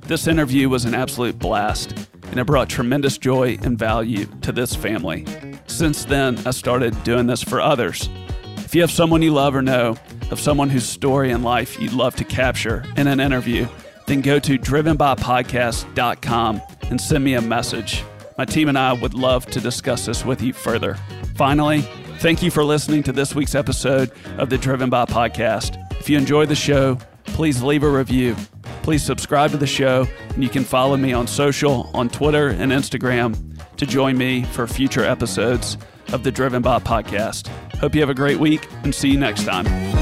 This 0.00 0.26
interview 0.26 0.68
was 0.68 0.84
an 0.84 0.94
absolute 0.94 1.38
blast, 1.38 1.94
and 2.30 2.38
it 2.38 2.44
brought 2.44 2.68
tremendous 2.68 3.18
joy 3.18 3.58
and 3.62 3.78
value 3.78 4.26
to 4.42 4.52
this 4.52 4.74
family. 4.74 5.26
Since 5.66 6.04
then, 6.04 6.38
I 6.46 6.50
started 6.50 7.02
doing 7.04 7.26
this 7.26 7.42
for 7.42 7.60
others. 7.60 8.08
If 8.56 8.74
you 8.74 8.80
have 8.82 8.90
someone 8.90 9.22
you 9.22 9.32
love 9.32 9.54
or 9.54 9.62
know, 9.62 9.96
of 10.30 10.40
someone 10.40 10.70
whose 10.70 10.88
story 10.88 11.32
and 11.32 11.44
life 11.44 11.80
you'd 11.80 11.92
love 11.92 12.16
to 12.16 12.24
capture 12.24 12.84
in 12.96 13.06
an 13.06 13.20
interview, 13.20 13.66
then 14.06 14.20
go 14.20 14.38
to 14.38 14.58
drivenbypodcast.com 14.58 16.62
and 16.82 17.00
send 17.00 17.24
me 17.24 17.34
a 17.34 17.40
message. 17.40 18.04
My 18.40 18.46
team 18.46 18.70
and 18.70 18.78
I 18.78 18.94
would 18.94 19.12
love 19.12 19.44
to 19.50 19.60
discuss 19.60 20.06
this 20.06 20.24
with 20.24 20.40
you 20.40 20.54
further. 20.54 20.94
Finally, 21.36 21.82
Thank 22.20 22.42
you 22.42 22.50
for 22.50 22.64
listening 22.64 23.02
to 23.04 23.12
this 23.12 23.34
week's 23.34 23.54
episode 23.54 24.12
of 24.38 24.48
the 24.50 24.56
Driven 24.58 24.88
By 24.90 25.06
podcast. 25.06 25.78
If 26.00 26.08
you 26.10 26.18
enjoy 26.18 26.44
the 26.44 26.54
show, 26.54 26.98
please 27.24 27.62
leave 27.62 27.82
a 27.82 27.88
review. 27.88 28.36
Please 28.82 29.02
subscribe 29.02 29.50
to 29.52 29.56
the 29.56 29.66
show, 29.66 30.06
and 30.34 30.42
you 30.42 30.50
can 30.50 30.64
follow 30.64 30.98
me 30.98 31.14
on 31.14 31.26
social, 31.26 31.90
on 31.94 32.10
Twitter 32.10 32.48
and 32.48 32.72
Instagram 32.72 33.36
to 33.76 33.86
join 33.86 34.18
me 34.18 34.44
for 34.44 34.66
future 34.66 35.04
episodes 35.04 35.78
of 36.12 36.24
the 36.24 36.30
Driven 36.30 36.60
By 36.60 36.78
podcast. 36.78 37.48
Hope 37.78 37.94
you 37.94 38.02
have 38.02 38.10
a 38.10 38.14
great 38.14 38.38
week 38.38 38.66
and 38.84 38.94
see 38.94 39.08
you 39.10 39.18
next 39.18 39.44
time. 39.44 39.99